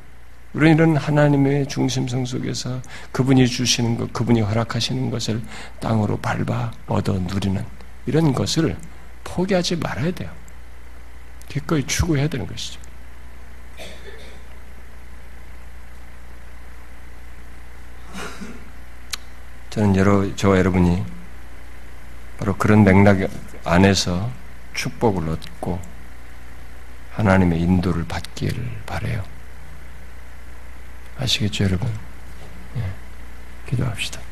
우리는 0.53 0.77
이런 0.77 0.97
하나님의 0.97 1.67
중심성 1.67 2.25
속에서 2.25 2.81
그분이 3.11 3.49
주시는 3.49 3.97
것, 3.97 4.13
그분이 4.13 4.41
허락하시는 4.41 5.11
것을 5.11 5.43
땅으로 5.81 6.17
밟아 6.19 6.71
얻어 6.87 7.15
누리는 7.15 7.65
이런 8.07 8.33
것을 8.33 8.77
포기하지 9.25 9.77
말아야 9.77 10.13
돼요. 10.13 10.46
기꺼이 11.49 11.87
추구해야 11.87 12.29
되는 12.29 12.47
것이죠. 12.47 12.81
저는 19.71 19.95
여러, 19.97 20.35
저와 20.37 20.59
여러분이 20.59 21.05
바로 22.39 22.57
그런 22.57 22.83
맥락 22.83 23.31
안에서 23.65 24.31
축복을 24.75 25.29
얻고 25.29 25.81
하나님의 27.13 27.61
인도를 27.61 28.07
받기를 28.07 28.83
바래요. 28.87 29.23
아시겠죠, 31.19 31.65
여러분? 31.65 31.91
예, 32.77 32.83
기도합시다. 33.69 34.26